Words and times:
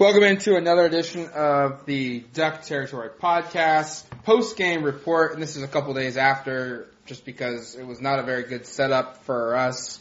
Welcome 0.00 0.22
into 0.22 0.56
another 0.56 0.86
edition 0.86 1.28
of 1.34 1.84
the 1.84 2.20
Duck 2.20 2.62
Territory 2.62 3.10
podcast 3.10 4.02
post 4.22 4.56
game 4.56 4.82
report, 4.82 5.34
and 5.34 5.42
this 5.42 5.56
is 5.56 5.62
a 5.62 5.68
couple 5.68 5.92
days 5.92 6.16
after, 6.16 6.88
just 7.04 7.26
because 7.26 7.74
it 7.74 7.86
was 7.86 8.00
not 8.00 8.18
a 8.18 8.22
very 8.22 8.44
good 8.44 8.64
setup 8.64 9.24
for 9.24 9.54
us 9.54 10.00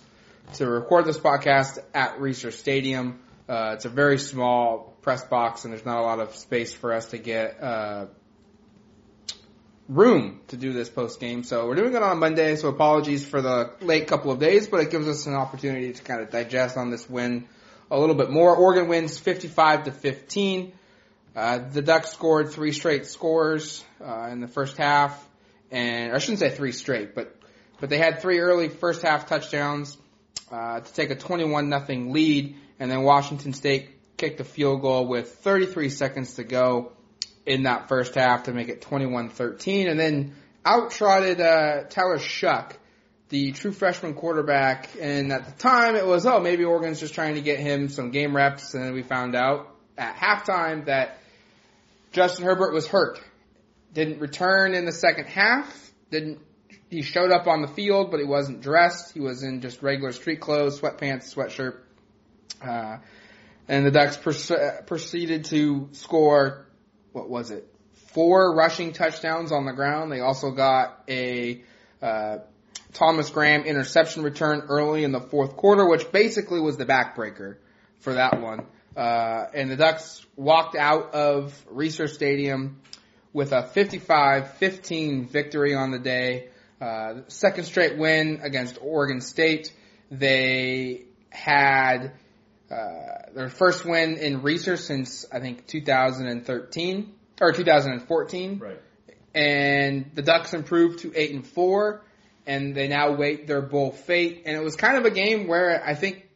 to 0.53 0.69
record 0.69 1.03
this 1.03 1.17
podcast 1.17 1.79
at 1.93 2.17
Reser 2.17 2.53
Stadium. 2.53 3.19
Uh, 3.49 3.73
it's 3.73 3.83
a 3.83 3.89
very 3.89 4.17
small 4.17 4.95
press 5.01 5.25
box, 5.25 5.65
and 5.65 5.73
there's 5.73 5.85
not 5.85 5.97
a 5.97 6.03
lot 6.03 6.21
of 6.21 6.33
space 6.33 6.71
for 6.71 6.93
us 6.93 7.07
to 7.07 7.17
get 7.17 7.61
uh, 7.61 8.05
room 9.89 10.39
to 10.47 10.55
do 10.55 10.71
this 10.71 10.87
post 10.87 11.19
game. 11.19 11.43
So 11.43 11.67
we're 11.67 11.75
doing 11.75 11.93
it 11.93 12.01
on 12.01 12.19
Monday. 12.19 12.55
So 12.55 12.69
apologies 12.69 13.27
for 13.27 13.41
the 13.41 13.73
late 13.81 14.07
couple 14.07 14.31
of 14.31 14.39
days, 14.39 14.65
but 14.65 14.79
it 14.79 14.91
gives 14.91 15.09
us 15.09 15.25
an 15.25 15.33
opportunity 15.33 15.91
to 15.91 16.01
kind 16.01 16.21
of 16.21 16.29
digest 16.29 16.77
on 16.77 16.89
this 16.89 17.09
win 17.09 17.49
a 17.91 17.99
little 17.99 18.15
bit 18.15 18.29
more. 18.29 18.55
Oregon 18.55 18.87
wins 18.87 19.17
55 19.17 19.85
to 19.85 19.91
15. 19.91 20.73
Uh, 21.35 21.59
the 21.59 21.81
Ducks 21.81 22.11
scored 22.11 22.51
three 22.51 22.71
straight 22.71 23.05
scores 23.05 23.83
uh, 24.03 24.29
in 24.31 24.41
the 24.41 24.47
first 24.47 24.77
half, 24.77 25.27
and 25.71 26.11
I 26.11 26.17
shouldn't 26.17 26.39
say 26.39 26.49
three 26.49 26.71
straight, 26.71 27.15
but 27.15 27.35
but 27.79 27.89
they 27.89 27.97
had 27.97 28.21
three 28.21 28.39
early 28.39 28.67
first 28.67 29.03
half 29.03 29.27
touchdowns 29.27 29.97
uh, 30.51 30.81
to 30.81 30.93
take 30.93 31.11
a 31.11 31.15
21 31.15 31.69
nothing 31.69 32.11
lead, 32.11 32.55
and 32.79 32.91
then 32.91 33.03
Washington 33.03 33.53
State 33.53 33.89
kicked 34.17 34.39
a 34.41 34.43
field 34.43 34.81
goal 34.81 35.07
with 35.07 35.35
33 35.35 35.89
seconds 35.89 36.33
to 36.35 36.43
go 36.43 36.91
in 37.45 37.63
that 37.63 37.87
first 37.87 38.15
half 38.15 38.43
to 38.43 38.53
make 38.53 38.67
it 38.67 38.81
21-13, 38.81 39.89
and 39.89 39.99
then 39.99 40.35
out 40.65 40.91
trotted 40.91 41.39
uh, 41.39 41.83
Tyler 41.89 42.19
Shough 42.19 42.73
the 43.29 43.51
true 43.51 43.71
freshman 43.71 44.15
quarterback, 44.15 44.89
and 44.99 45.31
at 45.31 45.45
the 45.45 45.51
time 45.51 45.95
it 45.95 46.05
was, 46.05 46.25
oh, 46.25 46.39
maybe 46.39 46.63
Oregon's 46.63 46.99
just 46.99 47.13
trying 47.13 47.35
to 47.35 47.41
get 47.41 47.59
him 47.59 47.89
some 47.89 48.11
game 48.11 48.35
reps, 48.35 48.73
and 48.73 48.83
then 48.83 48.93
we 48.93 49.03
found 49.03 49.35
out 49.35 49.75
at 49.97 50.15
halftime 50.15 50.85
that 50.85 51.19
Justin 52.11 52.45
Herbert 52.45 52.73
was 52.73 52.87
hurt. 52.87 53.21
Didn't 53.93 54.19
return 54.19 54.73
in 54.73 54.85
the 54.85 54.91
second 54.91 55.25
half, 55.25 55.91
didn't, 56.09 56.39
he 56.89 57.03
showed 57.03 57.31
up 57.31 57.45
on 57.45 57.61
the 57.61 57.67
field, 57.67 58.09
but 58.09 58.19
he 58.19 58.25
wasn't 58.25 58.61
dressed. 58.61 59.13
He 59.13 59.19
was 59.19 59.43
in 59.43 59.61
just 59.61 59.83
regular 59.83 60.11
street 60.11 60.41
clothes, 60.41 60.79
sweatpants, 60.79 61.33
sweatshirt. 61.33 61.77
Uh, 62.61 62.97
and 63.67 63.85
the 63.85 63.91
Ducks 63.91 64.17
proceeded 64.17 65.45
to 65.45 65.89
score, 65.91 66.65
what 67.11 67.29
was 67.29 67.51
it? 67.51 67.71
Four 68.13 68.55
rushing 68.55 68.91
touchdowns 68.91 69.51
on 69.51 69.65
the 69.65 69.71
ground. 69.71 70.11
They 70.11 70.19
also 70.19 70.49
got 70.49 71.03
a, 71.07 71.61
uh, 72.01 72.39
Thomas 72.93 73.29
Graham 73.29 73.63
interception 73.63 74.23
return 74.23 74.63
early 74.69 75.03
in 75.03 75.11
the 75.11 75.19
fourth 75.19 75.55
quarter, 75.55 75.87
which 75.87 76.11
basically 76.11 76.59
was 76.59 76.77
the 76.77 76.85
backbreaker 76.85 77.57
for 77.99 78.13
that 78.13 78.41
one. 78.41 78.65
Uh, 78.95 79.45
and 79.53 79.69
the 79.69 79.75
Ducks 79.75 80.25
walked 80.35 80.75
out 80.75 81.13
of 81.13 81.53
Reser 81.71 82.09
Stadium 82.09 82.81
with 83.31 83.51
a 83.51 83.63
55-15 83.63 85.29
victory 85.29 85.75
on 85.75 85.91
the 85.91 85.99
day. 85.99 86.49
Uh, 86.81 87.21
second 87.27 87.65
straight 87.65 87.97
win 87.97 88.39
against 88.41 88.79
Oregon 88.81 89.21
State. 89.21 89.71
They 90.09 91.05
had 91.29 92.13
uh, 92.71 93.31
their 93.35 93.49
first 93.49 93.85
win 93.85 94.17
in 94.17 94.41
Reser 94.41 94.77
since 94.77 95.25
I 95.31 95.39
think 95.39 95.67
2013 95.67 97.13
or 97.39 97.51
2014. 97.51 98.59
Right. 98.59 98.81
And 99.35 100.09
the 100.15 100.23
Ducks 100.23 100.53
improved 100.53 100.99
to 100.99 101.13
eight 101.15 101.31
and 101.31 101.45
four 101.45 102.03
and 102.49 102.73
they 102.73 102.87
now 102.87 103.11
wait 103.11 103.45
their 103.45 103.61
bowl 103.61 103.91
fate. 103.91 104.41
And 104.47 104.57
it 104.57 104.63
was 104.63 104.75
kind 104.75 104.97
of 104.97 105.05
a 105.05 105.11
game 105.11 105.47
where 105.47 105.85
I 105.85 105.93
think 105.93 106.27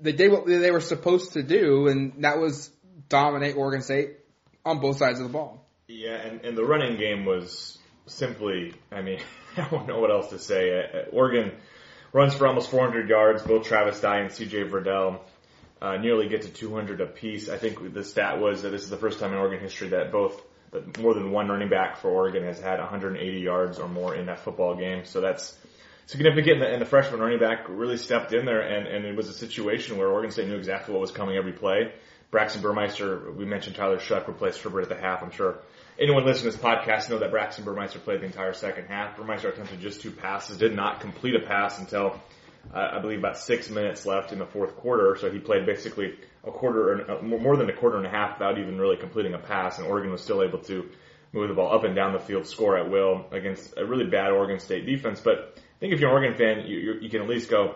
they 0.00 0.12
did 0.12 0.32
what 0.32 0.46
they 0.46 0.70
were 0.70 0.80
supposed 0.80 1.34
to 1.34 1.42
do, 1.42 1.86
and 1.88 2.24
that 2.24 2.38
was 2.38 2.70
dominate 3.10 3.54
Oregon 3.54 3.82
State 3.82 4.16
on 4.64 4.80
both 4.80 4.96
sides 4.96 5.20
of 5.20 5.26
the 5.26 5.32
ball. 5.32 5.68
Yeah, 5.86 6.14
and, 6.14 6.40
and 6.46 6.56
the 6.56 6.64
running 6.64 6.96
game 6.96 7.26
was 7.26 7.76
simply, 8.06 8.72
I 8.90 9.02
mean, 9.02 9.20
I 9.58 9.68
don't 9.68 9.86
know 9.86 10.00
what 10.00 10.10
else 10.10 10.30
to 10.30 10.38
say. 10.38 10.80
Uh, 10.80 11.10
Oregon 11.12 11.52
runs 12.14 12.34
for 12.34 12.46
almost 12.46 12.70
400 12.70 13.10
yards. 13.10 13.42
Both 13.42 13.66
Travis 13.66 14.00
Dye 14.00 14.20
and 14.20 14.30
CJ 14.30 14.70
Verdell 14.70 15.20
uh, 15.82 15.98
nearly 15.98 16.26
get 16.26 16.42
to 16.42 16.48
200 16.48 17.02
apiece. 17.02 17.50
I 17.50 17.58
think 17.58 17.92
the 17.92 18.02
stat 18.02 18.40
was 18.40 18.62
that 18.62 18.70
this 18.70 18.82
is 18.82 18.88
the 18.88 18.96
first 18.96 19.20
time 19.20 19.32
in 19.32 19.38
Oregon 19.38 19.60
history 19.60 19.88
that 19.88 20.10
both 20.10 20.40
but 20.74 20.98
more 20.98 21.14
than 21.14 21.30
one 21.30 21.46
running 21.48 21.68
back 21.68 21.98
for 21.98 22.10
Oregon 22.10 22.42
has 22.42 22.58
had 22.58 22.80
180 22.80 23.38
yards 23.38 23.78
or 23.78 23.88
more 23.88 24.16
in 24.16 24.26
that 24.26 24.40
football 24.40 24.74
game. 24.74 25.04
So 25.04 25.20
that's 25.20 25.56
significant. 26.06 26.64
And 26.64 26.82
the, 26.82 26.84
freshman 26.84 27.20
running 27.20 27.38
back 27.38 27.66
really 27.68 27.96
stepped 27.96 28.32
in 28.32 28.44
there, 28.44 28.60
and, 28.60 28.88
and 28.88 29.04
it 29.04 29.14
was 29.14 29.28
a 29.28 29.32
situation 29.32 29.96
where 29.98 30.08
Oregon 30.08 30.32
State 30.32 30.48
knew 30.48 30.56
exactly 30.56 30.92
what 30.92 31.00
was 31.00 31.12
coming 31.12 31.36
every 31.36 31.52
play. 31.52 31.92
Braxton 32.32 32.60
Burmeister, 32.60 33.30
we 33.30 33.44
mentioned 33.44 33.76
Tyler 33.76 33.98
Shough 33.98 34.26
replaced 34.26 34.62
Herbert 34.62 34.82
at 34.82 34.88
the 34.88 34.96
half. 34.96 35.22
I'm 35.22 35.30
sure 35.30 35.58
anyone 35.96 36.26
listening 36.26 36.50
to 36.50 36.58
this 36.58 36.66
podcast 36.66 37.08
know 37.08 37.20
that 37.20 37.30
Braxton 37.30 37.64
Burmeister 37.64 38.00
played 38.00 38.22
the 38.22 38.26
entire 38.26 38.52
second 38.52 38.86
half. 38.86 39.16
Burmeister 39.16 39.50
attempted 39.50 39.80
just 39.80 40.00
two 40.00 40.10
passes, 40.10 40.58
did 40.58 40.74
not 40.74 40.98
complete 41.00 41.36
a 41.36 41.46
pass 41.46 41.78
until 41.78 42.20
I 42.72 42.98
believe 42.98 43.18
about 43.18 43.38
six 43.38 43.70
minutes 43.70 44.06
left 44.06 44.32
in 44.32 44.38
the 44.38 44.46
fourth 44.46 44.76
quarter. 44.76 45.16
So 45.20 45.30
he 45.30 45.38
played 45.38 45.66
basically 45.66 46.14
a 46.44 46.50
quarter, 46.50 47.10
uh, 47.10 47.22
more 47.22 47.56
than 47.56 47.68
a 47.68 47.72
quarter 47.72 47.98
and 47.98 48.06
a 48.06 48.10
half 48.10 48.38
without 48.38 48.58
even 48.58 48.78
really 48.78 48.96
completing 48.96 49.34
a 49.34 49.38
pass, 49.38 49.78
and 49.78 49.86
Oregon 49.86 50.10
was 50.10 50.22
still 50.22 50.42
able 50.42 50.58
to 50.60 50.88
move 51.32 51.48
the 51.48 51.54
ball 51.54 51.74
up 51.74 51.84
and 51.84 51.94
down 51.94 52.12
the 52.12 52.18
field, 52.18 52.46
score 52.46 52.78
at 52.78 52.90
will 52.90 53.26
against 53.32 53.74
a 53.76 53.84
really 53.84 54.06
bad 54.06 54.30
Oregon 54.30 54.58
State 54.58 54.86
defense. 54.86 55.20
But 55.20 55.54
I 55.56 55.78
think 55.80 55.92
if 55.92 56.00
you're 56.00 56.10
an 56.10 56.16
Oregon 56.16 56.38
fan, 56.38 56.66
you, 56.66 56.98
you, 57.00 57.10
can 57.10 57.22
at 57.22 57.28
least 57.28 57.50
go. 57.50 57.74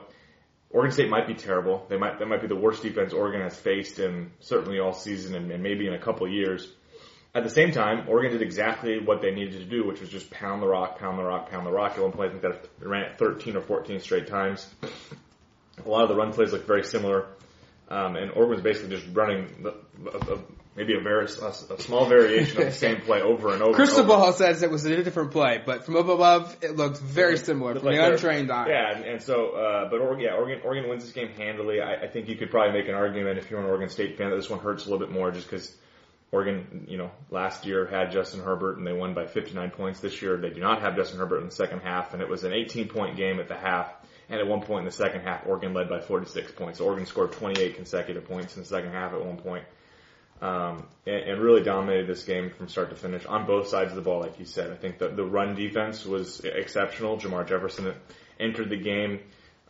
Oregon 0.71 0.93
State 0.93 1.09
might 1.09 1.27
be 1.27 1.35
terrible. 1.35 1.87
They 1.89 1.97
might 1.97 2.19
that 2.19 2.27
might 2.27 2.41
be 2.41 2.47
the 2.47 2.57
worst 2.57 2.83
defense 2.83 3.13
Oregon 3.13 3.41
has 3.41 3.59
faced 3.59 3.99
in 3.99 4.33
certainly 4.41 4.79
all 4.79 4.93
season 4.93 5.35
and, 5.35 5.51
and 5.51 5.63
maybe 5.63 5.87
in 5.87 5.95
a 5.95 5.99
couple 5.99 6.29
years. 6.29 6.73
At 7.35 7.45
the 7.45 7.51
same 7.51 7.73
time, 7.73 8.09
Oregon 8.09 8.33
did 8.33 8.43
exactly 8.43 8.99
what 8.99 9.21
they 9.21 9.31
needed 9.31 9.59
to 9.61 9.65
do, 9.65 9.87
which 9.87 10.01
was 10.01 10.09
just 10.09 10.31
pound 10.31 10.63
the 10.63 10.67
rock, 10.67 10.99
pound 10.99 11.19
the 11.19 11.23
rock, 11.23 11.51
pound 11.51 11.67
the 11.67 11.71
rock. 11.71 11.93
At 11.93 12.03
one 12.03 12.13
point, 12.13 12.31
I 12.31 12.39
think 12.39 12.43
that 12.43 12.87
ran 12.87 13.03
it 13.03 13.19
13 13.19 13.57
or 13.57 13.61
14 13.61 14.01
straight 14.01 14.27
times. 14.27 14.67
A 15.85 15.89
lot 15.89 16.03
of 16.03 16.09
the 16.09 16.17
run 16.17 16.33
plays 16.33 16.53
look 16.53 16.67
very 16.67 16.83
similar 16.83 17.27
um, 17.91 18.17
and 18.17 18.31
Oregon 18.33 18.51
was 18.51 18.61
basically 18.61 18.97
just 18.97 19.07
running 19.15 19.63
the, 19.63 19.75
a, 20.11 20.35
a, 20.35 20.39
maybe 20.77 20.95
a 20.95 21.01
very 21.01 21.25
a, 21.25 21.47
a, 21.47 21.81
small 21.81 22.07
variation 22.07 22.61
of 22.61 22.67
the 22.67 22.73
same 22.79 23.01
play 23.01 23.23
over 23.23 23.55
and 23.55 23.63
over. 23.63 23.73
Crystal 23.73 24.03
and 24.03 24.11
over. 24.11 24.21
Ball 24.25 24.33
says 24.35 24.63
it 24.63 24.71
was 24.71 24.85
a 24.85 25.03
different 25.03 25.31
play, 25.31 25.63
but 25.65 25.87
from 25.87 25.97
up 25.97 26.09
above, 26.09 26.55
it 26.61 26.77
looked 26.77 27.01
very 27.01 27.39
similar 27.39 27.75
from 27.75 27.87
like 27.87 27.97
the 27.97 28.13
untrained 28.13 28.51
eye. 28.51 28.67
Yeah, 28.69 28.95
and, 28.95 29.05
and 29.05 29.23
so, 29.23 29.53
uh, 29.53 29.89
but 29.89 30.01
Oregon, 30.01 30.21
yeah, 30.21 30.35
Oregon, 30.35 30.61
Oregon 30.65 30.91
wins 30.91 31.05
this 31.05 31.13
game 31.13 31.29
handily. 31.31 31.81
I, 31.81 32.05
I 32.05 32.09
think 32.09 32.29
you 32.29 32.37
could 32.37 32.51
probably 32.51 32.79
make 32.79 32.89
an 32.89 32.95
argument 32.95 33.39
if 33.39 33.51
you're 33.51 33.61
an 33.61 33.67
Oregon 33.67 33.89
State 33.89 34.19
fan 34.19 34.31
that 34.31 34.37
this 34.37 34.51
one 34.51 34.61
hurts 34.61 34.85
a 34.85 34.91
little 34.91 35.05
bit 35.05 35.13
more 35.13 35.31
just 35.31 35.49
because 35.49 35.75
Oregon, 36.31 36.87
you 36.89 36.99
know, 36.99 37.11
last 37.31 37.65
year 37.65 37.87
had 37.87 38.13
Justin 38.13 38.41
Herbert 38.41 38.77
and 38.77 38.87
they 38.87 38.93
won 38.93 39.15
by 39.15 39.27
59 39.27 39.71
points. 39.71 40.01
This 40.01 40.21
year 40.21 40.37
they 40.37 40.51
do 40.51 40.61
not 40.61 40.83
have 40.83 40.95
Justin 40.95 41.19
Herbert 41.19 41.39
in 41.39 41.47
the 41.47 41.55
second 41.55 41.81
half, 41.81 42.13
and 42.13 42.23
it 42.23 42.29
was 42.29 42.45
an 42.45 42.53
18 42.53 42.89
point 42.89 43.17
game 43.17 43.41
at 43.41 43.49
the 43.49 43.57
half. 43.57 43.95
And 44.29 44.39
at 44.39 44.47
one 44.47 44.61
point 44.61 44.81
in 44.81 44.85
the 44.85 44.93
second 44.93 45.23
half, 45.23 45.47
Oregon 45.47 45.73
led 45.73 45.89
by 45.89 46.01
46 46.01 46.53
points. 46.53 46.81
Oregon 46.81 47.07
scored 47.07 47.33
28 47.33 47.77
consecutive 47.77 48.27
points 48.27 48.57
in 48.57 48.63
the 48.63 48.69
second 48.69 48.93
half 48.93 49.15
at 49.15 49.25
one 49.25 49.39
point. 49.39 49.65
Um, 50.43 50.87
and, 51.07 51.17
and, 51.17 51.41
really 51.41 51.65
dominated 51.65 52.07
this 52.07 52.23
game 52.23 52.51
from 52.51 52.69
start 52.69 52.91
to 52.91 52.97
finish 52.97 53.27
on 53.27 53.45
both 53.45 53.67
sides 53.67 53.91
of 53.91 53.97
the 53.97 54.03
ball, 54.03 54.21
like 54.21 54.39
you 54.39 54.45
said. 54.45 54.71
I 54.71 54.77
think 54.77 54.99
the, 54.99 55.09
the 55.09 55.25
run 55.25 55.57
defense 55.57 56.05
was 56.05 56.39
exceptional. 56.41 57.19
Jamar 57.19 57.49
Jefferson 57.49 57.93
entered 58.39 58.71
the 58.71 58.77
game 58.77 59.19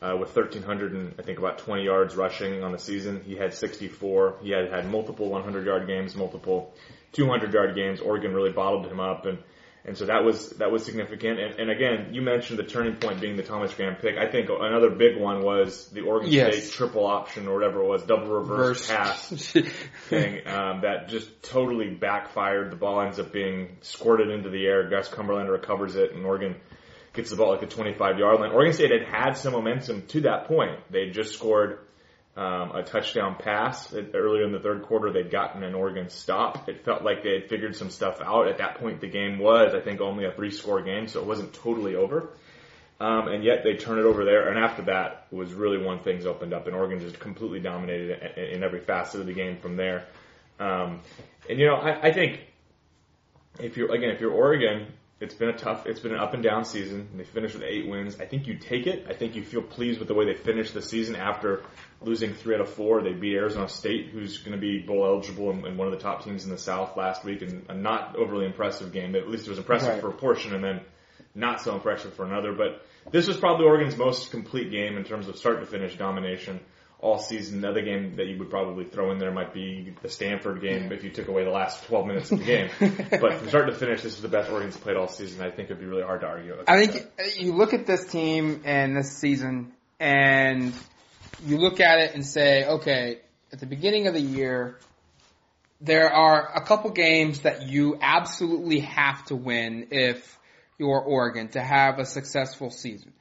uh, 0.00 0.16
with 0.18 0.34
1,300 0.34 0.92
and 0.92 1.14
I 1.18 1.22
think 1.22 1.38
about 1.38 1.58
20 1.58 1.84
yards 1.84 2.16
rushing 2.16 2.62
on 2.62 2.72
the 2.72 2.78
season. 2.78 3.22
He 3.24 3.36
had 3.36 3.54
64. 3.54 4.38
He 4.42 4.50
had 4.50 4.70
had 4.70 4.90
multiple 4.90 5.28
100 5.28 5.66
yard 5.66 5.86
games, 5.86 6.14
multiple 6.14 6.74
200 7.12 7.52
yard 7.52 7.74
games. 7.74 8.00
Oregon 8.00 8.34
really 8.34 8.52
bottled 8.52 8.86
him 8.86 9.00
up 9.00 9.26
and 9.26 9.38
and 9.84 9.96
so 9.96 10.04
that 10.06 10.22
was 10.22 10.50
that 10.50 10.70
was 10.70 10.84
significant. 10.84 11.40
And, 11.40 11.58
and 11.60 11.70
again, 11.70 12.12
you 12.12 12.20
mentioned 12.20 12.58
the 12.58 12.64
turning 12.64 12.96
point 12.96 13.20
being 13.20 13.36
the 13.36 13.42
Thomas 13.42 13.72
Graham 13.72 13.96
pick. 13.96 14.18
I 14.18 14.30
think 14.30 14.50
another 14.50 14.90
big 14.90 15.16
one 15.16 15.42
was 15.42 15.88
the 15.88 16.02
Oregon 16.02 16.30
yes. 16.30 16.64
State 16.64 16.72
triple 16.72 17.06
option 17.06 17.48
or 17.48 17.54
whatever 17.54 17.82
it 17.82 17.86
was, 17.86 18.02
double 18.02 18.26
reverse 18.26 18.86
Verse. 18.86 18.88
pass 18.88 19.28
thing 20.08 20.46
um, 20.46 20.82
that 20.82 21.08
just 21.08 21.42
totally 21.42 21.88
backfired. 21.88 22.70
The 22.70 22.76
ball 22.76 23.00
ends 23.00 23.18
up 23.18 23.32
being 23.32 23.78
squirted 23.80 24.30
into 24.30 24.50
the 24.50 24.66
air. 24.66 24.88
Gus 24.90 25.08
Cumberlander 25.08 25.52
recovers 25.52 25.96
it, 25.96 26.12
and 26.12 26.24
Oregon 26.26 26.56
gets 27.18 27.30
the 27.30 27.36
ball 27.36 27.52
at 27.52 27.60
the 27.60 27.66
25 27.66 28.18
yard 28.18 28.40
line. 28.40 28.52
Oregon 28.52 28.72
State 28.72 28.92
had 28.92 29.02
had 29.02 29.32
some 29.32 29.52
momentum 29.52 30.06
to 30.06 30.20
that 30.22 30.46
point. 30.46 30.78
They 30.88 31.10
just 31.10 31.34
scored 31.34 31.80
um, 32.36 32.70
a 32.70 32.84
touchdown 32.84 33.34
pass 33.36 33.92
earlier 33.92 34.44
in 34.44 34.52
the 34.52 34.60
third 34.60 34.84
quarter. 34.84 35.12
They'd 35.12 35.30
gotten 35.30 35.64
an 35.64 35.74
Oregon 35.74 36.10
stop. 36.10 36.68
It 36.68 36.84
felt 36.84 37.02
like 37.02 37.24
they 37.24 37.32
had 37.32 37.48
figured 37.48 37.74
some 37.74 37.90
stuff 37.90 38.20
out. 38.24 38.46
At 38.46 38.58
that 38.58 38.76
point, 38.76 39.00
the 39.00 39.08
game 39.08 39.40
was, 39.40 39.74
I 39.74 39.80
think, 39.80 40.00
only 40.00 40.26
a 40.26 40.32
three 40.32 40.52
score 40.52 40.80
game, 40.80 41.08
so 41.08 41.18
it 41.18 41.26
wasn't 41.26 41.52
totally 41.54 41.96
over. 41.96 42.30
Um, 43.00 43.26
and 43.26 43.42
yet 43.42 43.64
they 43.64 43.74
turn 43.74 43.98
it 43.98 44.04
over 44.04 44.24
there. 44.24 44.48
And 44.48 44.58
after 44.58 44.82
that 44.82 45.26
was 45.32 45.52
really 45.52 45.84
when 45.84 45.98
things 45.98 46.24
opened 46.24 46.54
up, 46.54 46.68
and 46.68 46.76
Oregon 46.76 47.00
just 47.00 47.18
completely 47.18 47.58
dominated 47.58 48.38
in 48.38 48.62
every 48.62 48.80
facet 48.80 49.20
of 49.20 49.26
the 49.26 49.34
game 49.34 49.58
from 49.58 49.76
there. 49.76 50.06
Um, 50.60 51.00
and 51.50 51.58
you 51.58 51.66
know, 51.66 51.74
I, 51.74 52.08
I 52.08 52.12
think 52.12 52.40
if 53.58 53.76
you're 53.76 53.92
again, 53.92 54.10
if 54.10 54.20
you're 54.20 54.32
Oregon, 54.32 54.86
it's 55.20 55.34
been 55.34 55.48
a 55.48 55.56
tough, 55.56 55.86
it's 55.86 55.98
been 55.98 56.12
an 56.12 56.20
up 56.20 56.34
and 56.34 56.42
down 56.42 56.64
season. 56.64 57.08
And 57.10 57.18
they 57.18 57.24
finished 57.24 57.54
with 57.54 57.64
eight 57.64 57.88
wins. 57.88 58.20
I 58.20 58.26
think 58.26 58.46
you 58.46 58.56
take 58.56 58.86
it. 58.86 59.06
I 59.08 59.14
think 59.14 59.34
you 59.34 59.42
feel 59.42 59.62
pleased 59.62 59.98
with 59.98 60.06
the 60.06 60.14
way 60.14 60.26
they 60.26 60.34
finished 60.34 60.74
the 60.74 60.82
season 60.82 61.16
after 61.16 61.62
losing 62.00 62.34
three 62.34 62.54
out 62.54 62.60
of 62.60 62.68
four. 62.68 63.02
They 63.02 63.12
beat 63.12 63.34
Arizona 63.34 63.68
State, 63.68 64.10
who's 64.10 64.38
going 64.38 64.52
to 64.52 64.60
be 64.60 64.78
bowl 64.78 65.04
eligible 65.04 65.50
and, 65.50 65.64
and, 65.64 65.76
one 65.76 65.88
of 65.88 65.92
the 65.92 66.00
top 66.00 66.24
teams 66.24 66.44
in 66.44 66.50
the 66.50 66.58
South 66.58 66.96
last 66.96 67.24
week, 67.24 67.42
and 67.42 67.66
a 67.68 67.74
not 67.74 68.14
overly 68.16 68.46
impressive 68.46 68.92
game. 68.92 69.16
At 69.16 69.28
least 69.28 69.46
it 69.46 69.50
was 69.50 69.58
impressive 69.58 69.88
right. 69.88 70.00
for 70.00 70.08
a 70.08 70.12
portion, 70.12 70.54
and 70.54 70.62
then 70.62 70.80
not 71.34 71.60
so 71.60 71.74
impressive 71.74 72.14
for 72.14 72.24
another. 72.24 72.52
But 72.52 72.84
this 73.10 73.26
was 73.26 73.36
probably 73.36 73.66
Oregon's 73.66 73.96
most 73.96 74.30
complete 74.30 74.70
game 74.70 74.96
in 74.96 75.02
terms 75.02 75.26
of 75.26 75.36
start 75.36 75.58
to 75.60 75.66
finish 75.66 75.96
domination 75.96 76.60
all 77.00 77.18
season. 77.18 77.58
Another 77.58 77.82
game 77.82 78.16
that 78.16 78.26
you 78.26 78.38
would 78.38 78.50
probably 78.50 78.84
throw 78.84 79.12
in 79.12 79.18
there 79.18 79.30
might 79.30 79.54
be 79.54 79.94
the 80.02 80.08
Stanford 80.08 80.60
game 80.60 80.90
if 80.90 81.04
you 81.04 81.10
took 81.10 81.28
away 81.28 81.44
the 81.44 81.50
last 81.50 81.84
12 81.84 82.06
minutes 82.06 82.32
of 82.32 82.40
the 82.40 82.44
game. 82.44 82.70
but 83.10 83.34
from 83.34 83.48
start 83.48 83.66
to 83.68 83.74
finish, 83.74 84.02
this 84.02 84.14
is 84.14 84.22
the 84.22 84.28
best 84.28 84.50
Oregon's 84.50 84.76
played 84.76 84.96
all 84.96 85.08
season. 85.08 85.40
I 85.40 85.50
think 85.50 85.70
it'd 85.70 85.78
be 85.78 85.86
really 85.86 86.02
hard 86.02 86.22
to 86.22 86.26
argue. 86.26 86.56
I 86.66 86.86
think 86.86 87.16
that. 87.16 87.40
you 87.40 87.52
look 87.52 87.72
at 87.72 87.86
this 87.86 88.04
team 88.06 88.62
and 88.64 88.96
this 88.96 89.16
season, 89.16 89.72
and 90.00 90.74
you 91.46 91.58
look 91.58 91.80
at 91.80 91.98
it 92.00 92.14
and 92.14 92.26
say, 92.26 92.64
okay, 92.66 93.20
at 93.52 93.60
the 93.60 93.66
beginning 93.66 94.08
of 94.08 94.14
the 94.14 94.20
year, 94.20 94.78
there 95.80 96.12
are 96.12 96.50
a 96.56 96.62
couple 96.62 96.90
games 96.90 97.40
that 97.40 97.68
you 97.68 97.96
absolutely 98.00 98.80
have 98.80 99.24
to 99.26 99.36
win 99.36 99.88
if 99.92 100.36
you're 100.78 101.00
Oregon 101.00 101.48
to 101.48 101.60
have 101.60 101.98
a 101.98 102.04
successful 102.04 102.70
season. 102.70 103.12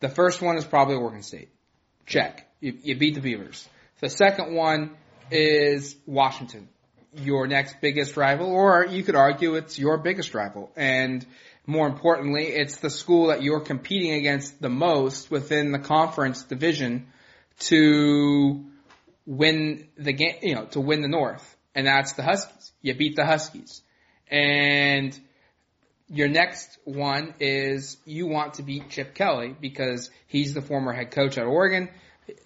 The 0.00 0.08
first 0.08 0.40
one 0.40 0.56
is 0.56 0.64
probably 0.64 0.94
Oregon 0.94 1.22
State. 1.22 1.48
Check. 2.06 2.47
You, 2.60 2.76
you 2.82 2.96
beat 2.96 3.14
the 3.14 3.20
Beavers. 3.20 3.68
The 4.00 4.10
second 4.10 4.54
one 4.54 4.96
is 5.30 5.96
Washington, 6.06 6.68
your 7.14 7.46
next 7.46 7.80
biggest 7.80 8.16
rival, 8.16 8.46
or 8.48 8.86
you 8.86 9.02
could 9.02 9.14
argue 9.14 9.54
it's 9.54 9.78
your 9.78 9.98
biggest 9.98 10.34
rival. 10.34 10.70
And 10.76 11.24
more 11.66 11.86
importantly, 11.86 12.46
it's 12.46 12.78
the 12.78 12.90
school 12.90 13.28
that 13.28 13.42
you're 13.42 13.60
competing 13.60 14.14
against 14.14 14.60
the 14.60 14.68
most 14.68 15.30
within 15.30 15.72
the 15.72 15.78
conference 15.78 16.42
division 16.42 17.08
to 17.60 18.64
win 19.26 19.86
the 19.96 20.12
game, 20.12 20.36
you 20.42 20.54
know, 20.54 20.64
to 20.66 20.80
win 20.80 21.02
the 21.02 21.08
North. 21.08 21.56
And 21.74 21.86
that's 21.86 22.12
the 22.14 22.22
Huskies. 22.22 22.72
You 22.82 22.94
beat 22.94 23.16
the 23.16 23.26
Huskies. 23.26 23.82
And 24.30 25.18
your 26.08 26.28
next 26.28 26.78
one 26.84 27.34
is 27.38 27.98
you 28.04 28.26
want 28.26 28.54
to 28.54 28.62
beat 28.62 28.90
Chip 28.90 29.14
Kelly 29.14 29.54
because 29.60 30.10
he's 30.26 30.54
the 30.54 30.62
former 30.62 30.92
head 30.92 31.10
coach 31.10 31.36
at 31.36 31.44
Oregon 31.44 31.90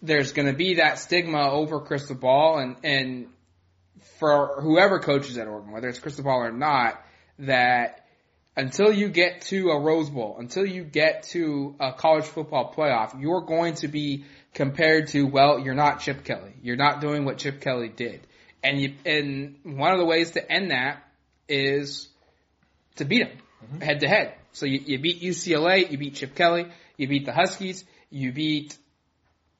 there's 0.02 0.32
going 0.32 0.46
to 0.46 0.54
be 0.54 0.74
that 0.74 0.98
stigma 0.98 1.50
over 1.50 1.80
Cristobal 1.80 2.58
and 2.58 2.76
and 2.84 3.28
for 4.18 4.60
whoever 4.60 5.00
coaches 5.00 5.38
at 5.38 5.46
Oregon, 5.46 5.72
whether 5.72 5.88
it's 5.88 5.98
Cristobal 5.98 6.30
or 6.30 6.52
not, 6.52 7.00
that 7.40 8.06
until 8.56 8.92
you 8.92 9.08
get 9.08 9.42
to 9.42 9.70
a 9.70 9.80
Rose 9.80 10.10
Bowl, 10.10 10.36
until 10.38 10.66
you 10.66 10.84
get 10.84 11.24
to 11.24 11.74
a 11.80 11.92
college 11.92 12.26
football 12.26 12.72
playoff, 12.76 13.20
you're 13.20 13.40
going 13.40 13.74
to 13.74 13.88
be 13.88 14.24
compared 14.54 15.08
to 15.08 15.24
well, 15.26 15.58
you're 15.58 15.74
not 15.74 16.00
Chip 16.00 16.24
Kelly. 16.24 16.54
You're 16.62 16.76
not 16.76 17.00
doing 17.00 17.24
what 17.24 17.38
Chip 17.38 17.60
Kelly 17.60 17.88
did, 17.88 18.20
and 18.62 18.80
you 18.80 18.94
and 19.04 19.56
one 19.64 19.92
of 19.92 19.98
the 19.98 20.04
ways 20.04 20.32
to 20.32 20.52
end 20.52 20.70
that 20.70 21.02
is 21.48 22.08
to 22.96 23.04
beat 23.04 23.22
him 23.22 23.38
mm-hmm. 23.64 23.80
head 23.80 24.00
to 24.00 24.08
head. 24.08 24.34
So 24.52 24.66
you, 24.66 24.80
you 24.84 24.98
beat 24.98 25.22
UCLA, 25.22 25.90
you 25.90 25.98
beat 25.98 26.14
Chip 26.14 26.34
Kelly, 26.34 26.66
you 26.96 27.08
beat 27.08 27.24
the 27.24 27.32
Huskies, 27.32 27.84
you 28.10 28.32
beat 28.32 28.76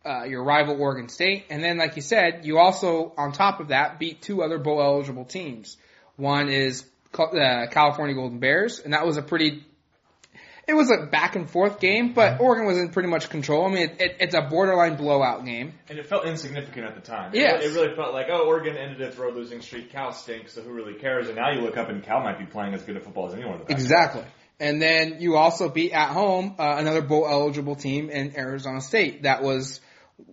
uh, 0.04 0.24
your 0.24 0.42
rival 0.42 0.80
Oregon 0.80 1.08
State, 1.08 1.46
and 1.50 1.62
then, 1.62 1.78
like 1.78 1.96
you 1.96 2.02
said, 2.02 2.44
you 2.44 2.58
also, 2.58 3.12
on 3.16 3.32
top 3.32 3.60
of 3.60 3.68
that, 3.68 3.98
beat 3.98 4.22
two 4.22 4.42
other 4.42 4.58
bowl 4.58 4.82
eligible 4.82 5.24
teams. 5.24 5.76
One 6.16 6.48
is 6.48 6.84
the 7.12 7.68
California 7.70 8.14
Golden 8.14 8.38
Bears, 8.38 8.78
and 8.78 8.92
that 8.94 9.06
was 9.06 9.16
a 9.16 9.22
pretty. 9.22 9.64
It 10.66 10.74
was 10.74 10.92
a 10.92 11.06
back 11.06 11.34
and 11.34 11.50
forth 11.50 11.80
game, 11.80 12.12
but 12.12 12.34
mm-hmm. 12.34 12.42
Oregon 12.44 12.66
was 12.66 12.78
in 12.78 12.90
pretty 12.90 13.08
much 13.08 13.28
control. 13.28 13.66
I 13.66 13.68
mean, 13.68 13.82
it, 13.82 14.00
it, 14.00 14.16
it's 14.20 14.34
a 14.34 14.42
borderline 14.42 14.94
blowout 14.94 15.44
game, 15.44 15.74
and 15.88 15.98
it 15.98 16.06
felt 16.06 16.24
insignificant 16.24 16.86
at 16.86 16.94
the 16.94 17.00
time. 17.00 17.32
Yeah, 17.34 17.56
it, 17.56 17.64
it, 17.64 17.74
really 17.74 17.94
felt 17.96 18.14
like, 18.14 18.26
oh, 18.30 18.46
Oregon 18.46 18.76
ended 18.76 19.00
its 19.00 19.18
road 19.18 19.34
losing 19.34 19.60
streak. 19.60 19.90
Cal 19.90 20.12
stinks, 20.12 20.54
so 20.54 20.62
who 20.62 20.72
really 20.72 20.94
cares? 20.94 21.26
And 21.26 21.36
now 21.36 21.50
you 21.50 21.62
look 21.62 21.76
up, 21.76 21.88
and 21.88 22.02
Cal 22.02 22.20
might 22.20 22.38
be 22.38 22.46
playing 22.46 22.74
as 22.74 22.82
good 22.82 22.96
a 22.96 23.00
football 23.00 23.26
as 23.26 23.34
anyone. 23.34 23.60
Exactly. 23.68 24.22
And 24.60 24.80
then 24.80 25.16
you 25.18 25.36
also 25.36 25.68
beat 25.68 25.90
at 25.90 26.10
home 26.10 26.54
uh, 26.56 26.76
another 26.78 27.02
bowl 27.02 27.26
eligible 27.28 27.74
team 27.74 28.10
in 28.10 28.36
Arizona 28.36 28.80
State 28.80 29.24
that 29.24 29.42
was 29.42 29.80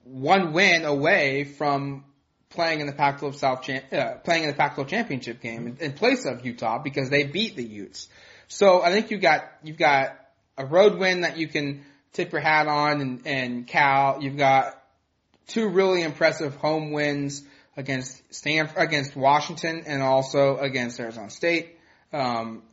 one 0.03 0.53
win 0.53 0.86
away 0.86 1.44
from 1.44 2.06
playing 2.50 2.81
in 2.81 2.88
the 2.88 2.94
Pac-12 2.94 3.36
South 3.36 3.69
uh, 3.69 4.15
playing 4.24 4.44
in 4.44 4.50
the 4.50 4.56
Pac-12 4.56 4.88
championship 4.88 5.41
game 5.41 5.68
in, 5.68 5.77
in, 5.77 5.94
place 5.94 6.25
of 6.25 6.45
Utah 6.45 6.80
because 6.80 7.09
they 7.09 7.24
beat 7.24 7.56
the 7.56 7.63
Utes. 7.63 8.09
So 8.47 8.81
I 8.81 8.91
think 8.91 9.12
you 9.12 9.19
got 9.19 9.45
you've 9.63 9.77
got 9.77 10.18
a 10.57 10.65
road 10.65 10.97
win 10.97 11.21
that 11.21 11.38
you 11.38 11.47
can 11.47 11.86
tip 12.13 12.31
your 12.31 12.41
hat 12.41 12.68
on, 12.68 13.01
and, 13.01 13.21
and 13.25 13.68
Cal. 13.68 14.21
You've 14.21 14.38
got 14.38 14.81
two 15.47 15.69
really 15.69 16.01
impressive 16.01 16.56
home 16.56 16.91
wins 16.91 17.44
against 17.77 18.21
Stanford, 18.33 18.81
against 18.81 19.15
Washington, 19.15 19.83
and 19.86 20.01
also 20.01 20.57
against 20.57 21.00
Arizona 21.00 21.30
State. 21.30 21.77
Um, 22.12 22.63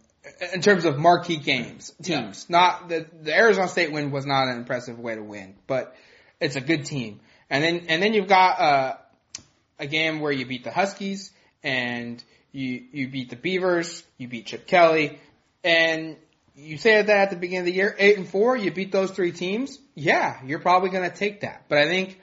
in 0.52 0.60
terms 0.60 0.84
of 0.86 0.98
marquee 0.98 1.36
games, 1.36 1.92
teams, 2.02 2.46
yeah. 2.48 2.56
not 2.58 2.88
the 2.88 3.06
the 3.22 3.34
Arizona 3.34 3.68
State 3.68 3.92
win 3.92 4.10
was 4.10 4.26
not 4.26 4.48
an 4.48 4.56
impressive 4.56 4.98
way 4.98 5.14
to 5.14 5.22
win, 5.22 5.54
but 5.66 5.94
it's 6.40 6.56
a 6.56 6.60
good 6.60 6.84
team. 6.84 7.20
And 7.48 7.62
then 7.62 7.86
and 7.88 8.02
then 8.02 8.12
you've 8.14 8.28
got 8.28 8.60
uh, 8.60 8.96
a 9.78 9.86
game 9.86 10.20
where 10.20 10.32
you 10.32 10.46
beat 10.46 10.64
the 10.64 10.70
Huskies 10.70 11.32
and 11.62 12.22
you 12.52 12.84
you 12.92 13.08
beat 13.08 13.30
the 13.30 13.36
Beavers, 13.36 14.02
you 14.18 14.28
beat 14.28 14.46
Chip 14.46 14.66
Kelly, 14.66 15.18
and 15.62 16.16
you 16.54 16.78
said 16.78 17.08
that 17.08 17.18
at 17.18 17.30
the 17.30 17.36
beginning 17.36 17.60
of 17.60 17.66
the 17.66 17.72
year, 17.72 17.94
eight 17.98 18.16
and 18.16 18.28
four, 18.28 18.56
you 18.56 18.70
beat 18.70 18.90
those 18.90 19.10
three 19.10 19.32
teams. 19.32 19.78
Yeah, 19.94 20.38
you're 20.44 20.58
probably 20.58 20.90
going 20.90 21.08
to 21.08 21.14
take 21.14 21.42
that. 21.42 21.64
But 21.68 21.78
I 21.78 21.86
think 21.86 22.18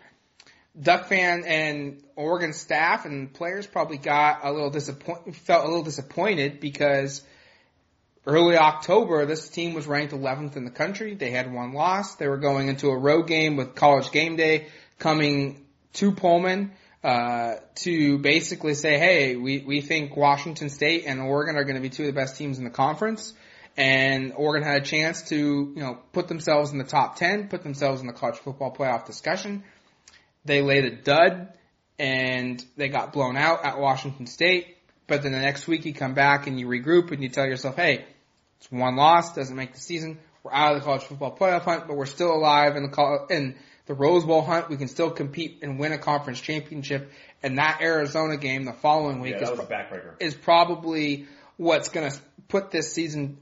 Duck 0.79 1.05
fan 1.05 1.43
and 1.45 2.03
Oregon 2.15 2.53
staff 2.53 3.05
and 3.05 3.31
players 3.31 3.67
probably 3.67 3.97
got 3.97 4.39
a 4.43 4.51
little 4.51 4.71
disappoint, 4.71 5.35
felt 5.35 5.65
a 5.65 5.67
little 5.67 5.83
disappointed 5.83 6.59
because 6.59 7.21
early 8.25 8.57
October, 8.57 9.25
this 9.25 9.49
team 9.49 9.73
was 9.73 9.87
ranked 9.87 10.13
11th 10.13 10.55
in 10.55 10.65
the 10.65 10.71
country. 10.71 11.15
They 11.15 11.31
had 11.31 11.51
one 11.51 11.73
loss. 11.73 12.15
They 12.15 12.27
were 12.27 12.37
going 12.37 12.67
into 12.69 12.89
a 12.89 12.97
road 12.97 13.27
game 13.27 13.57
with 13.57 13.75
College 13.75 14.11
Game 14.11 14.35
Day 14.35 14.67
coming 14.99 15.65
to 15.93 16.11
Pullman 16.11 16.71
uh, 17.03 17.55
to 17.75 18.17
basically 18.19 18.75
say, 18.75 18.97
hey, 18.97 19.35
we, 19.35 19.59
we 19.59 19.81
think 19.81 20.15
Washington 20.15 20.69
State 20.69 21.03
and 21.05 21.19
Oregon 21.19 21.57
are 21.57 21.63
going 21.63 21.75
to 21.75 21.81
be 21.81 21.89
two 21.89 22.03
of 22.03 22.07
the 22.07 22.13
best 22.13 22.37
teams 22.37 22.57
in 22.57 22.63
the 22.63 22.69
conference. 22.69 23.33
And 23.75 24.33
Oregon 24.35 24.67
had 24.67 24.83
a 24.83 24.85
chance 24.85 25.23
to, 25.29 25.35
you 25.35 25.81
know, 25.81 25.97
put 26.13 26.27
themselves 26.27 26.71
in 26.71 26.77
the 26.77 26.83
top 26.83 27.17
10, 27.17 27.49
put 27.49 27.63
themselves 27.63 28.01
in 28.01 28.07
the 28.07 28.13
college 28.13 28.37
football 28.37 28.73
playoff 28.73 29.05
discussion. 29.05 29.63
They 30.45 30.61
laid 30.61 30.85
a 30.85 30.95
dud 30.95 31.49
and 31.97 32.63
they 32.77 32.89
got 32.89 33.13
blown 33.13 33.35
out 33.35 33.65
at 33.65 33.79
Washington 33.79 34.27
State. 34.27 34.77
But 35.07 35.23
then 35.23 35.31
the 35.31 35.39
next 35.39 35.67
week 35.67 35.85
you 35.85 35.93
come 35.93 36.13
back 36.13 36.47
and 36.47 36.59
you 36.59 36.67
regroup 36.67 37.11
and 37.11 37.21
you 37.21 37.29
tell 37.29 37.45
yourself, 37.45 37.75
hey, 37.75 38.05
it's 38.63 38.71
one 38.71 38.95
loss, 38.95 39.35
doesn't 39.35 39.55
make 39.55 39.73
the 39.73 39.79
season. 39.79 40.17
We're 40.41 40.53
out 40.53 40.73
of 40.73 40.79
the 40.79 40.85
college 40.85 41.03
football 41.03 41.35
playoff 41.35 41.63
hunt, 41.63 41.87
but 41.87 41.97
we're 41.97 42.05
still 42.05 42.33
alive 42.33 42.77
in 42.77 42.83
the 42.83 43.25
in 43.29 43.55
the 43.87 43.93
Rose 43.93 44.23
Bowl 44.23 44.41
hunt. 44.41 44.69
We 44.69 44.77
can 44.77 44.87
still 44.87 45.11
compete 45.11 45.59
and 45.61 45.77
win 45.77 45.91
a 45.91 45.97
conference 45.97 46.39
championship. 46.39 47.11
And 47.41 47.57
that 47.57 47.79
Arizona 47.81 48.37
game 48.37 48.63
the 48.63 48.71
following 48.71 49.19
week 49.19 49.35
yeah, 49.37 49.51
is, 49.51 49.59
pro- 49.59 49.99
is 50.21 50.33
probably 50.33 51.25
what's 51.57 51.89
going 51.89 52.09
to 52.09 52.17
put 52.47 52.71
this 52.71 52.93
season 52.93 53.37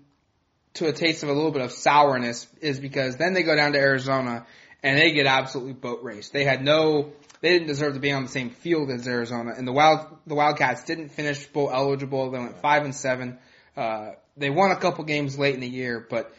to 0.75 0.87
a 0.87 0.91
taste 0.91 1.21
of 1.21 1.29
a 1.29 1.33
little 1.33 1.51
bit 1.51 1.61
of 1.61 1.71
sourness 1.71 2.47
is 2.59 2.79
because 2.79 3.17
then 3.17 3.33
they 3.33 3.43
go 3.43 3.55
down 3.55 3.73
to 3.73 3.77
Arizona 3.77 4.47
and 4.81 4.97
they 4.97 5.11
get 5.11 5.27
absolutely 5.27 5.73
boat 5.73 6.01
raced. 6.01 6.33
They 6.33 6.45
had 6.45 6.63
no, 6.63 7.11
they 7.41 7.49
didn't 7.49 7.67
deserve 7.67 7.93
to 7.93 7.99
be 7.99 8.11
on 8.11 8.23
the 8.23 8.29
same 8.29 8.49
field 8.49 8.89
as 8.89 9.07
Arizona, 9.07 9.53
and 9.55 9.67
the 9.67 9.71
Wild, 9.71 10.17
the 10.25 10.33
Wildcats 10.33 10.83
didn't 10.85 11.09
finish 11.09 11.45
bowl 11.45 11.69
eligible. 11.71 12.31
They 12.31 12.39
went 12.39 12.59
five 12.61 12.83
and 12.83 12.95
seven. 12.95 13.37
Uh, 13.77 14.11
they 14.37 14.49
won 14.49 14.71
a 14.71 14.77
couple 14.77 15.03
games 15.03 15.37
late 15.37 15.55
in 15.55 15.61
the 15.61 15.67
year, 15.67 16.05
but 16.09 16.33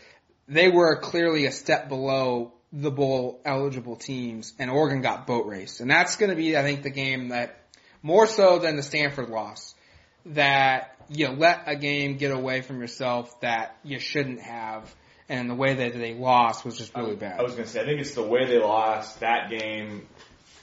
they 0.48 0.68
were 0.68 0.98
clearly 1.00 1.46
a 1.46 1.52
step 1.52 1.88
below 1.88 2.52
the 2.72 2.90
bowl 2.90 3.40
eligible 3.44 3.96
teams, 3.96 4.54
and 4.58 4.70
Oregon 4.70 5.02
got 5.02 5.26
boat 5.26 5.46
raced. 5.46 5.80
And 5.80 5.90
that's 5.90 6.16
going 6.16 6.30
to 6.30 6.36
be, 6.36 6.56
I 6.56 6.62
think, 6.62 6.82
the 6.82 6.90
game 6.90 7.28
that 7.28 7.58
more 8.02 8.26
so 8.26 8.58
than 8.58 8.76
the 8.76 8.82
Stanford 8.82 9.28
loss, 9.28 9.74
that 10.26 10.96
you 11.08 11.28
let 11.28 11.64
a 11.66 11.76
game 11.76 12.16
get 12.16 12.30
away 12.30 12.62
from 12.62 12.80
yourself 12.80 13.40
that 13.40 13.76
you 13.84 13.98
shouldn't 13.98 14.40
have. 14.40 14.94
And 15.28 15.48
the 15.48 15.54
way 15.54 15.74
that 15.74 15.94
they 15.94 16.14
lost 16.14 16.64
was 16.64 16.76
just 16.76 16.94
really 16.96 17.16
bad. 17.16 17.38
I 17.38 17.42
was 17.42 17.52
going 17.52 17.64
to 17.64 17.70
say, 17.70 17.80
I 17.80 17.84
think 17.84 18.00
it's 18.00 18.14
the 18.14 18.22
way 18.22 18.46
they 18.46 18.58
lost 18.58 19.20
that 19.20 19.50
game 19.50 20.08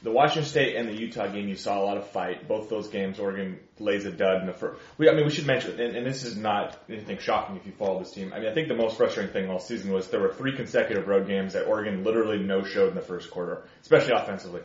the 0.01 0.11
Washington 0.11 0.49
State 0.49 0.75
and 0.75 0.87
the 0.87 0.93
Utah 0.93 1.27
game, 1.27 1.47
you 1.49 1.55
saw 1.55 1.81
a 1.81 1.83
lot 1.83 1.97
of 1.97 2.07
fight. 2.07 2.47
Both 2.47 2.69
those 2.69 2.87
games, 2.87 3.19
Oregon 3.19 3.59
lays 3.79 4.05
a 4.05 4.11
dud 4.11 4.41
in 4.41 4.47
the 4.47 4.53
first. 4.53 4.81
We, 4.97 5.09
I 5.09 5.13
mean, 5.13 5.25
we 5.25 5.31
should 5.31 5.45
mention, 5.45 5.79
and, 5.79 5.95
and 5.95 6.05
this 6.05 6.23
is 6.23 6.37
not 6.37 6.77
anything 6.89 7.17
shocking 7.17 7.57
if 7.57 7.65
you 7.65 7.73
follow 7.73 7.99
this 7.99 8.11
team. 8.11 8.31
I 8.33 8.39
mean, 8.39 8.49
I 8.49 8.53
think 8.53 8.69
the 8.69 8.75
most 8.75 8.97
frustrating 8.97 9.33
thing 9.33 9.49
all 9.49 9.59
season 9.59 9.91
was 9.91 10.07
there 10.07 10.21
were 10.21 10.33
three 10.33 10.55
consecutive 10.55 11.07
road 11.07 11.27
games 11.27 11.53
that 11.53 11.65
Oregon 11.65 12.03
literally 12.03 12.39
no 12.39 12.63
showed 12.63 12.89
in 12.89 12.95
the 12.95 13.01
first 13.01 13.29
quarter, 13.29 13.63
especially 13.81 14.13
offensively. 14.13 14.61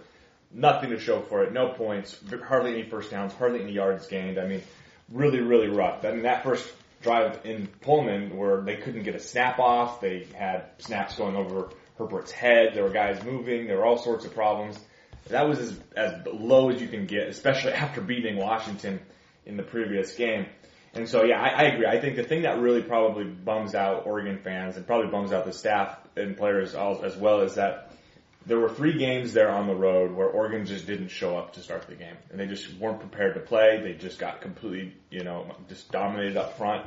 Nothing 0.52 0.90
to 0.90 1.00
show 1.00 1.20
for 1.20 1.42
it. 1.42 1.52
No 1.52 1.70
points, 1.70 2.16
hardly 2.46 2.74
any 2.74 2.88
first 2.88 3.10
downs, 3.10 3.32
hardly 3.32 3.62
any 3.62 3.72
yards 3.72 4.06
gained. 4.06 4.38
I 4.38 4.46
mean, 4.46 4.62
really, 5.10 5.40
really 5.40 5.68
rough. 5.68 6.04
I 6.04 6.12
mean, 6.12 6.22
that 6.22 6.44
first 6.44 6.70
drive 7.02 7.40
in 7.44 7.66
Pullman 7.80 8.36
where 8.36 8.60
they 8.60 8.76
couldn't 8.76 9.02
get 9.02 9.16
a 9.16 9.20
snap 9.20 9.58
off. 9.58 10.00
They 10.00 10.26
had 10.34 10.66
snaps 10.78 11.16
going 11.16 11.34
over 11.34 11.70
Herbert's 11.98 12.30
head. 12.30 12.74
There 12.74 12.84
were 12.84 12.90
guys 12.90 13.22
moving. 13.24 13.66
There 13.66 13.78
were 13.78 13.84
all 13.84 13.98
sorts 13.98 14.24
of 14.24 14.34
problems. 14.34 14.78
That 15.28 15.48
was 15.48 15.58
as, 15.58 15.78
as 15.96 16.26
low 16.26 16.70
as 16.70 16.80
you 16.80 16.88
can 16.88 17.06
get, 17.06 17.28
especially 17.28 17.72
after 17.84 18.00
beating 18.00 18.36
Washington 18.36 19.00
in 19.46 19.56
the 19.56 19.62
previous 19.62 20.14
game. 20.14 20.46
And 20.94 21.08
so, 21.08 21.24
yeah, 21.24 21.40
I, 21.40 21.48
I 21.48 21.62
agree. 21.64 21.86
I 21.86 22.00
think 22.00 22.16
the 22.16 22.22
thing 22.22 22.42
that 22.42 22.60
really 22.60 22.82
probably 22.82 23.24
bums 23.24 23.74
out 23.74 24.06
Oregon 24.06 24.38
fans 24.44 24.76
and 24.76 24.86
probably 24.86 25.10
bums 25.10 25.32
out 25.32 25.44
the 25.44 25.52
staff 25.52 25.98
and 26.16 26.36
players 26.36 26.74
as 26.74 27.16
well 27.16 27.40
is 27.40 27.56
that 27.56 27.90
there 28.46 28.58
were 28.58 28.68
three 28.68 28.98
games 28.98 29.32
there 29.32 29.50
on 29.50 29.66
the 29.66 29.74
road 29.74 30.12
where 30.12 30.28
Oregon 30.28 30.66
just 30.66 30.86
didn't 30.86 31.08
show 31.08 31.36
up 31.36 31.54
to 31.54 31.60
start 31.60 31.86
the 31.88 31.94
game, 31.94 32.16
and 32.30 32.38
they 32.38 32.46
just 32.46 32.72
weren't 32.74 33.00
prepared 33.00 33.34
to 33.34 33.40
play. 33.40 33.80
They 33.82 33.94
just 33.94 34.18
got 34.18 34.42
completely, 34.42 34.94
you 35.10 35.24
know, 35.24 35.46
just 35.68 35.90
dominated 35.90 36.36
up 36.36 36.56
front. 36.58 36.86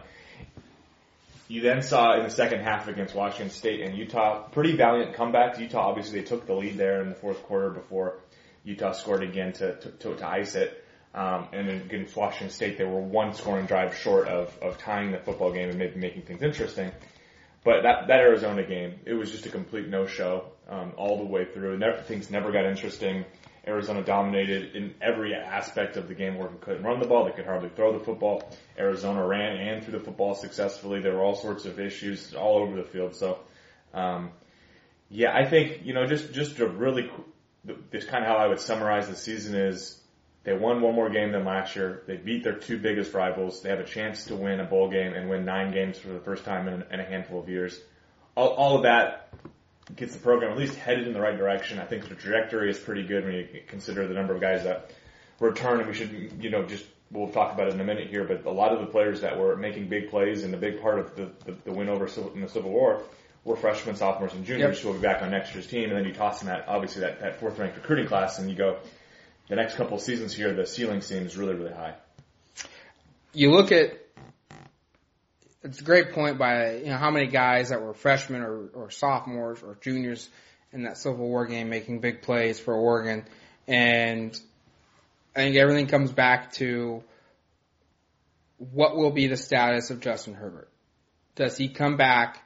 You 1.49 1.61
then 1.61 1.81
saw 1.81 2.17
in 2.17 2.23
the 2.23 2.29
second 2.29 2.59
half 2.59 2.87
against 2.87 3.15
Washington 3.15 3.49
State 3.49 3.81
and 3.81 3.97
Utah, 3.97 4.43
pretty 4.49 4.75
valiant 4.75 5.15
comebacks. 5.15 5.57
Utah 5.57 5.87
obviously 5.87 6.19
they 6.19 6.25
took 6.25 6.45
the 6.45 6.53
lead 6.53 6.77
there 6.77 7.01
in 7.01 7.09
the 7.09 7.15
fourth 7.15 7.41
quarter 7.43 7.69
before 7.69 8.19
Utah 8.67 8.91
scored 8.91 9.23
again 9.23 9.53
to 9.53 9.75
to, 9.77 10.15
to, 10.15 10.27
ice 10.27 10.55
it. 10.55 10.83
Um, 11.15 11.47
and 11.53 11.67
then 11.67 11.77
against 11.77 12.15
Washington 12.15 12.49
State, 12.49 12.77
they 12.77 12.83
were 12.83 12.99
one 12.99 13.33
scoring 13.33 13.65
drive 13.65 13.95
short 13.95 14.27
of, 14.27 14.55
of 14.61 14.77
tying 14.77 15.11
the 15.11 15.17
football 15.17 15.51
game 15.51 15.69
and 15.69 15.79
maybe 15.79 15.99
making 15.99 16.23
things 16.23 16.43
interesting. 16.43 16.91
But 17.63 17.83
that, 17.83 18.07
that 18.07 18.19
Arizona 18.19 18.63
game, 18.63 18.99
it 19.05 19.13
was 19.13 19.31
just 19.31 19.45
a 19.45 19.49
complete 19.49 19.87
no-show 19.87 20.51
um, 20.69 20.93
all 20.95 21.17
the 21.17 21.23
way 21.23 21.45
through. 21.45 21.77
Never, 21.79 22.01
things 22.01 22.29
never 22.29 22.51
got 22.51 22.65
interesting. 22.65 23.25
Arizona 23.65 24.03
dominated 24.03 24.75
in 24.75 24.93
every 25.01 25.33
aspect 25.33 25.97
of 25.97 26.07
the 26.07 26.13
game. 26.13 26.37
where 26.37 26.49
they 26.49 26.57
couldn't 26.57 26.83
run 26.83 26.99
the 26.99 27.07
ball; 27.07 27.25
they 27.25 27.31
could 27.31 27.45
hardly 27.45 27.69
throw 27.69 27.97
the 27.97 28.03
football. 28.03 28.49
Arizona 28.77 29.25
ran 29.25 29.57
and 29.57 29.83
threw 29.83 29.97
the 29.97 30.03
football 30.03 30.35
successfully. 30.35 31.01
There 31.01 31.15
were 31.15 31.23
all 31.23 31.35
sorts 31.35 31.65
of 31.65 31.79
issues 31.79 32.33
all 32.33 32.59
over 32.59 32.75
the 32.75 32.87
field. 32.87 33.15
So, 33.15 33.39
um, 33.93 34.31
yeah, 35.09 35.35
I 35.35 35.45
think 35.45 35.81
you 35.83 35.93
know 35.93 36.05
just 36.05 36.33
just 36.33 36.59
a 36.59 36.67
really, 36.67 37.09
this 37.91 38.05
kind 38.05 38.23
of 38.23 38.29
how 38.29 38.37
I 38.37 38.47
would 38.47 38.59
summarize 38.59 39.07
the 39.07 39.15
season 39.15 39.55
is 39.55 39.99
they 40.43 40.53
won 40.53 40.81
one 40.81 40.95
more 40.95 41.09
game 41.09 41.31
than 41.31 41.45
last 41.45 41.75
year. 41.75 42.03
They 42.07 42.15
beat 42.15 42.43
their 42.43 42.55
two 42.55 42.77
biggest 42.77 43.13
rivals. 43.13 43.61
They 43.61 43.69
have 43.69 43.79
a 43.79 43.85
chance 43.85 44.25
to 44.25 44.35
win 44.35 44.59
a 44.59 44.65
bowl 44.65 44.89
game 44.89 45.13
and 45.13 45.29
win 45.29 45.45
nine 45.45 45.73
games 45.73 45.97
for 45.97 46.09
the 46.09 46.19
first 46.19 46.45
time 46.45 46.67
in, 46.67 46.83
in 46.91 46.99
a 46.99 47.03
handful 47.03 47.39
of 47.39 47.49
years. 47.49 47.79
All, 48.35 48.49
all 48.49 48.75
of 48.77 48.83
that 48.83 49.33
gets 49.95 50.13
the 50.13 50.19
program 50.19 50.51
at 50.51 50.57
least 50.57 50.75
headed 50.75 51.07
in 51.07 51.13
the 51.13 51.19
right 51.19 51.37
direction. 51.37 51.79
I 51.79 51.85
think 51.85 52.07
the 52.07 52.15
trajectory 52.15 52.69
is 52.69 52.79
pretty 52.79 53.03
good 53.03 53.25
when 53.25 53.33
you 53.33 53.47
consider 53.67 54.07
the 54.07 54.13
number 54.13 54.33
of 54.33 54.41
guys 54.41 54.63
that 54.63 54.91
return. 55.39 55.79
And 55.79 55.87
we 55.87 55.93
should, 55.93 56.39
you 56.39 56.49
know, 56.49 56.63
just 56.65 56.85
we'll 57.11 57.29
talk 57.29 57.53
about 57.53 57.67
it 57.67 57.73
in 57.73 57.81
a 57.81 57.85
minute 57.85 58.09
here. 58.09 58.23
But 58.23 58.45
a 58.45 58.51
lot 58.51 58.71
of 58.71 58.79
the 58.79 58.87
players 58.87 59.21
that 59.21 59.37
were 59.37 59.55
making 59.55 59.89
big 59.89 60.09
plays 60.09 60.43
and 60.43 60.53
a 60.53 60.57
big 60.57 60.81
part 60.81 60.99
of 60.99 61.15
the, 61.15 61.31
the, 61.45 61.57
the 61.65 61.71
win 61.71 61.89
over 61.89 62.07
in 62.33 62.41
the 62.41 62.49
Civil 62.49 62.71
War 62.71 63.03
were 63.47 63.55
freshmen, 63.55 63.95
sophomores, 63.95 64.33
and 64.33 64.45
juniors 64.45 64.75
yep. 64.75 64.83
who 64.83 64.89
will 64.89 64.95
be 64.95 65.01
back 65.01 65.21
on 65.21 65.31
next 65.31 65.53
year's 65.55 65.67
team. 65.67 65.89
And 65.89 65.97
then 65.97 66.05
you 66.05 66.13
toss 66.13 66.41
them 66.41 66.49
at 66.49 66.67
obviously 66.67 67.01
that, 67.01 67.21
that 67.21 67.39
fourth 67.39 67.57
ranked 67.57 67.77
recruiting 67.77 68.05
class, 68.05 68.39
and 68.39 68.49
you 68.49 68.55
go, 68.55 68.77
the 69.47 69.55
next 69.55 69.75
couple 69.75 69.95
of 69.95 70.03
seasons 70.03 70.33
here, 70.33 70.53
the 70.53 70.67
ceiling 70.67 70.99
seems 70.99 71.37
really, 71.37 71.55
really 71.55 71.73
high. 71.73 71.95
You 73.33 73.51
look 73.51 73.71
at 73.71 73.97
it's 75.63 75.79
a 75.79 75.83
great 75.83 76.11
point 76.11 76.37
by 76.37 76.75
you 76.75 76.87
know 76.87 76.97
how 76.97 77.09
many 77.09 77.27
guys 77.27 77.69
that 77.69 77.81
were 77.81 77.93
freshmen 77.93 78.41
or, 78.41 78.67
or 78.73 78.91
sophomores 78.91 79.63
or 79.63 79.77
juniors 79.79 80.29
in 80.73 80.83
that 80.83 80.97
Civil 80.97 81.25
War 81.25 81.45
game 81.45 81.69
making 81.69 82.01
big 82.01 82.21
plays 82.21 82.59
for 82.59 82.73
Oregon, 82.73 83.23
and 83.65 84.37
I 85.35 85.39
think 85.39 85.55
everything 85.55 85.87
comes 85.87 86.11
back 86.11 86.51
to 86.53 87.01
what 88.57 88.97
will 88.97 89.11
be 89.11 89.27
the 89.27 89.37
status 89.37 89.89
of 89.89 90.01
Justin 90.01 90.33
Herbert. 90.33 90.69
Does 91.35 91.55
he 91.55 91.69
come 91.69 91.95
back 91.95 92.41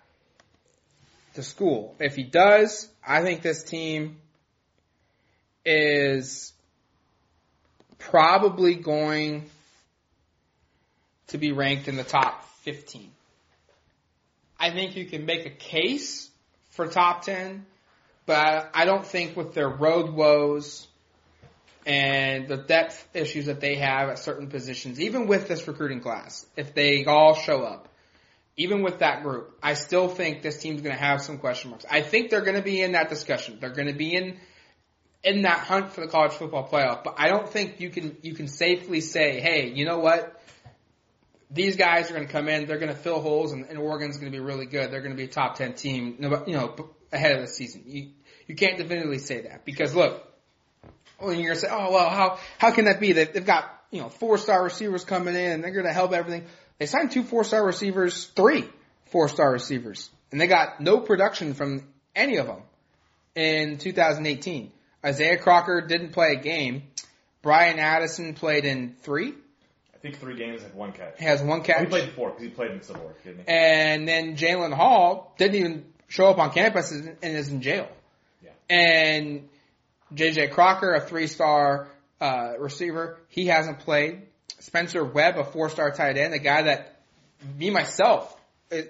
to 1.36 1.44
school? 1.44 1.96
If 2.00 2.16
he 2.16 2.24
does, 2.24 2.90
I 3.06 3.22
think 3.22 3.42
this 3.42 3.64
team 3.64 4.18
is 5.66 6.54
probably 7.98 8.76
going 8.76 9.50
to 11.28 11.38
be 11.38 11.52
ranked 11.52 11.88
in 11.88 11.96
the 11.96 12.04
top 12.04 12.44
15. 12.64 13.10
I 14.60 14.72
think 14.72 14.96
you 14.96 15.06
can 15.06 15.26
make 15.26 15.46
a 15.46 15.50
case 15.50 16.30
for 16.72 16.88
top 16.88 17.24
10, 17.24 17.66
but 18.26 18.70
I 18.74 18.86
don't 18.86 19.06
think 19.06 19.36
with 19.36 19.54
their 19.54 19.70
road 19.70 20.12
woes 20.12 20.88
and 21.86 22.48
the 22.48 22.58
depth 22.58 23.08
issues 23.14 23.48
that 23.48 23.60
they 23.60 23.76
have 23.76 24.10
at 24.10 24.20
certain 24.20 24.48
positions, 24.48 25.00
even 25.00 25.26
with 25.26 25.48
this 25.48 25.68
recruiting 25.68 26.02
class, 26.02 26.46
if 26.56 26.76
they 26.76 27.06
all 27.06 27.34
show 27.34 27.64
up, 27.64 27.88
even 28.58 28.81
with 28.81 29.00
that 29.00 29.24
group, 29.24 29.58
I 29.63 29.74
still 29.75 30.08
think 30.08 30.41
this 30.41 30.60
team's 30.60 30.81
going 30.81 30.96
to 30.96 31.01
have 31.01 31.22
some 31.22 31.38
question 31.38 31.70
marks. 31.70 31.86
I 31.89 32.01
think 32.01 32.29
they're 32.29 32.41
going 32.41 32.58
to 32.58 32.62
be 32.62 32.81
in 32.81 32.93
that 32.93 33.10
discussion. 33.10 33.58
They're 33.60 33.70
going 33.72 33.88
to 33.88 33.93
be 33.93 34.15
in 34.15 34.38
in 35.24 35.43
that 35.43 35.60
hunt 35.60 35.91
for 35.91 36.01
the 36.01 36.08
college 36.08 36.34
football 36.34 36.67
playoff. 36.67 37.03
But 37.03 37.15
I 37.17 37.29
don't 37.29 37.48
think 37.48 37.79
you 37.79 37.89
can 37.89 38.17
you 38.22 38.34
can 38.34 38.48
safely 38.48 39.01
say, 39.01 39.39
hey, 39.39 39.72
you 39.74 39.86
know 39.86 40.00
what? 40.00 40.38
These 41.50 41.75
guys 41.75 42.10
are 42.10 42.13
going 42.13 42.25
to 42.25 42.31
come 42.31 42.48
in. 42.48 42.65
They're 42.65 42.79
going 42.79 42.93
to 42.93 42.98
fill 42.98 43.20
holes, 43.20 43.51
and, 43.51 43.65
and 43.65 43.77
Oregon's 43.77 44.17
going 44.17 44.31
to 44.31 44.36
be 44.36 44.43
really 44.43 44.65
good. 44.65 44.89
They're 44.89 45.01
going 45.01 45.12
to 45.12 45.17
be 45.17 45.25
a 45.25 45.31
top 45.31 45.55
ten 45.55 45.74
team, 45.74 46.17
you 46.20 46.53
know, 46.53 46.89
ahead 47.12 47.36
of 47.36 47.41
the 47.41 47.48
season. 47.48 47.84
You 47.86 48.12
you 48.48 48.55
can't 48.55 48.77
definitively 48.77 49.20
say 49.20 49.41
that 49.41 49.65
because 49.65 49.93
look, 49.93 50.27
when 51.20 51.38
you're 51.38 51.48
going 51.48 51.55
to 51.55 51.62
say, 51.62 51.70
oh 51.70 51.91
well, 51.91 52.10
how 52.10 52.39
how 52.58 52.72
can 52.72 52.86
that 52.86 53.00
be? 53.00 53.13
They've 53.13 53.46
got 53.46 53.65
you 53.91 54.01
know 54.01 54.10
four 54.10 54.38
star 54.38 54.63
receivers 54.63 55.03
coming 55.03 55.36
in, 55.36 55.62
they're 55.62 55.72
going 55.72 55.86
to 55.86 55.93
help 55.93 56.13
everything. 56.13 56.46
They 56.82 56.88
signed 56.88 57.12
two 57.12 57.22
four 57.22 57.44
star 57.44 57.64
receivers, 57.64 58.26
three 58.36 58.68
four 59.12 59.30
star 59.30 59.52
receivers, 59.52 60.10
and 60.32 60.42
they 60.42 60.48
got 60.48 60.82
no 60.82 61.00
production 61.00 61.54
from 61.54 61.88
any 62.16 62.38
of 62.38 62.48
them 62.48 62.64
in 63.36 63.78
2018. 63.78 64.72
Isaah 65.04 65.38
Crocker 65.38 65.82
didn't 65.82 66.10
play 66.10 66.34
a 66.34 66.42
game. 66.42 66.82
Bryan 67.44 67.78
Addison 67.78 68.34
played 68.34 68.66
in 68.66 68.96
three. 69.02 69.36
I 69.94 69.98
think 70.00 70.18
three 70.18 70.36
games 70.36 70.64
and 70.64 70.74
one 70.74 70.92
catch. 70.92 71.20
He 71.20 71.26
has 71.26 71.44
one 71.44 71.62
catch. 71.62 71.82
he 71.82 71.86
played 71.86 72.14
four 72.14 72.30
because 72.32 72.46
he 72.46 72.50
played 72.50 72.72
in 72.72 72.82
Civil 72.82 73.04
War, 73.04 73.14
didn't 73.24 73.42
he? 73.42 73.48
And 73.48 74.08
then 74.08 74.36
Jalen 74.36 74.74
Hall 74.74 75.36
didn't 75.38 75.58
even 75.58 75.86
show 76.08 76.30
up 76.30 76.40
on 76.40 76.50
campus 76.50 76.92
and 76.92 77.16
is 77.22 77.50
in 77.50 77.62
jail. 77.62 77.90
Yeah. 78.44 78.76
And 78.76 79.50
JJ 80.16 80.54
Crocker, 80.54 80.96
a 80.96 81.02
three-star 81.02 81.90
uh, 82.20 82.54
receiver, 82.58 83.20
he 83.28 83.46
hasn't 83.46 83.82
played. 83.82 84.24
Spencer 84.62 85.03
Webb, 85.03 85.38
a 85.38 85.44
four-star 85.44 85.91
tight 85.91 86.18
end, 86.18 86.34
a 86.34 86.39
guy 86.39 86.63
that 86.63 87.01
me 87.58 87.70
myself 87.70 88.36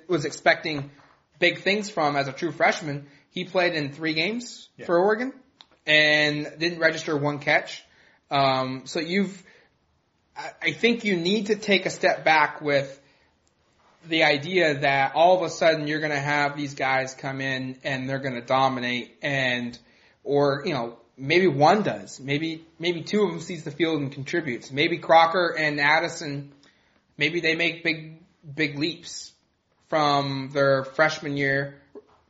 was 0.07 0.25
expecting 0.25 0.91
big 1.39 1.61
things 1.61 1.89
from 1.89 2.15
as 2.15 2.27
a 2.27 2.33
true 2.33 2.51
freshman. 2.51 3.07
He 3.29 3.45
played 3.45 3.73
in 3.73 3.93
three 3.93 4.13
games 4.13 4.69
yeah. 4.77 4.85
for 4.85 4.99
Oregon 4.99 5.33
and 5.87 6.51
didn't 6.59 6.79
register 6.79 7.17
one 7.17 7.39
catch. 7.39 7.83
Um, 8.29 8.83
so 8.85 8.99
you've, 8.99 9.41
I 10.61 10.71
think 10.73 11.03
you 11.05 11.15
need 11.15 11.47
to 11.47 11.55
take 11.55 11.85
a 11.85 11.89
step 11.89 12.23
back 12.25 12.61
with 12.61 12.99
the 14.07 14.23
idea 14.23 14.79
that 14.79 15.13
all 15.15 15.37
of 15.37 15.43
a 15.43 15.49
sudden 15.49 15.87
you're 15.87 15.99
going 15.99 16.11
to 16.11 16.19
have 16.19 16.57
these 16.57 16.73
guys 16.73 17.13
come 17.13 17.39
in 17.39 17.77
and 17.83 18.09
they're 18.09 18.19
going 18.19 18.35
to 18.35 18.41
dominate 18.41 19.17
and, 19.21 19.77
or, 20.23 20.63
you 20.65 20.73
know, 20.73 20.97
maybe 21.21 21.47
one 21.47 21.83
does. 21.83 22.19
Maybe, 22.19 22.65
maybe 22.79 23.03
two 23.03 23.21
of 23.21 23.29
them 23.29 23.39
sees 23.39 23.63
the 23.63 23.71
field 23.71 24.01
and 24.01 24.11
contributes. 24.11 24.71
Maybe 24.71 24.97
Crocker 24.97 25.55
and 25.57 25.79
Addison, 25.79 26.51
maybe 27.15 27.39
they 27.39 27.55
make 27.55 27.83
big, 27.83 28.19
big 28.55 28.77
leaps 28.77 29.31
from 29.87 30.49
their 30.51 30.83
freshman 30.83 31.37
year 31.37 31.75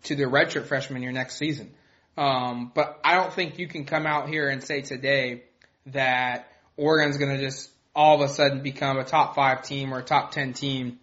to 0.03 0.15
their 0.15 0.29
redshirt 0.29 0.65
freshman 0.65 1.01
year 1.01 1.11
next 1.11 1.37
season. 1.37 1.71
Um, 2.17 2.71
but 2.75 2.99
I 3.03 3.15
don't 3.15 3.31
think 3.31 3.57
you 3.57 3.67
can 3.67 3.85
come 3.85 4.05
out 4.05 4.27
here 4.27 4.49
and 4.49 4.61
say 4.61 4.81
today 4.81 5.43
that 5.87 6.51
Oregon's 6.75 7.17
going 7.17 7.37
to 7.37 7.41
just 7.41 7.69
all 7.95 8.21
of 8.21 8.29
a 8.29 8.33
sudden 8.33 8.61
become 8.61 8.97
a 8.97 9.05
top 9.05 9.35
five 9.35 9.63
team 9.63 9.93
or 9.93 9.99
a 9.99 10.03
top 10.03 10.31
10 10.31 10.53
team, 10.53 10.99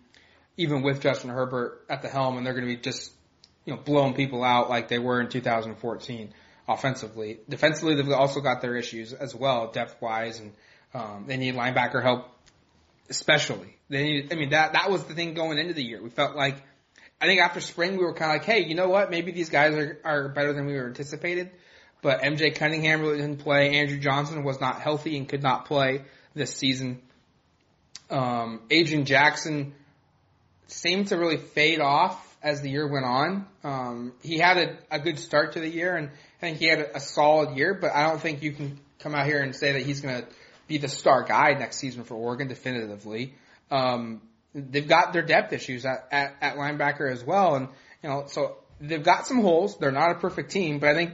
even 0.59 0.83
with 0.83 1.01
Justin 1.01 1.31
Herbert 1.31 1.87
at 1.89 2.03
the 2.03 2.09
helm, 2.09 2.37
and 2.37 2.47
they're 2.47 2.55
going 2.55 2.67
to 2.67 2.75
be 2.75 2.81
just, 2.81 3.13
you 3.65 3.75
know, 3.75 3.81
blowing 3.81 4.13
people 4.13 4.45
out 4.45 4.69
like 4.69 4.89
they 4.89 4.99
were 4.99 5.21
in 5.21 5.29
2014 5.29 6.35
offensively. 6.69 7.39
Defensively, 7.49 7.95
they've 7.95 8.11
also 8.11 8.41
got 8.41 8.61
their 8.61 8.77
issues 8.77 9.13
as 9.13 9.35
well, 9.35 9.71
depth 9.73 10.01
wise, 10.01 10.41
and 10.41 10.53
um, 10.95 11.25
they 11.27 11.37
need 11.37 11.55
linebacker 11.55 12.03
help, 12.03 12.29
especially. 13.09 13.77
They 13.89 14.03
need, 14.03 14.33
I 14.33 14.37
mean, 14.37 14.51
that 14.51 14.75
that 14.75 14.91
was 14.91 15.05
the 15.05 15.15
thing 15.15 15.35
going 15.35 15.59
into 15.59 15.73
the 15.73 15.83
year. 15.83 16.03
We 16.03 16.11
felt 16.11 16.37
like 16.37 16.63
I 17.21 17.27
think 17.27 17.41
after 17.41 17.61
spring 17.61 17.93
we 17.93 18.05
were 18.05 18.15
kind 18.15 18.31
of 18.31 18.37
like, 18.37 18.45
hey, 18.45 18.69
you 18.69 18.75
know 18.75 18.89
what? 18.89 19.11
Maybe 19.11 19.33
these 19.33 19.49
guys 19.49 19.75
are, 19.75 19.99
are 20.05 20.29
better 20.29 20.53
than 20.53 20.67
we 20.67 20.75
were 20.75 20.87
anticipated. 20.87 21.51
But 22.01 22.23
MJ 22.23 22.55
Cunningham 22.55 23.01
really 23.01 23.17
didn't 23.17 23.41
play. 23.41 23.77
Andrew 23.77 23.99
Johnson 23.99 24.45
was 24.45 24.61
not 24.61 24.81
healthy 24.81 25.17
and 25.17 25.29
could 25.29 25.43
not 25.43 25.65
play 25.65 26.03
this 26.35 26.55
season. 26.55 27.01
Um, 28.09 28.61
Adrian 28.71 29.05
Jackson 29.05 29.75
seemed 30.69 31.09
to 31.09 31.17
really 31.17 31.39
fade 31.39 31.81
off 31.81 32.28
as 32.43 32.61
the 32.61 32.71
year 32.71 32.87
went 32.87 33.05
on. 33.05 33.47
Um, 33.65 34.13
he 34.23 34.39
had 34.39 34.57
a, 34.57 34.77
a 34.91 34.99
good 34.99 35.19
start 35.19 35.53
to 35.53 35.61
the 35.61 35.69
year, 35.69 35.97
and 35.97 36.09
I 36.09 36.41
think 36.41 36.59
he 36.59 36.67
had 36.67 36.81
a, 36.81 36.97
a 36.97 37.01
solid 37.01 37.57
year. 37.57 37.75
But 37.75 37.93
I 37.95 38.09
don't 38.09 38.21
think 38.21 38.43
you 38.43 38.53
can 38.53 38.79
come 39.01 39.15
out 39.15 39.27
here 39.27 39.43
and 39.43 39.55
say 39.55 39.73
that 39.73 39.83
he's 39.83 40.01
going 40.01 40.23
to 40.23 40.29
be 40.67 40.79
the 40.79 40.89
star 40.89 41.25
guy 41.25 41.55
next 41.55 41.79
season 41.79 42.05
for 42.05 42.15
Oregon 42.15 42.49
definitively. 42.49 43.35
Um, 43.71 44.21
they've 44.55 44.89
got 44.89 45.13
their 45.13 45.23
depth 45.23 45.53
issues 45.53 45.85
at, 45.85 46.09
at, 46.11 46.37
at 46.41 46.57
linebacker 46.57 47.11
as 47.11 47.25
well. 47.25 47.57
And, 47.57 47.69
you 48.03 48.09
know, 48.09 48.25
so 48.27 48.57
they've 48.81 49.03
got 49.03 49.27
some 49.27 49.41
holes. 49.41 49.77
They're 49.79 49.93
not 49.93 50.13
a 50.13 50.15
perfect 50.15 50.51
team, 50.51 50.79
but 50.79 50.91
I 50.91 50.95
think 50.95 51.13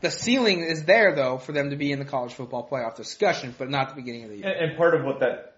the 0.00 0.10
ceiling 0.10 0.60
is 0.60 0.84
there 0.84 1.14
though 1.14 1.38
for 1.38 1.52
them 1.52 1.70
to 1.70 1.76
be 1.76 1.92
in 1.92 1.98
the 1.98 2.04
college 2.04 2.32
football 2.32 2.68
playoff 2.68 2.96
discussion, 2.96 3.54
but 3.58 3.70
not 3.70 3.90
the 3.90 3.94
beginning 3.96 4.24
of 4.24 4.30
the 4.30 4.36
year. 4.38 4.48
And, 4.48 4.70
and 4.70 4.78
part 4.78 4.94
of 4.94 5.04
what 5.04 5.20
that 5.20 5.49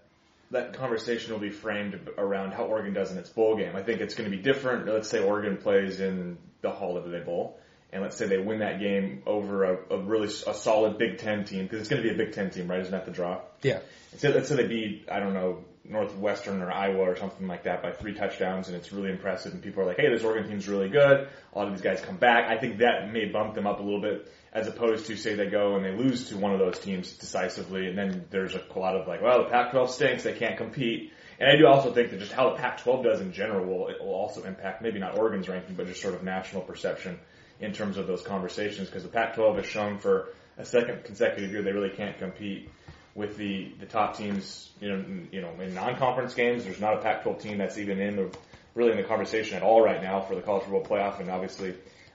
that 0.53 0.73
conversation 0.73 1.33
will 1.33 1.39
be 1.39 1.49
framed 1.49 1.99
around 2.17 2.53
how 2.53 2.63
Oregon 2.65 2.93
does 2.93 3.11
in 3.11 3.17
its 3.17 3.29
bowl 3.29 3.57
game. 3.57 3.75
I 3.75 3.83
think 3.83 4.01
it's 4.01 4.15
going 4.15 4.29
to 4.29 4.35
be 4.35 4.41
different. 4.41 4.87
Let's 4.87 5.09
say 5.09 5.21
Oregon 5.21 5.57
plays 5.57 5.99
in 5.99 6.37
the 6.61 6.71
Hall 6.71 6.95
of 6.95 7.03
Holiday 7.03 7.23
Bowl, 7.23 7.59
and 7.91 8.01
let's 8.01 8.15
say 8.17 8.27
they 8.27 8.37
win 8.37 8.59
that 8.59 8.79
game 8.79 9.23
over 9.25 9.65
a, 9.65 9.95
a 9.95 9.97
really 9.99 10.27
a 10.27 10.53
solid 10.53 10.97
Big 10.97 11.17
Ten 11.17 11.43
team 11.43 11.63
because 11.63 11.79
it's 11.79 11.89
going 11.89 12.01
to 12.01 12.07
be 12.07 12.13
a 12.13 12.17
Big 12.17 12.33
Ten 12.33 12.49
team, 12.49 12.67
right? 12.67 12.79
Isn't 12.79 12.91
that 12.91 13.05
the 13.05 13.11
draw? 13.11 13.41
Yeah. 13.61 13.79
So 14.17 14.29
let's 14.29 14.47
say 14.47 14.55
they 14.55 14.67
beat 14.67 15.07
I 15.11 15.19
don't 15.19 15.33
know 15.33 15.65
Northwestern 15.83 16.61
or 16.61 16.71
Iowa 16.71 17.01
or 17.01 17.15
something 17.15 17.47
like 17.47 17.63
that 17.63 17.81
by 17.81 17.91
three 17.91 18.13
touchdowns, 18.13 18.67
and 18.67 18.77
it's 18.77 18.93
really 18.93 19.11
impressive, 19.11 19.53
and 19.53 19.61
people 19.61 19.83
are 19.83 19.87
like, 19.87 19.97
"Hey, 19.97 20.09
this 20.09 20.23
Oregon 20.23 20.47
team's 20.47 20.67
really 20.67 20.89
good." 20.89 21.27
A 21.53 21.57
lot 21.57 21.67
of 21.67 21.73
these 21.73 21.81
guys 21.81 21.99
come 21.99 22.17
back. 22.17 22.49
I 22.49 22.57
think 22.57 22.77
that 22.77 23.11
may 23.11 23.25
bump 23.25 23.55
them 23.55 23.67
up 23.67 23.79
a 23.79 23.83
little 23.83 24.01
bit 24.01 24.31
as 24.53 24.67
opposed 24.67 25.07
to 25.07 25.17
say 25.17 25.33
they 25.33 25.47
go 25.47 25.75
and 25.75 25.83
they 25.83 25.91
lose 25.91 26.29
to 26.29 26.37
one 26.37 26.53
of 26.53 26.59
those 26.59 26.79
teams 26.79 27.11
decisively, 27.13 27.87
and 27.87 27.97
then 27.97 28.25
there's 28.29 28.53
a 28.53 28.61
lot 28.79 28.95
of 28.95 29.07
like, 29.07 29.21
well, 29.21 29.43
the 29.43 29.49
Pac-12 29.49 29.89
stinks, 29.89 30.23
they 30.23 30.33
can't 30.33 30.57
compete. 30.57 31.11
And 31.39 31.49
I 31.49 31.55
do 31.57 31.65
also 31.65 31.91
think 31.91 32.11
that 32.11 32.19
just 32.19 32.31
how 32.31 32.51
the 32.51 32.57
Pac-12 32.57 33.03
does 33.03 33.19
in 33.19 33.33
general 33.33 33.65
will 33.65 33.87
it 33.87 33.99
will 33.99 34.13
also 34.13 34.43
impact 34.43 34.83
maybe 34.83 34.99
not 34.99 35.17
Oregon's 35.17 35.49
ranking, 35.49 35.75
but 35.75 35.87
just 35.87 36.01
sort 36.01 36.13
of 36.13 36.23
national 36.23 36.61
perception 36.61 37.19
in 37.59 37.73
terms 37.73 37.97
of 37.97 38.05
those 38.05 38.21
conversations 38.21 38.87
because 38.87 39.03
the 39.03 39.09
Pac-12 39.09 39.55
has 39.57 39.65
shown 39.65 39.97
for 39.97 40.29
a 40.57 40.65
second 40.65 41.03
consecutive 41.03 41.51
year 41.51 41.63
they 41.63 41.71
really 41.71 41.89
can't 41.89 42.17
compete 42.19 42.69
with 43.15 43.37
the 43.37 43.71
the 43.79 43.87
top 43.87 44.15
teams. 44.15 44.69
You 44.79 44.91
know, 44.91 45.05
you 45.31 45.41
know, 45.41 45.51
in 45.59 45.73
non-conference 45.73 46.35
games, 46.35 46.63
there's 46.63 46.79
not 46.79 46.93
a 46.93 46.97
Pac-12 46.97 47.41
team 47.41 47.57
that's 47.57 47.79
even 47.79 47.99
in 47.99 48.15
the 48.17 48.37
really 48.75 48.91
in 48.91 48.97
the 48.97 49.03
conversation 49.03 49.57
at 49.57 49.63
all 49.63 49.83
right 49.83 50.01
now 50.01 50.21
for 50.21 50.35
the 50.35 50.41
college 50.41 50.63
football 50.63 50.85
playoff, 50.85 51.19
and 51.19 51.31
obviously 51.31 51.73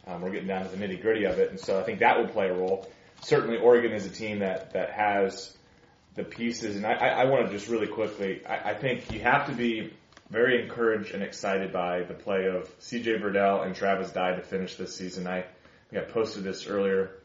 um, 0.09 0.23
we're 0.23 0.31
getting 0.31 0.49
down 0.49 0.69
to 0.69 0.75
the 0.75 0.77
nitty 0.77 1.01
gritty 1.01 1.25
of 1.25 1.39
it, 1.39 1.51
and 1.51 1.61
so 1.61 1.79
I 1.79 1.83
think 1.83 2.01
that 2.01 2.19
will 2.19 2.29
play 2.29 2.49
a 2.49 2.55
role. 2.55 2.89
Certainly, 3.21 3.59
Oregon 3.59 3.93
is 3.93 4.07
a 4.07 4.11
team 4.11 4.41
that 4.41 4.73
that 4.73 4.91
has 4.91 5.57
the 6.15 6.25
pieces, 6.25 6.77
and 6.77 6.87
I, 6.87 6.93
I, 6.95 7.09
I 7.09 7.25
want 7.27 7.47
to 7.47 7.53
just 7.53 7.69
really 7.69 7.87
quickly. 7.87 8.45
I, 8.47 8.71
I 8.71 8.75
think 8.75 9.13
you 9.13 9.21
have 9.21 9.47
to 9.47 9.53
be 9.53 9.93
very 10.31 10.63
encouraged 10.63 11.15
and 11.15 11.23
excited 11.23 11.73
by 11.73 12.03
the 12.03 12.15
play 12.15 12.47
of 12.47 12.71
C.J. 12.79 13.19
Verdell 13.19 13.65
and 13.65 13.75
Travis 13.75 14.11
Dye 14.11 14.35
to 14.35 14.43
finish 14.43 14.77
this 14.77 14.95
season. 14.95 15.27
I, 15.27 15.45
I 15.93 16.01
posted 16.01 16.45
this 16.45 16.67
earlier 16.67 17.23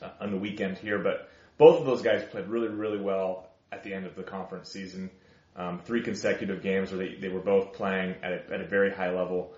uh, 0.00 0.10
on 0.20 0.30
the 0.30 0.38
weekend 0.38 0.78
here, 0.78 0.98
but 0.98 1.28
both 1.58 1.80
of 1.80 1.86
those 1.86 2.02
guys 2.02 2.24
played 2.30 2.46
really, 2.46 2.68
really 2.68 3.00
well 3.00 3.48
at 3.70 3.82
the 3.84 3.92
end 3.92 4.06
of 4.06 4.14
the 4.14 4.22
conference 4.22 4.70
season. 4.70 5.10
Um, 5.54 5.80
three 5.84 6.02
consecutive 6.02 6.62
games 6.62 6.90
where 6.90 7.06
they, 7.06 7.14
they 7.16 7.28
were 7.28 7.40
both 7.40 7.74
playing 7.74 8.14
at 8.22 8.32
a, 8.32 8.54
at 8.54 8.60
a 8.62 8.66
very 8.66 8.90
high 8.90 9.10
level. 9.10 9.52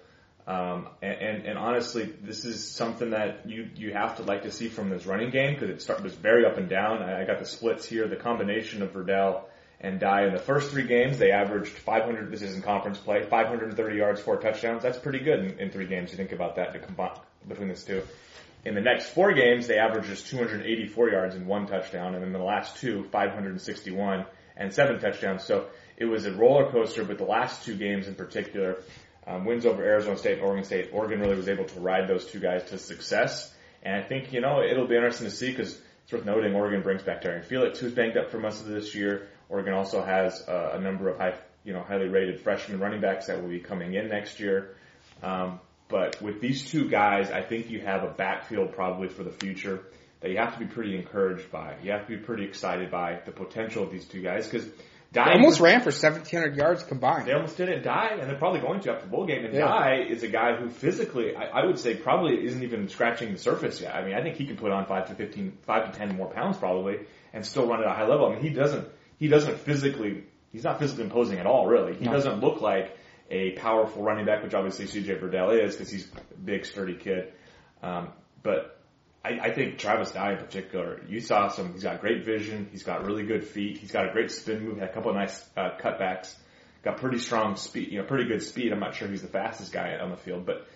Um, 0.47 0.89
and, 1.01 1.47
and, 1.47 1.59
honestly, 1.59 2.05
this 2.23 2.45
is 2.45 2.63
something 2.69 3.11
that 3.11 3.49
you, 3.49 3.71
you 3.77 3.95
have 3.95 4.19
to 4.19 4.25
like 4.25 4.43
to 4.43 4.51
see 4.51 4.69
from 4.69 4.91
this 4.91 5.07
running 5.07 5.31
game 5.31 5.55
because 5.55 5.71
it 5.71 5.81
start, 5.81 6.03
was 6.03 6.15
very 6.15 6.45
up 6.45 6.59
and 6.59 6.69
down. 6.69 7.03
I, 7.03 7.23
I 7.23 7.25
got 7.25 7.39
the 7.39 7.47
splits 7.47 7.87
here. 7.87 8.07
The 8.07 8.17
combination 8.17 8.83
of 8.83 8.93
Verdell 8.93 9.45
and 9.81 9.99
Dye 9.99 10.27
in 10.27 10.35
the 10.35 10.39
first 10.39 10.71
three 10.71 10.87
games, 10.87 11.17
they 11.17 11.31
averaged 11.31 11.73
500. 11.73 12.31
This 12.31 12.43
is 12.43 12.57
in 12.57 12.61
conference 12.61 12.99
play, 12.99 13.23
530 13.23 13.97
yards, 13.97 14.21
four 14.21 14.37
touchdowns. 14.37 14.83
That's 14.83 14.99
pretty 14.99 15.21
good 15.21 15.41
in, 15.41 15.59
in 15.59 15.71
three 15.71 15.87
games. 15.87 16.11
You 16.11 16.19
think 16.19 16.33
about 16.33 16.57
that 16.57 16.75
to 16.75 16.79
combine 16.79 17.17
between 17.49 17.69
these 17.69 17.85
two. 17.85 18.03
In 18.67 18.75
the 18.75 18.83
next 18.83 19.11
four 19.11 19.33
games, 19.33 19.67
they 19.67 19.79
averaged 19.79 20.09
just 20.09 20.27
284 20.27 21.11
yards 21.11 21.35
and 21.37 21.47
one 21.47 21.67
touchdown, 21.67 22.15
and 22.15 22.25
in 22.25 22.33
the 22.33 22.39
last 22.39 22.77
two, 22.77 23.05
561 23.13 24.27
and 24.57 24.73
seven 24.73 24.99
touchdowns. 24.99 25.45
So 25.45 25.69
it 25.97 26.07
was 26.07 26.27
a 26.27 26.33
roller 26.33 26.71
coaster, 26.71 27.05
but 27.05 27.19
the 27.19 27.25
last 27.25 27.65
two 27.65 27.77
games 27.77 28.09
in 28.09 28.15
particular, 28.15 28.83
um, 29.27 29.45
wins 29.45 29.67
over 29.67 29.83
Arizona 29.83 30.17
State 30.17 30.41
Oregon 30.43 30.65
State. 30.65 30.91
Oregon 30.93 31.21
really 31.21 31.37
was 31.37 31.49
able 31.49 31.65
to 31.65 31.81
ride 31.81 32.09
those 32.09 32.27
two 32.27 32.41
guys 32.41 32.65
to 32.71 32.79
success. 32.79 33.53
And 33.83 33.95
I 33.95 34.03
think, 34.03 34.33
you 34.33 34.41
know, 34.41 34.63
it'll 34.63 34.87
be 34.87 34.97
interesting 34.97 35.29
to 35.29 35.35
see 35.35 35.51
because 35.51 35.79
it's 36.05 36.13
worth 36.13 36.25
noting 36.25 36.55
Oregon 36.55 36.83
brings 36.83 37.03
back 37.03 37.23
Darrian 37.23 37.43
Felix, 37.43 37.79
who's 37.79 37.93
banged 37.93 38.17
up 38.17 38.31
for 38.31 38.39
most 38.39 38.61
of 38.61 38.67
this 38.67 38.95
year. 38.95 39.29
Oregon 39.49 39.75
also 39.75 40.03
has 40.03 40.47
uh, 40.49 40.73
a 40.75 40.81
number 40.81 41.09
of 41.09 41.19
high, 41.19 41.35
you 41.65 41.73
know, 41.73 41.83
highly 41.83 42.09
rated 42.09 42.41
freshman 42.41 42.81
running 42.81 43.01
backs 43.01 43.27
that 43.27 43.41
will 43.41 43.49
be 43.49 43.61
coming 43.61 43.95
in 43.95 44.09
next 44.09 44.41
year. 44.41 44.77
Um, 45.23 45.61
but 45.89 46.21
with 46.21 46.41
these 46.41 46.71
two 46.71 46.89
guys, 46.89 47.31
I 47.31 47.43
think 47.43 47.71
you 47.71 47.81
have 47.81 48.05
a 48.05 48.11
backfield 48.11 48.73
probably 48.73 49.09
for 49.09 49.23
the 49.23 49.31
future 49.31 49.85
that 50.21 50.31
you 50.31 50.39
have 50.39 50.55
to 50.55 50.59
be 50.59 50.67
pretty 50.67 50.97
encouraged 50.97 51.51
by. 51.51 51.77
You 51.83 51.93
have 51.93 52.07
to 52.07 52.17
be 52.17 52.17
pretty 52.17 52.45
excited 52.45 52.91
by 52.91 53.21
the 53.27 53.33
potential 53.33 53.83
of 53.83 53.91
these 53.91 54.07
two 54.07 54.23
guys 54.23 54.49
because 54.49 54.67
Dye 55.15 55.35
almost 55.35 55.61
ran 55.61 55.81
for 55.81 55.91
1,700 55.91 56.57
yards 56.57 56.83
combined. 56.83 57.27
They 57.27 57.33
almost 57.33 57.57
did 57.57 57.69
it. 57.69 57.85
Dye, 57.85 58.17
and 58.21 58.29
they're 58.29 58.37
probably 58.37 58.61
going 58.61 58.81
to 58.81 58.93
after 58.93 59.07
the 59.07 59.11
bowl 59.11 59.27
game. 59.27 59.45
And 59.45 59.55
yeah. 59.55 59.61
Dye 59.61 60.07
is 60.09 60.25
a 60.25 60.29
guy 60.29 60.57
who 60.57 60.69
physically, 60.69 61.37
I, 61.37 61.61
I, 61.61 61.67
would 61.67 61.79
say, 61.79 61.95
probably 61.95 62.45
isn't 62.45 62.63
even 62.63 62.89
scratching 62.89 63.33
the 63.33 63.39
surface 63.39 63.81
yet. 63.81 63.95
I 63.95 64.05
mean, 64.05 64.15
I 64.15 64.23
think 64.23 64.37
he 64.37 64.45
can 64.45 64.57
put 64.57 64.73
on 64.73 64.87
five 64.87 65.07
to 65.09 65.15
15, 65.15 65.59
five 65.63 65.93
to 65.93 65.97
10 65.97 66.17
more 66.17 66.27
pounds 66.27 66.59
probably, 66.59 66.99
and 67.33 67.47
still 67.47 67.69
run 67.69 67.81
at 67.81 67.87
a 67.87 67.95
high 67.95 68.07
level. 68.07 68.27
I 68.27 68.35
mean, 68.35 68.43
he 68.43 68.51
doesn't, 68.51 68.89
he 69.21 69.29
doesn't 69.29 69.57
physically, 69.61 70.25
he's 70.51 70.65
not 70.65 70.81
physically 70.81 71.05
imposing 71.05 71.39
at 71.39 71.47
all, 71.47 71.67
really. 71.67 71.95
He 71.95 72.07
no. 72.07 72.13
doesn't 72.13 72.41
look 72.41 72.61
like 72.61 72.99
a 73.31 73.53
powerful 73.53 74.03
running 74.03 74.27
back, 74.27 74.43
which 74.43 74.53
obviously 74.53 74.87
CJ 74.87 75.21
Verdell 75.21 75.63
is 75.63 75.77
because 75.77 75.91
he's 75.91 76.09
a 76.09 76.35
big, 76.35 76.67
sturdy 76.67 76.97
kid. 76.97 77.33
Um, 77.85 78.09
but 78.43 78.84
I, 79.25 79.41
I 79.41 79.51
think 79.53 79.79
Travis 79.79 80.11
Dye 80.11 80.33
in 80.33 80.39
particular, 80.39 81.01
you 81.09 81.21
saw 81.21 81.49
some, 81.49 81.73
he's 81.73 81.83
got 81.83 82.01
great 82.01 82.25
vision, 82.25 82.69
he's 82.71 82.83
got 82.83 83.07
really 83.07 83.25
good 83.25 83.45
feet, 83.45 83.79
he's 83.79 83.91
got 83.91 84.09
a 84.09 84.13
great 84.13 84.31
spin 84.31 84.65
move, 84.65 84.79
had 84.79 84.91
a 84.91 84.93
couple 84.93 85.11
of 85.11 85.17
nice 85.17 85.45
uh, 85.57 85.71
cutbacks, 85.81 86.35
got 86.83 86.99
pretty 86.99 87.19
strong 87.19 87.57
speed, 87.57 87.91
you 87.91 87.99
know, 87.99 88.05
pretty 88.05 88.25
good 88.25 88.43
speed. 88.43 88.73
I'm 88.73 88.81
not 88.81 88.95
sure 88.95 89.09
he's 89.09 89.23
the 89.23 89.29
fastest 89.29 89.73
guy 89.73 89.97
on 89.97 90.11
the 90.11 90.17
field, 90.17 90.45
but 90.45 90.67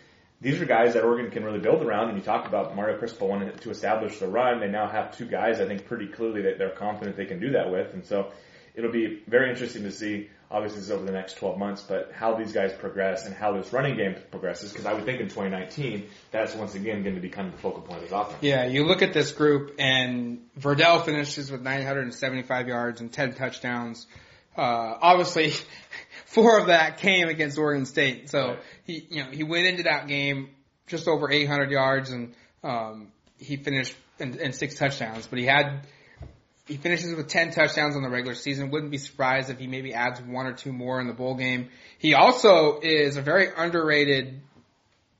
these 0.41 0.61
are 0.61 0.65
guys 0.65 0.95
that 0.95 1.05
Oregon 1.05 1.31
can 1.31 1.45
really 1.45 1.59
build 1.59 1.83
around. 1.83 2.09
And 2.09 2.17
you 2.17 2.25
talked 2.25 2.47
about 2.47 2.75
Mario 2.75 2.97
Cristobal 2.97 3.29
wanting 3.29 3.57
to 3.57 3.71
establish 3.71 4.19
the 4.19 4.29
run. 4.29 4.61
They 4.61 4.69
now 4.69 4.89
have 4.89 5.17
two 5.17 5.27
guys, 5.27 5.61
I 5.61 5.67
think, 5.67 5.87
pretty 5.87 6.07
clearly 6.07 6.43
that 6.43 6.59
they're 6.59 6.71
confident 6.71 7.17
they 7.17 7.27
can 7.27 7.41
do 7.41 7.51
that 7.51 7.71
with. 7.71 7.93
And 7.93 8.07
so 8.07 8.33
it'll 8.79 8.93
be 8.93 9.21
very 9.27 9.51
interesting 9.51 9.83
to 9.83 9.91
see 9.91 10.31
obviously 10.51 10.79
this 10.79 10.87
is 10.87 10.93
over 10.93 11.05
the 11.05 11.13
next 11.13 11.35
12 11.35 11.59
months, 11.59 11.83
but 11.83 12.13
how 12.15 12.35
these 12.35 12.53
guys 12.53 12.73
progress 12.73 13.27
and 13.27 13.35
how 13.35 13.53
this 13.53 13.73
running 13.73 13.97
game 13.97 14.15
progresses, 14.31 14.73
because 14.73 14.87
I 14.87 14.95
would 14.95 15.05
think 15.05 15.21
in 15.21 15.27
2019, 15.27 16.09
that's 16.31 16.55
once 16.55 16.75
again 16.75 17.03
going 17.03 17.17
to 17.17 17.21
be 17.21 17.29
kind 17.29 17.49
of 17.49 17.55
the 17.55 17.61
focal 17.61 17.83
point 17.83 18.05
of 18.05 18.09
the 18.09 18.17
offense. 18.17 18.39
Yeah, 18.41 18.67
you 18.67 18.85
look 18.85 19.03
at 19.03 19.13
this 19.13 19.33
group 19.33 19.75
and 19.79 20.47
Verdell 20.59 21.05
finishes 21.05 21.51
with 21.51 21.61
975 21.61 22.69
yards 22.69 23.01
and 23.01 23.13
10 23.13 23.35
touchdowns. 23.35 24.07
Uh, 24.57 24.97
obviously, 25.03 25.53
four 26.27 26.59
of 26.59 26.69
that 26.69 26.99
came 26.99 27.29
against 27.29 27.59
Oregon 27.59 27.85
State. 27.85 28.31
So 28.31 28.49
right. 28.49 28.59
he, 28.85 29.07
you 29.11 29.25
know, 29.25 29.31
he 29.31 29.43
went 29.43 29.67
into 29.67 29.83
that 29.83 30.07
game 30.07 30.51
just 30.87 31.09
over 31.09 31.31
800 31.31 31.71
yards 31.71 32.11
and, 32.11 32.35
um, 32.63 33.09
he 33.39 33.57
finished 33.57 33.95
in, 34.19 34.39
in 34.39 34.53
six 34.53 34.77
touchdowns, 34.77 35.27
but 35.27 35.39
he 35.39 35.45
had, 35.45 35.87
he 36.69 36.77
finishes 36.77 37.15
with 37.15 37.29
10 37.29 37.53
touchdowns 37.53 37.97
on 37.97 38.03
the 38.03 38.11
regular 38.11 38.35
season. 38.35 38.71
Wouldn't 38.71 38.93
be 38.93 38.99
surprised 38.99 39.49
if 39.49 39.59
he 39.59 39.67
maybe 39.67 39.95
adds 39.95 40.21
one 40.21 40.47
or 40.47 40.53
two 40.53 40.73
more 40.73 41.01
in 41.01 41.07
the 41.07 41.15
bowl 41.15 41.35
game. 41.35 41.71
He 41.99 42.15
also 42.15 42.79
is 42.81 43.17
a 43.17 43.23
very 43.23 43.49
underrated 43.57 44.43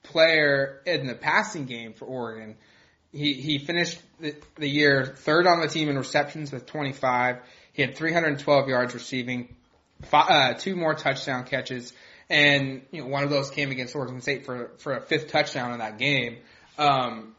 player 0.03 0.83
in 0.85 1.07
the 1.07 1.15
passing 1.15 1.65
game 1.65 1.95
for 1.95 2.05
Oregon. 2.05 2.57
He, 3.13 3.33
he 3.33 3.59
finished 3.59 3.99
the, 4.21 4.37
the 4.57 4.69
year 4.69 5.15
third 5.17 5.47
on 5.47 5.61
the 5.61 5.69
team 5.69 5.89
in 5.89 5.97
receptions 5.97 6.53
with 6.53 6.67
25. 6.67 7.39
He 7.73 7.81
had 7.81 7.97
312 7.97 8.69
yards 8.69 8.93
receiving, 8.93 9.57
five, 10.03 10.31
uh, 10.31 10.55
two 10.55 10.77
more 10.77 10.95
touchdown 10.95 11.45
catches, 11.45 11.95
and 12.29 12.83
you 12.91 13.01
know, 13.01 13.07
one 13.07 13.25
of 13.25 13.31
those 13.31 13.51
came 13.51 13.71
against 13.71 13.97
Oregon 13.97 14.21
State 14.21 14.45
for, 14.45 14.73
for 14.79 14.97
a 14.97 15.01
fifth 15.01 15.29
touchdown 15.29 15.73
in 15.73 15.79
that 15.79 15.97
game. 15.97 16.39
Um, 16.77 17.35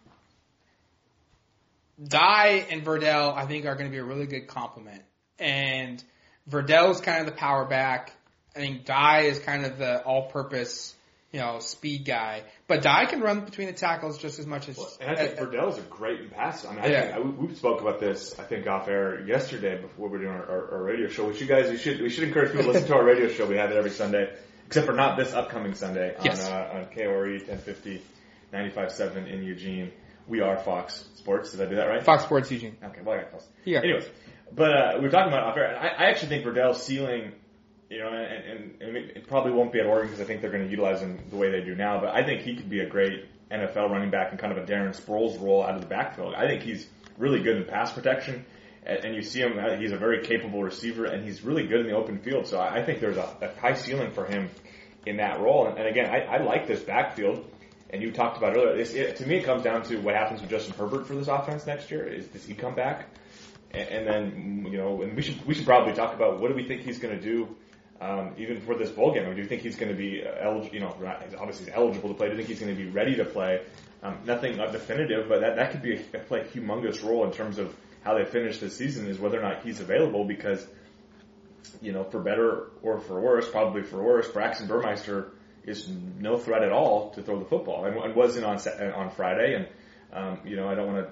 Dye 2.05 2.65
and 2.69 2.83
Verdell, 2.83 3.35
I 3.35 3.45
think, 3.45 3.65
are 3.65 3.75
going 3.75 3.88
to 3.88 3.91
be 3.91 3.97
a 3.97 4.03
really 4.03 4.25
good 4.25 4.47
complement. 4.47 5.03
And 5.38 6.03
Verdell 6.49 6.91
is 6.91 7.01
kind 7.01 7.19
of 7.19 7.25
the 7.25 7.38
power 7.38 7.65
back. 7.65 8.13
I 8.55 8.59
think 8.59 8.85
Dye 8.85 9.21
is 9.21 9.39
kind 9.39 9.65
of 9.65 9.77
the 9.77 10.01
all-purpose, 10.03 10.95
you 11.31 11.39
know, 11.39 11.59
speed 11.59 12.05
guy. 12.05 12.43
But 12.67 12.81
Dye 12.81 13.05
can 13.05 13.21
run 13.21 13.41
between 13.45 13.67
the 13.67 13.73
tackles 13.73 14.17
just 14.17 14.39
as 14.39 14.45
much 14.45 14.69
as. 14.69 14.77
Well, 14.77 14.91
and 15.01 15.12
I 15.12 15.15
think 15.15 15.39
uh, 15.39 15.45
Verdell 15.45 15.69
is 15.69 15.77
a 15.77 15.81
great 15.81 16.21
in 16.21 16.29
pass. 16.29 16.65
I 16.65 16.71
mean, 16.71 16.79
I 16.79 16.88
yeah. 16.88 17.01
think, 17.13 17.15
I, 17.15 17.19
we 17.19 17.55
spoke 17.55 17.81
about 17.81 17.99
this, 17.99 18.38
I 18.39 18.43
think, 18.43 18.65
off 18.67 18.88
air 18.88 19.25
yesterday 19.25 19.79
before 19.79 20.07
we 20.07 20.17
were 20.17 20.23
doing 20.23 20.35
our, 20.35 20.45
our, 20.45 20.71
our 20.75 20.83
radio 20.83 21.09
show. 21.09 21.27
Which 21.27 21.41
you 21.41 21.47
guys, 21.47 21.69
we 21.69 21.77
should 21.77 22.01
we 22.01 22.09
should 22.09 22.23
encourage 22.23 22.51
people 22.51 22.65
to 22.65 22.71
listen 22.71 22.88
to 22.88 22.95
our 22.95 23.05
radio 23.05 23.29
show. 23.29 23.45
We 23.45 23.57
have 23.57 23.71
it 23.71 23.77
every 23.77 23.91
Sunday, 23.91 24.33
except 24.67 24.88
for 24.88 24.93
not 24.93 25.17
this 25.17 25.33
upcoming 25.33 25.75
Sunday 25.75 26.15
on 26.15 26.25
yes. 26.25 26.49
uh, 26.49 26.71
on 26.73 26.85
KORE 26.95 27.29
1050, 27.29 28.01
95.7 28.53 29.31
in 29.31 29.43
Eugene. 29.43 29.91
We 30.29 30.41
are 30.41 30.57
Fox 30.57 31.05
Sports. 31.15 31.51
Did 31.51 31.61
I 31.61 31.65
do 31.65 31.75
that 31.75 31.85
right? 31.85 32.03
Fox 32.03 32.23
Sports 32.23 32.49
Eugene. 32.51 32.77
Okay, 32.83 33.01
well 33.03 33.15
I 33.17 33.21
got 33.23 33.31
close. 33.31 33.47
Yeah. 33.65 33.79
Anyways, 33.79 34.05
but 34.55 34.71
uh, 34.71 34.91
we 34.97 35.01
were 35.01 35.09
talking 35.09 35.31
about 35.33 35.43
off 35.43 35.57
air. 35.57 35.77
I, 35.77 36.05
I 36.05 36.09
actually 36.09 36.29
think 36.29 36.45
Verdell's 36.45 36.81
ceiling, 36.83 37.33
you 37.89 37.99
know, 37.99 38.07
and, 38.09 38.45
and, 38.45 38.81
and 38.81 38.95
it 38.97 39.27
probably 39.27 39.51
won't 39.51 39.71
be 39.73 39.79
at 39.79 39.85
Oregon 39.85 40.07
because 40.09 40.21
I 40.23 40.25
think 40.27 40.41
they're 40.41 40.51
going 40.51 40.63
to 40.65 40.69
utilize 40.69 41.01
him 41.01 41.19
the 41.29 41.35
way 41.35 41.51
they 41.51 41.61
do 41.61 41.75
now. 41.75 41.99
But 41.99 42.15
I 42.15 42.23
think 42.23 42.41
he 42.41 42.55
could 42.55 42.69
be 42.69 42.79
a 42.81 42.87
great 42.89 43.25
NFL 43.51 43.89
running 43.89 44.11
back 44.11 44.31
and 44.31 44.39
kind 44.39 44.51
of 44.55 44.57
a 44.63 44.65
Darren 44.71 44.89
Sproles 44.95 45.41
role 45.41 45.63
out 45.63 45.75
of 45.75 45.81
the 45.81 45.87
backfield. 45.87 46.35
I 46.35 46.47
think 46.47 46.61
he's 46.63 46.87
really 47.17 47.41
good 47.41 47.57
in 47.57 47.65
pass 47.65 47.91
protection. 47.91 48.45
and, 48.85 49.05
and 49.05 49.15
you 49.15 49.21
see 49.23 49.39
him. 49.41 49.57
uh, 49.59 49.75
He's 49.77 49.91
a 49.91 49.97
very 49.97 50.23
capable 50.23 50.63
receiver, 50.63 51.05
and 51.05 51.23
he's 51.23 51.43
really 51.43 51.65
good 51.67 51.79
in 51.81 51.87
the 51.87 51.93
open 51.93 52.19
field. 52.19 52.45
So 52.47 52.59
I, 52.59 52.77
I 52.79 52.83
think 52.85 52.99
there's 53.01 53.17
a, 53.17 53.35
a 53.41 53.59
high 53.59 53.73
ceiling 53.73 54.11
for 54.11 54.25
him 54.25 54.49
in 55.05 55.17
that 55.17 55.39
role. 55.39 55.67
And, 55.67 55.77
and 55.77 55.87
again, 55.87 56.05
I, 56.09 56.37
I 56.37 56.43
like 56.43 56.67
this 56.67 56.81
backfield. 56.81 57.45
And 57.91 58.02
you 58.02 58.12
talked 58.12 58.38
about 58.38 58.56
earlier. 58.56 58.75
It, 58.78 59.15
to 59.17 59.25
me, 59.25 59.38
it 59.38 59.45
comes 59.45 59.63
down 59.63 59.84
to 59.84 59.97
what 59.97 60.15
happens 60.15 60.41
with 60.41 60.49
Justin 60.49 60.75
Herbert 60.75 61.08
for 61.08 61.15
this 61.15 61.28
offense 61.28 61.65
next 61.65 61.89
year. 61.89 62.08
Is 62.08 62.28
does 62.28 62.45
he 62.45 62.54
come 62.54 62.75
back? 62.75 63.08
And, 63.71 63.89
and 63.89 64.08
then 64.08 64.67
you 64.71 64.78
know, 64.78 65.02
and 65.02 65.15
we 65.15 65.21
should 65.21 65.43
we 65.45 65.56
should 65.56 65.65
probably 65.65 65.93
talk 65.93 66.13
about 66.13 66.39
what 66.39 66.49
do 66.49 66.56
we 66.56 66.67
think 66.67 66.82
he's 66.82 66.99
going 66.99 67.17
to 67.17 67.21
do. 67.21 67.56
Um, 68.02 68.34
even 68.38 68.62
for 68.62 68.75
this 68.75 68.89
bowl 68.89 69.13
game, 69.13 69.23
I 69.23 69.25
mean, 69.25 69.36
do 69.36 69.41
you 69.41 69.47
think 69.49 69.62
he's 69.62 69.75
going 69.75 69.91
to 69.91 69.97
be 69.97 70.23
eligible? 70.23 70.73
You 70.73 70.80
know, 70.82 70.95
obviously 71.38 71.65
he's 71.65 71.73
eligible 71.73 72.10
to 72.10 72.15
play. 72.15 72.28
Do 72.28 72.32
you 72.32 72.38
think 72.38 72.47
he's 72.47 72.60
going 72.60 72.73
to 72.73 72.82
be 72.82 72.89
ready 72.89 73.15
to 73.15 73.25
play? 73.25 73.62
Um, 74.02 74.19
nothing 74.23 74.56
definitive, 74.56 75.28
but 75.28 75.41
that, 75.41 75.58
that 75.58 75.71
could 75.71 75.82
be 75.82 75.95
a, 75.95 76.19
play 76.19 76.45
humongous 76.54 77.04
role 77.04 77.25
in 77.25 77.32
terms 77.34 77.58
of 77.58 77.75
how 78.04 78.17
they 78.17 78.23
finish 78.23 78.60
this 78.60 78.78
season 78.78 79.08
is 79.08 79.19
whether 79.19 79.38
or 79.38 79.43
not 79.43 79.63
he's 79.63 79.82
available 79.82 80.23
because, 80.23 80.65
you 81.82 81.91
know, 81.91 82.06
for 82.06 82.21
better 82.21 82.69
or 82.82 83.02
for 83.02 83.19
worse, 83.19 83.49
probably 83.49 83.84
for 83.84 84.02
worse, 84.02 84.30
Braxton 84.30 84.67
Burmeister 84.67 85.34
is 85.69 85.88
no 86.19 86.38
threat 86.38 86.63
at 86.63 86.71
all 86.71 87.12
to 87.12 87.21
throw 87.21 87.39
the 87.39 87.45
football 87.45 87.86
and, 87.86 87.95
and 87.97 88.15
wasn't 88.15 88.45
on 88.45 88.58
on 88.93 89.12
Friday. 89.12 89.55
And 89.55 89.67
um, 90.12 90.39
you 90.45 90.55
know, 90.55 90.67
I 90.67 90.75
don't 90.75 90.93
want 90.93 91.08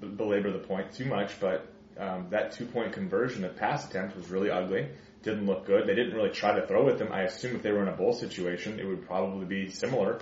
to 0.00 0.06
belabor 0.06 0.52
the 0.52 0.58
point 0.60 0.92
too 0.92 1.06
much, 1.06 1.38
but 1.40 1.72
um, 1.98 2.28
that 2.30 2.52
two 2.52 2.66
point 2.66 2.92
conversion 2.92 3.44
at 3.44 3.56
pass 3.56 3.88
attempt 3.88 4.16
was 4.16 4.28
really 4.28 4.50
ugly. 4.50 4.88
Didn't 5.22 5.46
look 5.46 5.66
good. 5.66 5.88
They 5.88 5.94
didn't 5.94 6.14
really 6.14 6.30
try 6.30 6.58
to 6.58 6.66
throw 6.66 6.84
with 6.84 7.00
him. 7.00 7.10
I 7.10 7.22
assume 7.22 7.56
if 7.56 7.62
they 7.62 7.72
were 7.72 7.82
in 7.82 7.88
a 7.88 7.96
bowl 7.96 8.12
situation, 8.12 8.78
it 8.78 8.86
would 8.86 9.06
probably 9.06 9.46
be 9.46 9.70
similar. 9.70 10.20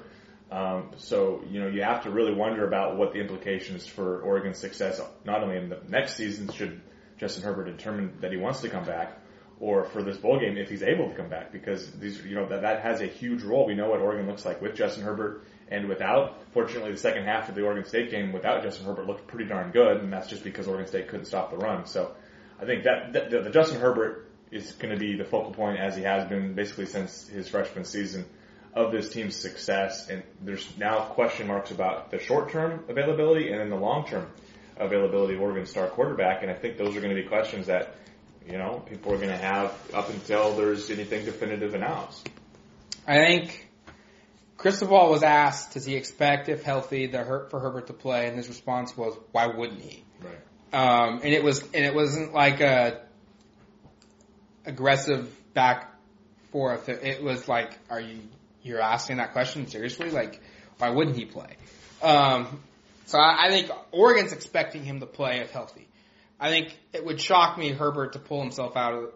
Um, 0.51 0.91
so 0.97 1.43
you 1.51 1.61
know, 1.61 1.69
you 1.69 1.83
have 1.83 2.05
to 2.05 2.11
really 2.11 2.35
wonder 2.35 2.67
about 2.67 2.97
what 2.97 3.13
the 3.13 3.21
implications 3.21 3.87
for 3.87 4.21
Oregon's 4.23 4.59
success, 4.59 5.01
not 5.25 5.43
only 5.43 5.57
in 5.57 5.69
the 5.69 5.81
next 5.89 6.17
season, 6.17 6.51
should 6.53 6.81
Justin 7.19 7.43
Herbert 7.43 7.65
determine 7.77 8.19
that 8.21 8.33
he 8.33 8.39
wants 8.39 8.61
to 8.61 8.69
come 8.69 8.85
back, 8.85 9.19
or 9.65 9.85
for 9.85 10.03
this 10.03 10.19
bowl 10.19 10.39
game 10.39 10.59
if 10.59 10.69
he's 10.69 10.83
able 10.83 11.09
to 11.09 11.15
come 11.15 11.31
back 11.31 11.51
because 11.51 11.91
these 11.93 12.23
you 12.23 12.35
know 12.35 12.47
that 12.47 12.61
that 12.61 12.83
has 12.83 13.01
a 13.01 13.07
huge 13.07 13.43
role. 13.43 13.65
We 13.65 13.75
know 13.75 13.89
what 13.89 14.01
Oregon 14.01 14.27
looks 14.27 14.45
like 14.45 14.61
with 14.61 14.75
Justin 14.75 15.05
Herbert 15.05 15.43
and 15.69 15.89
without. 15.89 16.37
Fortunately, 16.53 16.93
the 16.93 16.99
second 16.99 17.25
half 17.25 17.49
of 17.49 17.55
the 17.55 17.63
Oregon 17.63 17.87
State 17.87 18.11
game 18.11 18.31
without 18.35 18.63
Justin 18.63 18.85
Herbert 18.85 19.07
looked 19.07 19.27
pretty 19.27 19.47
darn 19.47 19.71
good, 19.71 20.03
and 20.03 20.13
that's 20.13 20.29
just 20.29 20.45
because 20.45 20.69
Oregon 20.69 20.87
State 20.87 21.09
couldn't 21.09 21.25
stop 21.25 21.51
the 21.51 21.57
run. 21.57 21.87
So 21.87 22.15
I 22.61 22.67
think 22.67 22.85
that, 22.85 23.15
that 23.15 23.31
the, 23.31 23.41
the 23.41 23.49
Justin 23.49 23.81
Herbert 23.81 24.31
is 24.51 24.73
going 24.73 24.93
to 24.93 25.01
be 25.01 25.17
the 25.17 25.25
focal 25.25 25.53
point 25.53 25.79
as 25.79 25.97
he 25.97 26.03
has 26.03 26.29
been 26.29 26.53
basically 26.53 26.85
since 26.85 27.27
his 27.29 27.49
freshman 27.49 27.87
season 27.87 28.27
of 28.75 28.93
this 28.93 29.09
team's 29.09 29.35
success. 29.35 30.11
And 30.11 30.23
there's 30.43 30.69
now 30.77 31.07
question 31.07 31.47
marks 31.47 31.71
about 31.71 32.11
the 32.11 32.19
short 32.19 32.51
term 32.51 32.85
availability 32.91 33.51
and 33.51 33.61
then 33.61 33.71
the 33.71 33.77
long 33.77 34.07
term 34.07 34.27
availability 34.77 35.37
of 35.37 35.41
Oregon's 35.41 35.71
star 35.71 35.87
quarterback. 35.87 36.43
And 36.43 36.51
I 36.51 36.55
think 36.55 36.77
those 36.77 36.95
are 36.95 37.01
going 37.01 37.17
to 37.17 37.23
be 37.23 37.27
questions 37.27 37.69
that 37.69 37.95
you 38.47 38.59
know, 38.59 38.83
people 38.89 39.13
are 39.13 39.17
going 39.17 39.29
to 39.29 39.37
have 39.37 39.73
up 39.93 40.11
until 40.11 40.55
there's 40.55 40.91
anything 40.91 41.25
definitive 41.25 41.75
announced. 41.75 42.29
I 43.07 43.17
think 43.17 43.69
Cristobal 44.57 45.11
was 45.11 45.23
asked, 45.23 45.75
does 45.75 45.85
he 45.85 45.95
expect, 45.95 46.49
if 46.49 46.63
healthy, 46.63 47.07
the 47.07 47.19
hurt 47.19 47.51
for 47.51 47.61
Herbert 47.61 47.89
to 47.89 47.93
play? 47.93 48.29
And 48.29 48.37
his 48.37 48.49
response 48.49 48.97
was, 48.97 49.17
why 49.33 49.47
wouldn't 49.47 49.83
he? 49.83 50.05
Right. 50.23 50.39
Um, 50.73 51.21
and 51.23 51.33
it 51.33 51.43
was, 51.43 51.63
and 51.63 51.85
it 51.85 51.95
wasn't 51.95 52.33
like 52.33 52.61
a 52.61 53.03
aggressive 54.67 55.31
back 55.55 55.95
forth. 56.51 56.89
It 56.89 57.23
was 57.23 57.49
like, 57.49 57.79
are 57.91 58.01
you, 58.01 58.21
you're 58.63 58.81
asking 58.81 59.19
that 59.19 59.33
question 59.33 59.67
seriously? 59.67 60.11
Like, 60.11 60.41
why 60.79 60.91
wouldn't 60.91 61.17
he 61.17 61.27
play? 61.27 61.57
Um, 62.03 62.61
so 63.07 63.19
I, 63.19 63.47
I 63.47 63.51
think 63.51 63.71
Oregon's 63.93 64.33
expecting 64.33 64.85
him 64.85 65.01
to 65.01 65.07
play 65.07 65.41
if 65.41 65.51
healthy. 65.51 65.89
I 66.39 66.51
think 66.51 66.77
it 66.93 67.05
would 67.05 67.21
shock 67.21 67.57
me 67.59 67.71
Herbert 67.71 68.15
to 68.15 68.19
pull 68.19 68.41
himself 68.41 68.77
out 68.77 68.95
of. 68.95 69.11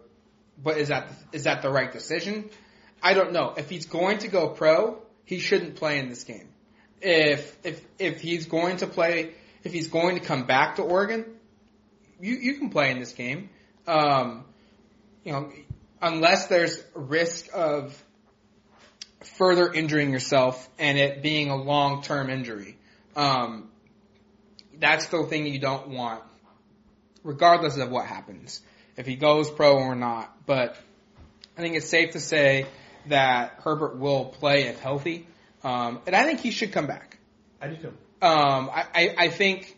But 0.61 0.77
is 0.77 0.89
that 0.89 1.09
is 1.31 1.43
that 1.43 1.61
the 1.61 1.69
right 1.69 1.91
decision? 1.91 2.49
I 3.01 3.13
don't 3.13 3.31
know. 3.31 3.53
If 3.55 3.69
he's 3.69 3.85
going 3.85 4.19
to 4.19 4.27
go 4.27 4.49
pro, 4.49 5.01
he 5.25 5.39
shouldn't 5.39 5.75
play 5.75 5.99
in 5.99 6.09
this 6.09 6.23
game. 6.23 6.49
If 7.01 7.57
if 7.63 7.83
if 7.97 8.21
he's 8.21 8.45
going 8.45 8.77
to 8.77 8.87
play, 8.87 9.33
if 9.63 9.71
he's 9.71 9.87
going 9.87 10.19
to 10.19 10.21
come 10.21 10.45
back 10.45 10.75
to 10.75 10.81
Oregon, 10.81 11.25
you 12.19 12.35
you 12.35 12.55
can 12.55 12.69
play 12.69 12.91
in 12.91 12.99
this 12.99 13.13
game. 13.13 13.49
Um, 13.87 14.45
you 15.23 15.31
know, 15.31 15.51
unless 16.01 16.47
there's 16.47 16.83
risk 16.93 17.47
of 17.53 18.01
further 19.21 19.71
injuring 19.71 20.11
yourself 20.11 20.69
and 20.77 20.97
it 20.97 21.21
being 21.21 21.49
a 21.49 21.55
long 21.55 22.01
term 22.01 22.29
injury. 22.29 22.77
Um, 23.15 23.69
that's 24.77 25.07
the 25.07 25.23
thing 25.23 25.45
you 25.45 25.59
don't 25.59 25.89
want 25.89 26.23
regardless 27.23 27.77
of 27.77 27.89
what 27.89 28.05
happens, 28.05 28.61
if 28.97 29.05
he 29.05 29.15
goes 29.15 29.49
pro 29.49 29.77
or 29.77 29.95
not. 29.95 30.45
But 30.45 30.75
I 31.57 31.61
think 31.61 31.75
it's 31.75 31.89
safe 31.89 32.11
to 32.11 32.19
say 32.19 32.67
that 33.07 33.59
Herbert 33.63 33.97
will 33.97 34.25
play 34.25 34.63
if 34.63 34.79
healthy, 34.79 35.27
um, 35.63 36.01
and 36.05 36.15
I 36.15 36.23
think 36.23 36.39
he 36.39 36.51
should 36.51 36.71
come 36.71 36.87
back. 36.87 37.17
I 37.61 37.67
do 37.67 37.75
too. 37.75 37.93
Um, 38.21 38.69
I, 38.69 38.85
I, 38.93 39.15
I 39.17 39.29
think 39.29 39.77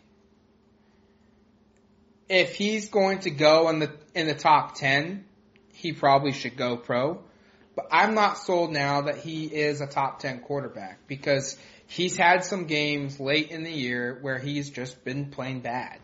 if 2.28 2.54
he's 2.54 2.88
going 2.88 3.20
to 3.20 3.30
go 3.30 3.68
in 3.68 3.78
the 3.78 3.90
in 4.14 4.26
the 4.26 4.34
top 4.34 4.74
ten, 4.74 5.24
he 5.74 5.92
probably 5.92 6.32
should 6.32 6.56
go 6.56 6.76
pro. 6.76 7.20
But 7.74 7.86
I'm 7.90 8.14
not 8.14 8.38
sold 8.38 8.72
now 8.72 9.02
that 9.02 9.18
he 9.18 9.46
is 9.46 9.80
a 9.80 9.86
top 9.86 10.18
ten 10.18 10.40
quarterback 10.40 11.06
because 11.06 11.56
he's 11.86 12.16
had 12.16 12.44
some 12.44 12.66
games 12.66 13.18
late 13.18 13.50
in 13.50 13.64
the 13.64 13.72
year 13.72 14.18
where 14.20 14.38
he's 14.38 14.70
just 14.70 15.04
been 15.04 15.30
playing 15.30 15.60
bad. 15.60 15.98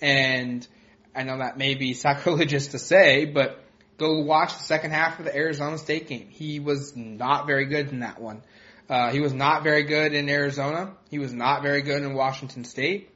And 0.00 0.66
I 1.14 1.22
know 1.24 1.38
that 1.38 1.58
may 1.58 1.74
be 1.74 1.94
sacrilegious 1.94 2.68
to 2.68 2.78
say, 2.78 3.24
but 3.24 3.62
go 3.98 4.20
watch 4.20 4.56
the 4.56 4.64
second 4.64 4.92
half 4.92 5.18
of 5.18 5.24
the 5.24 5.34
Arizona 5.34 5.78
State 5.78 6.08
game. 6.08 6.28
He 6.30 6.60
was 6.60 6.96
not 6.96 7.46
very 7.46 7.66
good 7.66 7.90
in 7.90 8.00
that 8.00 8.20
one. 8.20 8.42
Uh, 8.88 9.12
he 9.12 9.20
was 9.20 9.32
not 9.32 9.62
very 9.62 9.84
good 9.84 10.14
in 10.14 10.28
Arizona. 10.28 10.92
He 11.10 11.18
was 11.18 11.32
not 11.32 11.62
very 11.62 11.82
good 11.82 12.02
in 12.02 12.14
Washington 12.14 12.64
State. 12.64 13.10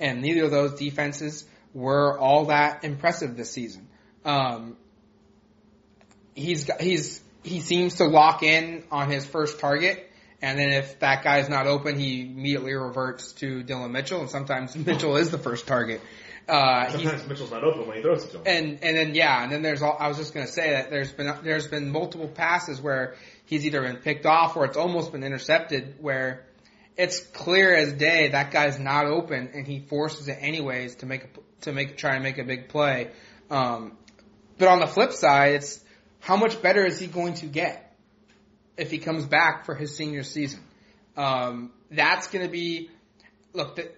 And 0.00 0.22
neither 0.22 0.44
of 0.44 0.50
those 0.50 0.74
defenses 0.74 1.44
were 1.72 2.18
all 2.18 2.46
that 2.46 2.84
impressive 2.84 3.36
this 3.36 3.50
season. 3.50 3.88
Um, 4.24 4.76
he's 6.34 6.68
he's 6.80 7.20
he 7.42 7.60
seems 7.60 7.96
to 7.96 8.04
lock 8.06 8.42
in 8.42 8.84
on 8.90 9.10
his 9.10 9.24
first 9.24 9.60
target, 9.60 10.10
and 10.42 10.58
then 10.58 10.70
if 10.72 10.98
that 11.00 11.22
guy's 11.22 11.48
not 11.48 11.66
open, 11.66 11.98
he 11.98 12.22
immediately 12.22 12.74
reverts 12.74 13.32
to 13.34 13.62
Dillon 13.62 13.92
Mitchell, 13.92 14.20
and 14.20 14.30
sometimes 14.30 14.74
Mitchell 14.86 15.16
is 15.16 15.30
the 15.30 15.38
first 15.38 15.66
target. 15.66 16.00
Uh, 16.50 16.90
Sometimes 16.90 17.28
Mitchell's 17.28 17.52
not 17.52 17.62
open 17.62 17.86
when 17.86 17.96
he 17.96 18.02
throws 18.02 18.24
it 18.24 18.32
to 18.32 18.38
him. 18.38 18.42
And 18.44 18.78
and 18.82 18.96
then 18.96 19.14
yeah, 19.14 19.44
and 19.44 19.52
then 19.52 19.62
there's 19.62 19.82
all, 19.82 19.96
I 19.98 20.08
was 20.08 20.16
just 20.16 20.34
gonna 20.34 20.48
say 20.48 20.72
that 20.72 20.90
there's 20.90 21.12
been 21.12 21.32
there's 21.44 21.68
been 21.68 21.92
multiple 21.92 22.26
passes 22.26 22.80
where 22.80 23.14
he's 23.44 23.64
either 23.64 23.82
been 23.82 23.98
picked 23.98 24.26
off 24.26 24.56
or 24.56 24.64
it's 24.64 24.76
almost 24.76 25.12
been 25.12 25.22
intercepted 25.22 25.94
where 26.00 26.44
it's 26.96 27.20
clear 27.20 27.74
as 27.74 27.92
day 27.92 28.28
that 28.28 28.50
guy's 28.50 28.80
not 28.80 29.06
open 29.06 29.50
and 29.54 29.64
he 29.66 29.78
forces 29.78 30.26
it 30.26 30.38
anyways 30.40 30.96
to 30.96 31.06
make 31.06 31.24
a, 31.24 31.28
to 31.60 31.72
make 31.72 31.96
try 31.96 32.14
and 32.14 32.24
make 32.24 32.38
a 32.38 32.44
big 32.44 32.68
play. 32.68 33.10
Um, 33.48 33.96
but 34.58 34.66
on 34.66 34.80
the 34.80 34.88
flip 34.88 35.12
side, 35.12 35.54
it's 35.54 35.80
how 36.18 36.36
much 36.36 36.60
better 36.60 36.84
is 36.84 36.98
he 36.98 37.06
going 37.06 37.34
to 37.34 37.46
get 37.46 37.96
if 38.76 38.90
he 38.90 38.98
comes 38.98 39.24
back 39.24 39.66
for 39.66 39.76
his 39.76 39.96
senior 39.96 40.24
season? 40.24 40.60
Um, 41.16 41.72
that's 41.90 42.26
going 42.26 42.44
to 42.44 42.50
be 42.50 42.90
look. 43.52 43.76
The, 43.76 43.90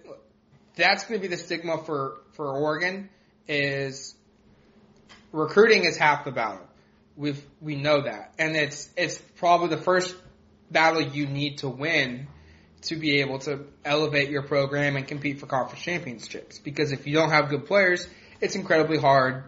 that's 0.75 1.05
going 1.05 1.19
to 1.19 1.27
be 1.27 1.33
the 1.33 1.41
stigma 1.41 1.83
for 1.83 2.22
for 2.33 2.47
Oregon 2.55 3.09
is 3.47 4.15
recruiting 5.31 5.85
is 5.85 5.97
half 5.97 6.25
the 6.25 6.31
battle. 6.31 6.67
We 7.15 7.35
we 7.61 7.75
know 7.75 8.01
that, 8.01 8.33
and 8.39 8.55
it's 8.55 8.89
it's 8.97 9.17
probably 9.37 9.69
the 9.69 9.81
first 9.81 10.15
battle 10.71 11.01
you 11.01 11.27
need 11.27 11.59
to 11.59 11.69
win 11.69 12.27
to 12.83 12.95
be 12.95 13.21
able 13.21 13.39
to 13.39 13.65
elevate 13.85 14.29
your 14.29 14.41
program 14.41 14.95
and 14.95 15.07
compete 15.07 15.39
for 15.39 15.45
conference 15.45 15.83
championships. 15.83 16.59
Because 16.59 16.91
if 16.91 17.07
you 17.07 17.13
don't 17.13 17.29
have 17.29 17.49
good 17.49 17.65
players, 17.65 18.07
it's 18.41 18.55
incredibly 18.55 18.97
hard 18.97 19.45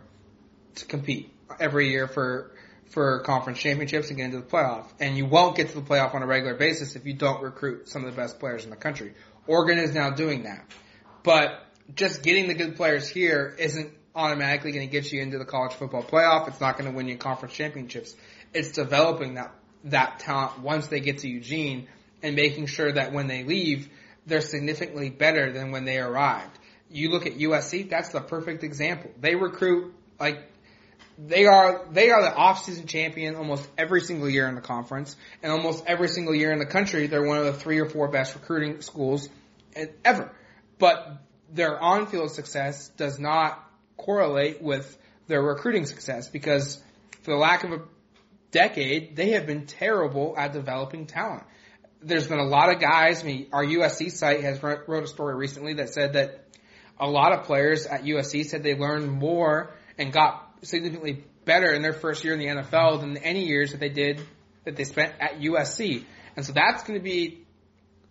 to 0.75 0.85
compete 0.85 1.33
every 1.59 1.89
year 1.89 2.07
for 2.07 2.51
for 2.89 3.21
conference 3.21 3.59
championships 3.59 4.09
and 4.09 4.17
get 4.17 4.25
into 4.25 4.37
the 4.37 4.45
playoff. 4.45 4.85
And 4.99 5.17
you 5.17 5.25
won't 5.25 5.57
get 5.57 5.69
to 5.69 5.75
the 5.75 5.81
playoff 5.81 6.13
on 6.13 6.21
a 6.21 6.27
regular 6.27 6.55
basis 6.55 6.95
if 6.95 7.05
you 7.05 7.13
don't 7.13 7.41
recruit 7.41 7.89
some 7.89 8.05
of 8.05 8.13
the 8.13 8.21
best 8.21 8.39
players 8.39 8.63
in 8.63 8.69
the 8.69 8.75
country. 8.75 9.13
Oregon 9.47 9.79
is 9.79 9.93
now 9.93 10.11
doing 10.11 10.43
that. 10.43 10.65
But 11.23 11.64
just 11.93 12.23
getting 12.23 12.47
the 12.47 12.53
good 12.53 12.75
players 12.75 13.07
here 13.07 13.55
isn't 13.59 13.91
automatically 14.15 14.71
going 14.71 14.87
to 14.87 14.91
get 14.91 15.11
you 15.11 15.21
into 15.21 15.37
the 15.37 15.45
college 15.45 15.73
football 15.73 16.03
playoff. 16.03 16.47
It's 16.47 16.61
not 16.61 16.77
going 16.77 16.89
to 16.89 16.95
win 16.95 17.07
you 17.07 17.17
conference 17.17 17.53
championships. 17.53 18.15
It's 18.53 18.71
developing 18.71 19.35
that 19.35 19.53
that 19.85 20.19
talent 20.19 20.61
once 20.61 20.87
they 20.87 20.99
get 20.99 21.19
to 21.19 21.29
Eugene 21.29 21.87
and 22.23 22.35
making 22.35 22.65
sure 22.65 22.91
that 22.91 23.13
when 23.13 23.27
they 23.27 23.43
leave, 23.43 23.87
they're 24.25 24.41
significantly 24.41 25.09
better 25.09 25.51
than 25.51 25.71
when 25.71 25.85
they 25.85 25.99
arrived. 25.99 26.57
You 26.89 27.11
look 27.11 27.27
at 27.27 27.37
USC, 27.37 27.89
that's 27.89 28.09
the 28.09 28.21
perfect 28.21 28.63
example. 28.63 29.11
They 29.19 29.35
recruit 29.35 29.93
like 30.19 30.49
they 31.17 31.45
are 31.45 31.85
they 31.91 32.09
are 32.09 32.21
the 32.21 32.33
off-season 32.33 32.87
champion 32.87 33.35
almost 33.35 33.67
every 33.77 34.01
single 34.01 34.29
year 34.29 34.47
in 34.47 34.55
the 34.55 34.61
conference, 34.61 35.15
and 35.43 35.51
almost 35.51 35.83
every 35.85 36.07
single 36.07 36.33
year 36.33 36.51
in 36.51 36.59
the 36.59 36.65
country, 36.65 37.07
they're 37.07 37.25
one 37.25 37.37
of 37.37 37.45
the 37.45 37.53
three 37.53 37.79
or 37.79 37.89
four 37.89 38.07
best 38.07 38.33
recruiting 38.33 38.81
schools 38.81 39.29
eh, 39.75 39.85
ever. 40.03 40.31
But 40.77 41.21
their 41.53 41.81
on-field 41.81 42.31
success 42.31 42.89
does 42.97 43.19
not 43.19 43.63
correlate 43.97 44.61
with 44.61 44.97
their 45.27 45.41
recruiting 45.41 45.85
success 45.85 46.27
because 46.27 46.81
for 47.21 47.31
the 47.31 47.37
lack 47.37 47.63
of 47.63 47.71
a 47.71 47.81
decade, 48.51 49.15
they 49.15 49.31
have 49.31 49.45
been 49.45 49.65
terrible 49.65 50.35
at 50.37 50.53
developing 50.53 51.07
talent. 51.07 51.43
There's 52.01 52.27
been 52.27 52.39
a 52.39 52.45
lot 52.45 52.71
of 52.71 52.79
guys. 52.79 53.21
I 53.21 53.25
mean, 53.25 53.47
our 53.51 53.63
USC 53.63 54.11
site 54.11 54.43
has 54.43 54.61
wrote 54.61 55.03
a 55.03 55.07
story 55.07 55.35
recently 55.35 55.75
that 55.75 55.93
said 55.93 56.13
that 56.13 56.45
a 56.99 57.07
lot 57.07 57.33
of 57.33 57.45
players 57.45 57.85
at 57.85 58.03
USC 58.03 58.45
said 58.45 58.63
they 58.63 58.75
learned 58.75 59.11
more 59.11 59.73
and 59.97 60.13
got 60.13 60.49
significantly 60.61 61.23
better 61.45 61.71
in 61.73 61.81
their 61.81 61.93
first 61.93 62.23
year 62.23 62.33
in 62.33 62.39
the 62.39 62.47
NFL 62.47 63.01
than 63.01 63.17
any 63.17 63.45
years 63.45 63.71
that 63.71 63.79
they 63.79 63.89
did 63.89 64.21
that 64.65 64.75
they 64.75 64.83
spent 64.83 65.13
at 65.19 65.39
USC. 65.39 66.03
And 66.35 66.45
so 66.45 66.53
that's 66.53 66.83
going 66.83 66.99
to 66.99 67.03
be 67.03 67.45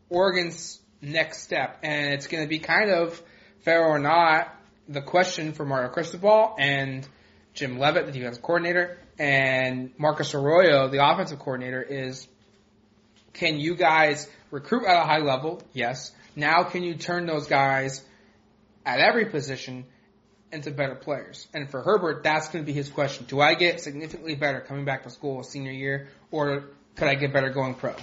Oregon's 0.09 0.81
next 1.05 1.43
step. 1.43 1.79
And 1.83 2.15
it's 2.15 2.27
going 2.27 2.43
to 2.43 2.49
be 2.49 2.59
kind 2.59 2.91
of 2.91 3.21
fair 3.61 3.85
or 3.85 3.99
not 3.99 4.55
the 4.89 5.01
question 5.01 5.53
for 5.53 5.65
Mario 5.65 5.89
Cristobal 5.91 6.55
and 6.59 7.07
Jim 7.55 7.79
Leavitt, 7.79 8.07
the 8.07 8.13
defensive 8.13 8.43
coordinator, 8.43 8.99
and 9.19 9.93
Marcus 9.97 10.35
Arroyo, 10.35 10.89
the 10.89 11.07
offensive 11.07 11.39
coordinator, 11.39 11.83
is 11.83 12.27
can 13.33 13.59
you 13.59 13.77
guys 13.77 14.29
recruit 14.51 14.85
at 14.87 14.97
a 14.97 15.05
high 15.05 15.19
level? 15.19 15.63
Yes. 15.73 16.13
Now 16.37 16.65
can 16.65 16.83
you 16.83 16.95
turn 16.95 17.27
those 17.27 17.47
guys 17.47 18.03
at 18.85 18.99
every 18.99 19.27
position 19.27 19.87
into 20.53 20.71
better 20.71 20.95
players? 20.95 21.47
And 21.55 21.71
for 21.71 21.83
Herbert, 21.83 22.23
that's 22.23 22.49
going 22.49 22.65
to 22.65 22.67
be 22.67 22.77
his 22.77 22.89
question. 22.89 23.27
Do 23.27 23.41
I 23.41 23.55
get 23.55 23.81
significantly 23.81 24.35
better 24.35 24.61
coming 24.61 24.85
back 24.85 25.05
to 25.05 25.11
school 25.11 25.43
senior 25.43 25.73
year, 25.73 26.09
or 26.31 26.65
could 26.97 27.09
I 27.09 27.15
get 27.15 27.33
better 27.33 27.51
going 27.51 27.75
pro? 27.75 27.95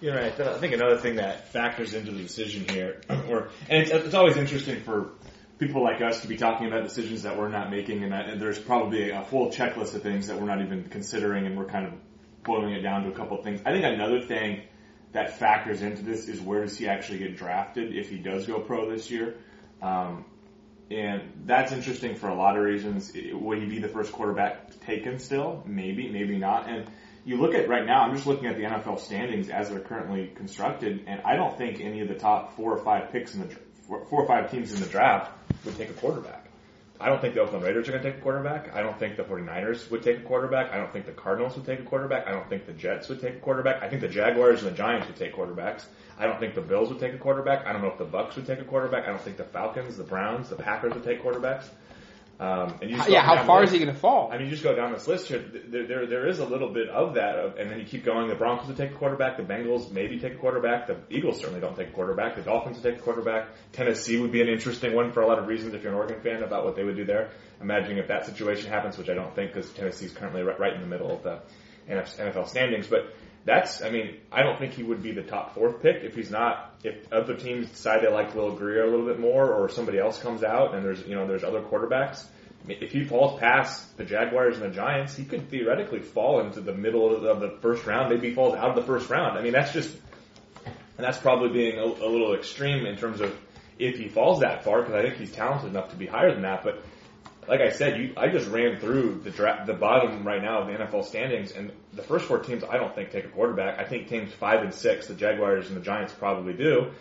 You're 0.00 0.14
right. 0.14 0.40
I 0.40 0.58
think 0.58 0.72
another 0.72 0.96
thing 0.96 1.16
that 1.16 1.48
factors 1.48 1.92
into 1.92 2.10
the 2.10 2.22
decision 2.22 2.66
here, 2.66 3.02
or 3.28 3.50
and 3.68 3.82
it's, 3.82 3.90
it's 3.90 4.14
always 4.14 4.38
interesting 4.38 4.80
for 4.82 5.10
people 5.58 5.82
like 5.82 6.00
us 6.00 6.22
to 6.22 6.28
be 6.28 6.38
talking 6.38 6.66
about 6.66 6.84
decisions 6.84 7.24
that 7.24 7.36
we're 7.36 7.50
not 7.50 7.70
making, 7.70 8.02
and, 8.02 8.12
that, 8.12 8.30
and 8.30 8.40
there's 8.40 8.58
probably 8.58 9.10
a 9.10 9.22
full 9.22 9.50
checklist 9.50 9.94
of 9.94 10.02
things 10.02 10.28
that 10.28 10.40
we're 10.40 10.46
not 10.46 10.62
even 10.62 10.84
considering, 10.84 11.46
and 11.46 11.58
we're 11.58 11.66
kind 11.66 11.86
of 11.86 11.92
boiling 12.44 12.72
it 12.72 12.80
down 12.80 13.04
to 13.04 13.10
a 13.10 13.12
couple 13.12 13.36
of 13.36 13.44
things. 13.44 13.60
I 13.66 13.72
think 13.72 13.84
another 13.84 14.22
thing 14.22 14.62
that 15.12 15.38
factors 15.38 15.82
into 15.82 16.02
this 16.02 16.28
is 16.28 16.40
where 16.40 16.62
does 16.62 16.78
he 16.78 16.88
actually 16.88 17.18
get 17.18 17.36
drafted 17.36 17.94
if 17.94 18.08
he 18.08 18.16
does 18.16 18.46
go 18.46 18.60
pro 18.60 18.90
this 18.90 19.10
year. 19.10 19.36
Um, 19.82 20.24
and 20.90 21.44
that's 21.44 21.72
interesting 21.72 22.16
for 22.16 22.28
a 22.28 22.34
lot 22.34 22.56
of 22.56 22.64
reasons. 22.64 23.12
Would 23.32 23.58
he 23.58 23.66
be 23.66 23.80
the 23.80 23.88
first 23.88 24.12
quarterback 24.12 24.80
taken 24.80 25.18
still? 25.18 25.62
Maybe, 25.66 26.08
maybe 26.08 26.38
not. 26.38 26.68
And 26.68 26.86
you 27.24 27.36
look 27.36 27.54
at 27.54 27.68
right 27.68 27.84
now, 27.84 28.02
I'm 28.02 28.14
just 28.14 28.26
looking 28.26 28.46
at 28.46 28.56
the 28.56 28.62
NFL 28.64 29.00
standings 29.00 29.48
as 29.48 29.68
they're 29.68 29.80
currently 29.80 30.32
constructed, 30.34 31.04
and 31.06 31.20
I 31.22 31.36
don't 31.36 31.56
think 31.56 31.80
any 31.80 32.00
of 32.00 32.08
the 32.08 32.14
top 32.14 32.56
four 32.56 32.72
or 32.72 32.82
five 32.84 33.12
picks 33.12 33.34
in 33.34 33.40
the 33.40 33.54
four 33.86 34.22
or 34.22 34.26
five 34.26 34.50
teams 34.50 34.72
in 34.72 34.80
the 34.80 34.86
draft 34.86 35.32
would 35.64 35.76
take 35.76 35.90
a 35.90 35.94
quarterback. 35.94 36.46
I 37.02 37.08
don't 37.08 37.20
think 37.20 37.32
the 37.32 37.40
Oakland 37.40 37.64
Raiders 37.64 37.88
are 37.88 37.92
going 37.92 38.04
to 38.04 38.10
take 38.10 38.20
a 38.20 38.22
quarterback. 38.22 38.74
I 38.74 38.82
don't 38.82 38.98
think 38.98 39.16
the 39.16 39.22
49ers 39.22 39.90
would 39.90 40.02
take 40.02 40.18
a 40.18 40.22
quarterback. 40.22 40.70
I 40.70 40.76
don't 40.76 40.92
think 40.92 41.06
the 41.06 41.12
Cardinals 41.12 41.56
would 41.56 41.64
take 41.64 41.80
a 41.80 41.82
quarterback. 41.82 42.28
I 42.28 42.32
don't 42.32 42.46
think 42.50 42.66
the 42.66 42.74
Jets 42.74 43.08
would 43.08 43.22
take 43.22 43.36
a 43.36 43.38
quarterback. 43.38 43.82
I 43.82 43.88
think 43.88 44.02
the 44.02 44.08
Jaguars 44.08 44.62
and 44.62 44.70
the 44.70 44.76
Giants 44.76 45.06
would 45.06 45.16
take 45.16 45.34
quarterbacks. 45.34 45.86
I 46.18 46.26
don't 46.26 46.38
think 46.38 46.54
the 46.54 46.60
Bills 46.60 46.90
would 46.90 47.00
take 47.00 47.14
a 47.14 47.18
quarterback. 47.18 47.66
I 47.66 47.72
don't 47.72 47.80
know 47.80 47.88
if 47.88 47.96
the 47.96 48.04
Bucs 48.04 48.36
would 48.36 48.46
take 48.46 48.60
a 48.60 48.64
quarterback. 48.64 49.04
I 49.04 49.06
don't 49.06 49.20
think 49.22 49.38
the 49.38 49.44
Falcons, 49.44 49.96
the 49.96 50.04
Browns, 50.04 50.50
the 50.50 50.56
Packers 50.56 50.92
would 50.92 51.02
take 51.02 51.22
quarterbacks. 51.24 51.70
Um, 52.40 52.78
and 52.80 52.90
you 52.90 52.96
yeah, 53.06 53.20
how 53.20 53.44
far 53.44 53.62
is 53.62 53.70
he 53.70 53.78
going 53.78 53.92
to 53.92 54.00
fall? 54.00 54.30
I 54.32 54.38
mean, 54.38 54.46
you 54.46 54.50
just 54.52 54.62
go 54.62 54.74
down 54.74 54.92
this 54.92 55.06
list 55.06 55.28
here. 55.28 55.44
There, 55.68 55.86
there, 55.86 56.06
there 56.06 56.26
is 56.26 56.38
a 56.38 56.46
little 56.46 56.72
bit 56.72 56.88
of 56.88 57.12
that, 57.16 57.58
and 57.58 57.70
then 57.70 57.78
you 57.78 57.84
keep 57.84 58.02
going. 58.02 58.28
The 58.28 58.34
Broncos 58.34 58.66
would 58.68 58.78
take 58.78 58.92
a 58.92 58.94
quarterback. 58.94 59.36
The 59.36 59.42
Bengals 59.42 59.92
maybe 59.92 60.18
take 60.18 60.32
a 60.32 60.38
quarterback. 60.38 60.86
The 60.86 60.96
Eagles 61.10 61.38
certainly 61.38 61.60
don't 61.60 61.76
take 61.76 61.88
a 61.88 61.92
quarterback. 61.92 62.36
The 62.36 62.42
Dolphins 62.42 62.78
would 62.78 62.90
take 62.90 62.98
a 62.98 63.02
quarterback. 63.02 63.48
Tennessee 63.72 64.18
would 64.18 64.32
be 64.32 64.40
an 64.40 64.48
interesting 64.48 64.94
one 64.94 65.12
for 65.12 65.20
a 65.20 65.26
lot 65.26 65.38
of 65.38 65.48
reasons 65.48 65.74
if 65.74 65.82
you're 65.82 65.92
an 65.92 65.98
Oregon 65.98 66.18
fan 66.22 66.42
about 66.42 66.64
what 66.64 66.76
they 66.76 66.82
would 66.82 66.96
do 66.96 67.04
there. 67.04 67.28
Imagining 67.60 67.98
if 67.98 68.08
that 68.08 68.24
situation 68.24 68.70
happens, 68.70 68.96
which 68.96 69.10
I 69.10 69.14
don't 69.14 69.34
think 69.34 69.52
because 69.52 69.68
Tennessee 69.72 70.06
is 70.06 70.12
currently 70.12 70.42
right, 70.42 70.58
right 70.58 70.72
in 70.72 70.80
the 70.80 70.86
middle 70.86 71.10
of 71.10 71.22
the 71.22 71.42
NFL 71.90 72.48
standings. 72.48 72.86
But 72.86 73.14
that's, 73.44 73.82
I 73.82 73.90
mean, 73.90 74.16
I 74.32 74.44
don't 74.44 74.58
think 74.58 74.72
he 74.72 74.82
would 74.82 75.02
be 75.02 75.12
the 75.12 75.24
top 75.24 75.54
fourth 75.54 75.82
pick 75.82 76.04
if 76.04 76.14
he's 76.14 76.30
not. 76.30 76.69
If 76.82 77.12
other 77.12 77.36
teams 77.36 77.68
decide 77.68 78.02
they 78.02 78.08
like 78.08 78.34
Will 78.34 78.52
Grier 78.52 78.84
a 78.84 78.90
little 78.90 79.06
bit 79.06 79.20
more, 79.20 79.52
or 79.52 79.68
somebody 79.68 79.98
else 79.98 80.20
comes 80.20 80.42
out 80.42 80.74
and 80.74 80.84
there's, 80.84 81.06
you 81.06 81.14
know, 81.14 81.26
there's 81.26 81.44
other 81.44 81.60
quarterbacks 81.60 82.24
if 82.68 82.92
he 82.92 83.04
falls 83.04 83.40
past 83.40 83.96
the 83.96 84.04
Jaguars 84.04 84.58
and 84.58 84.70
the 84.70 84.74
Giants, 84.74 85.16
he 85.16 85.24
could 85.24 85.48
theoretically 85.48 86.00
fall 86.00 86.40
into 86.40 86.60
the 86.60 86.74
middle 86.74 87.14
of 87.14 87.40
the 87.40 87.58
first 87.62 87.86
round. 87.86 88.10
Maybe 88.10 88.28
he 88.28 88.34
falls 88.34 88.54
out 88.54 88.70
of 88.70 88.76
the 88.76 88.82
first 88.82 89.08
round. 89.08 89.38
I 89.38 89.42
mean, 89.42 89.52
that's 89.52 89.72
just, 89.72 89.96
and 90.66 91.06
that's 91.06 91.18
probably 91.18 91.48
being 91.48 91.78
a, 91.78 91.84
a 91.84 92.08
little 92.08 92.34
extreme 92.34 92.86
in 92.86 92.96
terms 92.96 93.20
of 93.20 93.36
if 93.78 93.96
he 93.96 94.08
falls 94.08 94.40
that 94.40 94.64
far, 94.64 94.82
because 94.82 94.94
I 94.94 95.02
think 95.02 95.16
he's 95.16 95.32
talented 95.32 95.70
enough 95.70 95.90
to 95.90 95.96
be 95.96 96.06
higher 96.06 96.32
than 96.32 96.42
that. 96.42 96.62
But 96.62 96.82
like 97.50 97.60
I 97.60 97.70
said, 97.70 97.98
you, 97.98 98.14
I 98.16 98.28
just 98.28 98.48
ran 98.48 98.78
through 98.78 99.20
the 99.24 99.30
dra- 99.30 99.64
the 99.66 99.74
bottom 99.74 100.26
right 100.26 100.40
now 100.40 100.62
of 100.62 100.68
the 100.68 100.72
NFL 100.72 101.04
standings, 101.04 101.52
and 101.52 101.72
the 101.92 102.02
first 102.02 102.26
four 102.26 102.38
teams 102.38 102.62
I 102.64 102.78
don't 102.78 102.94
think 102.94 103.10
take 103.10 103.24
a 103.24 103.28
quarterback. 103.28 103.78
I 103.78 103.84
think 103.84 104.08
teams 104.08 104.32
five 104.32 104.62
and 104.62 104.72
six, 104.72 105.08
the 105.08 105.14
Jaguars 105.14 105.68
and 105.68 105.76
the 105.76 105.82
Giants 105.82 106.12
probably 106.12 106.54
do. 106.54 106.92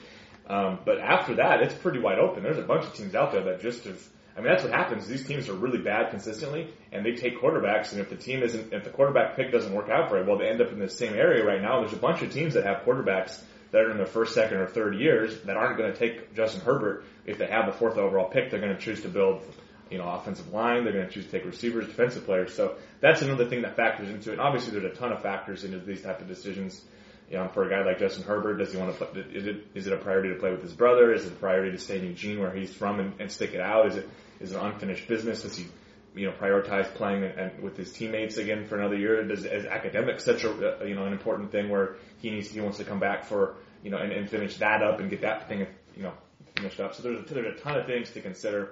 Um, 0.47 0.79
but 0.83 0.97
after 0.99 1.35
that, 1.35 1.61
it's 1.61 1.75
pretty 1.75 1.99
wide 1.99 2.17
open. 2.17 2.41
There's 2.41 2.57
a 2.57 2.63
bunch 2.63 2.83
of 2.83 2.93
teams 2.95 3.13
out 3.13 3.31
there 3.31 3.43
that 3.43 3.61
just 3.61 3.83
have 3.83 4.01
I 4.39 4.41
mean, 4.41 4.51
that's 4.51 4.63
what 4.63 4.71
happens. 4.71 5.05
These 5.05 5.27
teams 5.27 5.49
are 5.49 5.53
really 5.53 5.79
bad 5.79 6.11
consistently, 6.11 6.73
and 6.93 7.05
they 7.05 7.11
take 7.11 7.41
quarterbacks. 7.41 7.91
And 7.91 7.99
if 7.99 8.09
the 8.09 8.15
team 8.15 8.41
isn't, 8.41 8.71
if 8.71 8.85
the 8.85 8.89
quarterback 8.89 9.35
pick 9.35 9.51
doesn't 9.51 9.73
work 9.73 9.89
out 9.89 10.09
very 10.09 10.23
well, 10.23 10.37
they 10.37 10.47
end 10.47 10.61
up 10.61 10.71
in 10.71 10.79
the 10.79 10.87
same 10.87 11.13
area 11.13 11.43
right 11.43 11.61
now. 11.61 11.81
There's 11.81 11.91
a 11.91 11.97
bunch 11.97 12.21
of 12.21 12.31
teams 12.31 12.53
that 12.53 12.63
have 12.63 12.83
quarterbacks 12.85 13.41
that 13.71 13.81
are 13.81 13.91
in 13.91 13.97
their 13.97 14.05
first, 14.05 14.33
second, 14.33 14.57
or 14.57 14.67
third 14.67 14.95
years 14.95 15.41
that 15.41 15.57
aren't 15.57 15.77
going 15.77 15.91
to 15.91 15.99
take 15.99 16.33
Justin 16.35 16.61
Herbert 16.61 17.03
if 17.25 17.37
they 17.37 17.47
have 17.47 17.65
the 17.65 17.73
fourth 17.73 17.97
overall 17.97 18.29
pick. 18.29 18.49
They're 18.49 18.61
going 18.61 18.73
to 18.73 18.81
choose 18.81 19.01
to 19.01 19.09
build, 19.09 19.43
you 19.89 19.97
know, 19.97 20.07
offensive 20.07 20.51
line. 20.53 20.83
They're 20.83 20.93
going 20.93 21.07
to 21.07 21.11
choose 21.11 21.25
to 21.25 21.31
take 21.31 21.45
receivers, 21.45 21.87
defensive 21.87 22.25
players. 22.25 22.53
So 22.53 22.75
that's 23.01 23.21
another 23.21 23.45
thing 23.45 23.63
that 23.63 23.75
factors 23.75 24.09
into 24.09 24.31
it. 24.31 24.39
Obviously, 24.39 24.79
there's 24.79 24.91
a 24.91 24.95
ton 24.95 25.11
of 25.11 25.21
factors 25.21 25.63
into 25.63 25.79
these 25.79 26.01
type 26.01 26.21
of 26.21 26.27
decisions. 26.27 26.83
You 27.29 27.37
know, 27.37 27.47
for 27.49 27.63
a 27.63 27.69
guy 27.69 27.83
like 27.85 27.99
Justin 27.99 28.23
Herbert, 28.23 28.57
does 28.57 28.71
he 28.71 28.77
want 28.79 28.97
to 28.97 29.05
play? 29.05 29.21
Is 29.33 29.45
it 29.45 29.67
is 29.75 29.85
it 29.85 29.93
a 29.93 29.97
priority 29.97 30.29
to 30.29 30.39
play 30.39 30.51
with 30.51 30.63
his 30.63 30.73
brother? 30.73 31.13
Is 31.13 31.25
it 31.25 31.33
a 31.33 31.35
priority 31.35 31.71
to 31.71 31.77
stay 31.77 31.99
in 31.99 32.05
Eugene, 32.05 32.39
where 32.39 32.51
he's 32.51 32.73
from, 32.73 32.99
and, 32.99 33.13
and 33.19 33.31
stick 33.31 33.53
it 33.53 33.61
out? 33.61 33.87
Is 33.87 33.97
it 33.97 34.09
is 34.39 34.51
an 34.51 34.59
unfinished 34.59 35.07
business? 35.07 35.43
Does 35.43 35.55
he, 35.55 35.67
you 36.15 36.25
know, 36.25 36.31
prioritize 36.33 36.91
playing 36.95 37.23
and, 37.23 37.39
and 37.39 37.63
with 37.63 37.77
his 37.77 37.91
teammates 37.91 38.37
again 38.37 38.65
for 38.65 38.79
another 38.79 38.97
year? 38.97 39.23
Does 39.23 39.45
is 39.45 39.65
academics 39.65 40.25
such 40.25 40.43
a 40.43 40.79
you 40.87 40.95
know 40.95 41.05
an 41.05 41.13
important 41.13 41.51
thing 41.51 41.69
where 41.69 41.97
he 42.17 42.31
needs 42.31 42.49
he 42.49 42.61
wants 42.61 42.79
to 42.79 42.83
come 42.83 42.99
back 42.99 43.25
for 43.25 43.57
you 43.83 43.91
know 43.91 43.97
and, 43.97 44.11
and 44.11 44.27
finish 44.27 44.57
that 44.57 44.81
up 44.81 44.99
and 44.99 45.11
get 45.11 45.21
that 45.21 45.47
thing 45.47 45.67
you 45.95 46.01
know 46.01 46.13
finished 46.55 46.79
up? 46.79 46.95
So 46.95 47.03
there's 47.03 47.19
a, 47.19 47.33
there's 47.33 47.59
a 47.59 47.61
ton 47.61 47.77
of 47.77 47.85
things 47.85 48.09
to 48.11 48.21
consider 48.21 48.71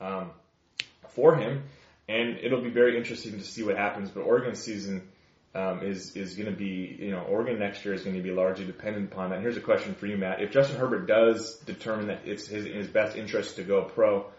um, 0.00 0.32
for 1.14 1.36
him, 1.36 1.64
and 2.08 2.38
it'll 2.38 2.62
be 2.62 2.70
very 2.70 2.96
interesting 2.96 3.38
to 3.38 3.44
see 3.44 3.62
what 3.62 3.76
happens. 3.76 4.10
But 4.10 4.22
Oregon 4.22 4.54
season. 4.54 5.08
Um, 5.54 5.82
is 5.82 6.16
is 6.16 6.34
going 6.34 6.50
to 6.50 6.56
be 6.56 6.96
you 6.98 7.10
know 7.10 7.24
Oregon 7.24 7.58
next 7.58 7.84
year 7.84 7.92
is 7.92 8.00
going 8.04 8.16
to 8.16 8.22
be 8.22 8.30
largely 8.30 8.64
dependent 8.64 9.12
upon 9.12 9.28
that. 9.28 9.34
And 9.34 9.42
here's 9.42 9.58
a 9.58 9.60
question 9.60 9.94
for 9.94 10.06
you, 10.06 10.16
Matt: 10.16 10.40
If 10.40 10.50
Justin 10.50 10.78
Herbert 10.78 11.06
does 11.06 11.58
determine 11.66 12.06
that 12.06 12.22
it's 12.24 12.46
his, 12.46 12.64
in 12.64 12.72
his 12.72 12.88
best 12.88 13.18
interest 13.18 13.56
to 13.56 13.62
go 13.62 13.84
pro, 13.84 14.30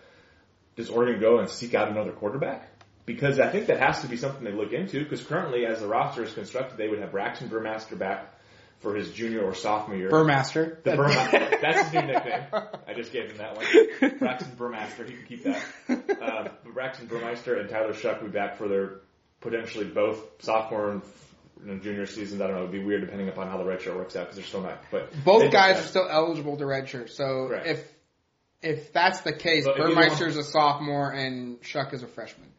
does 0.76 0.90
Oregon 0.90 1.22
go 1.22 1.38
and 1.38 1.48
seek 1.48 1.76
out 1.76 1.90
another 1.90 2.14
quarterback? 2.14 2.68
Because 3.06 3.40
I 3.40 3.50
think 3.50 3.68
that 3.68 3.80
has 3.80 4.02
to 4.02 4.08
be 4.08 4.18
something 4.18 4.44
they 4.44 4.54
look 4.54 4.74
into. 4.74 5.04
Because 5.04 5.22
currently, 5.22 5.68
as 5.68 5.82
the 5.82 5.88
roster 5.88 6.24
is 6.24 6.34
constructed, 6.34 6.80
they 6.80 6.88
would 6.88 7.00
have 7.00 7.12
Braxton 7.12 7.48
Burmaster 7.48 7.96
back 7.96 8.34
for 8.84 8.94
his 8.94 9.10
junior 9.12 9.42
or 9.42 9.56
sophomore 9.56 9.98
year. 9.98 10.10
Burmaster. 10.10 10.84
The 10.84 10.92
Burmaster. 10.92 11.62
That's 11.62 11.84
his 11.84 11.94
new 11.94 12.02
nickname. 12.02 12.44
I 12.86 12.94
just 12.94 13.14
gave 13.14 13.32
him 13.32 13.38
that 13.38 13.56
one. 13.56 13.66
Braxton 14.20 14.56
Burmaster. 14.58 15.10
He 15.10 15.16
can 15.16 15.26
keep 15.26 15.44
that. 15.46 16.22
Uh, 16.22 16.50
Braxton 16.72 17.08
Burmeister 17.08 17.56
and 17.56 17.70
Tyler 17.70 17.94
Shough 17.94 18.22
will 18.22 18.28
be 18.28 18.34
back 18.34 18.58
for 18.58 18.68
their 18.68 19.00
potentially 19.40 19.86
both 19.86 20.20
sophomore 20.44 21.02
and 21.66 21.82
junior 21.82 22.06
seasons. 22.06 22.42
I 22.42 22.48
don't 22.48 22.56
know. 22.56 22.64
It'd 22.64 22.74
be 22.74 22.84
weird 22.84 23.02
depending 23.02 23.30
upon 23.30 23.48
how 23.48 23.58
the 23.58 23.64
redshirt 23.64 23.96
works 23.96 24.16
out 24.16 24.26
because 24.26 24.36
they're 24.36 24.46
still 24.46 24.62
not. 24.62 24.84
But 24.92 25.12
both 25.24 25.52
guys 25.52 25.80
are 25.80 25.88
still 25.88 26.08
eligible 26.10 26.58
to 26.58 26.66
redshirt. 26.66 27.10
So 27.10 27.48
Correct. 27.48 27.68
if 27.68 27.94
if 28.62 28.94
that's 28.94 29.22
the 29.22 29.34
case, 29.34 29.66
but 29.66 29.78
Burmeister's 29.78 30.36
a 30.36 30.44
sophomore 30.44 31.12
and 31.12 31.62
Shough 31.62 31.94
is 31.94 32.04
a 32.04 32.08
freshman. 32.08 32.50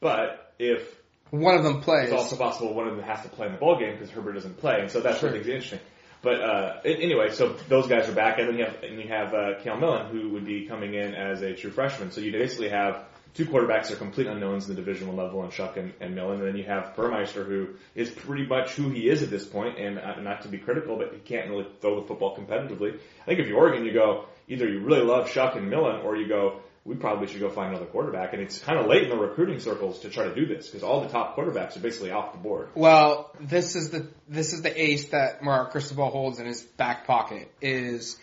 But 0.00 0.54
if 0.58 0.95
one 1.30 1.56
of 1.56 1.64
them 1.64 1.80
plays, 1.80 2.04
it's 2.04 2.12
also 2.12 2.36
possible 2.36 2.74
one 2.74 2.86
of 2.88 2.96
them 2.96 3.04
has 3.04 3.22
to 3.22 3.28
play 3.28 3.46
in 3.46 3.52
the 3.52 3.58
ball 3.58 3.78
game 3.78 3.92
because 3.92 4.10
Herbert 4.10 4.34
doesn't 4.34 4.58
play, 4.58 4.80
and 4.80 4.90
so 4.90 5.00
that's 5.00 5.20
sure. 5.20 5.34
it 5.34 5.46
interesting. 5.46 5.80
But 6.22 6.40
uh, 6.40 6.80
anyway, 6.84 7.30
so 7.30 7.54
those 7.68 7.86
guys 7.86 8.08
are 8.08 8.12
back, 8.12 8.38
and 8.38 8.48
then 8.48 8.58
you 8.58 8.64
have 8.64 8.82
and 8.82 9.00
you 9.00 9.08
have 9.08 9.34
uh, 9.34 9.76
Millen 9.76 10.08
who 10.10 10.30
would 10.30 10.44
be 10.44 10.66
coming 10.66 10.94
in 10.94 11.14
as 11.14 11.42
a 11.42 11.54
true 11.54 11.70
freshman. 11.70 12.10
So 12.10 12.20
you 12.20 12.32
basically 12.32 12.68
have 12.68 13.04
two 13.34 13.44
quarterbacks 13.44 13.90
are 13.90 13.96
complete 13.96 14.26
unknowns 14.26 14.68
in 14.68 14.74
the 14.74 14.80
divisional 14.80 15.14
level 15.14 15.42
and 15.42 15.52
Shough 15.52 15.76
and, 15.76 15.92
and 16.00 16.14
Millen, 16.14 16.38
and 16.38 16.48
then 16.48 16.56
you 16.56 16.64
have 16.64 16.96
Burmeister, 16.96 17.44
who 17.44 17.68
is 17.94 18.08
pretty 18.10 18.46
much 18.46 18.72
who 18.72 18.88
he 18.88 19.08
is 19.08 19.22
at 19.22 19.30
this 19.30 19.46
point, 19.46 19.78
and 19.78 19.98
uh, 19.98 20.18
not 20.20 20.42
to 20.42 20.48
be 20.48 20.58
critical, 20.58 20.96
but 20.96 21.12
he 21.12 21.18
can't 21.20 21.50
really 21.50 21.66
throw 21.80 22.00
the 22.00 22.06
football 22.06 22.36
competitively. 22.36 22.98
I 23.22 23.24
think 23.26 23.40
if 23.40 23.46
you're 23.46 23.58
Oregon, 23.58 23.84
you 23.84 23.92
go 23.92 24.24
either 24.48 24.68
you 24.68 24.80
really 24.80 25.04
love 25.04 25.28
Shough 25.28 25.56
and 25.56 25.68
Millen, 25.68 26.00
or 26.00 26.16
you 26.16 26.28
go 26.28 26.62
we 26.86 26.94
probably 26.94 27.26
should 27.26 27.40
go 27.40 27.50
find 27.50 27.70
another 27.70 27.86
quarterback. 27.86 28.32
And 28.32 28.40
it's 28.40 28.58
kind 28.58 28.78
of 28.78 28.86
late 28.86 29.02
in 29.02 29.10
the 29.10 29.16
recruiting 29.16 29.58
circles 29.58 30.00
to 30.00 30.08
try 30.08 30.24
to 30.24 30.34
do 30.34 30.46
this 30.46 30.68
because 30.68 30.84
all 30.84 31.00
the 31.00 31.08
top 31.08 31.36
quarterbacks 31.36 31.76
are 31.76 31.80
basically 31.80 32.12
off 32.12 32.32
the 32.32 32.38
board. 32.38 32.68
Well, 32.74 33.34
this 33.40 33.74
is 33.74 33.90
the 33.90 34.06
this 34.28 34.52
is 34.52 34.62
the 34.62 34.80
ace 34.80 35.08
that 35.08 35.42
Mark 35.42 35.72
Cristobal 35.72 36.10
holds 36.10 36.38
in 36.38 36.46
his 36.46 36.62
back 36.62 37.06
pocket 37.06 37.50
is 37.60 38.16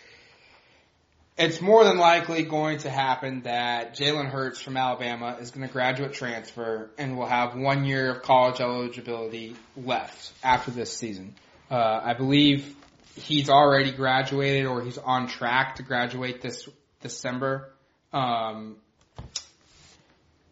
it's 1.36 1.60
more 1.60 1.84
than 1.84 1.98
likely 1.98 2.44
going 2.44 2.78
to 2.78 2.90
happen 2.90 3.42
that 3.42 3.96
Jalen 3.96 4.30
Hurts 4.30 4.60
from 4.60 4.76
Alabama 4.76 5.36
is 5.40 5.50
going 5.50 5.66
to 5.66 5.72
graduate 5.72 6.12
transfer 6.12 6.90
and 6.96 7.18
will 7.18 7.26
have 7.26 7.56
one 7.56 7.84
year 7.84 8.12
of 8.12 8.22
college 8.22 8.60
eligibility 8.60 9.56
left 9.76 10.32
after 10.44 10.70
this 10.70 10.96
season. 10.96 11.34
Uh, 11.70 12.00
I 12.04 12.14
believe 12.14 12.76
he's 13.16 13.50
already 13.50 13.90
graduated 13.90 14.66
or 14.66 14.82
he's 14.82 14.98
on 14.98 15.26
track 15.26 15.76
to 15.76 15.82
graduate 15.82 16.40
this 16.40 16.68
December. 17.00 17.73
Um, 18.14 18.76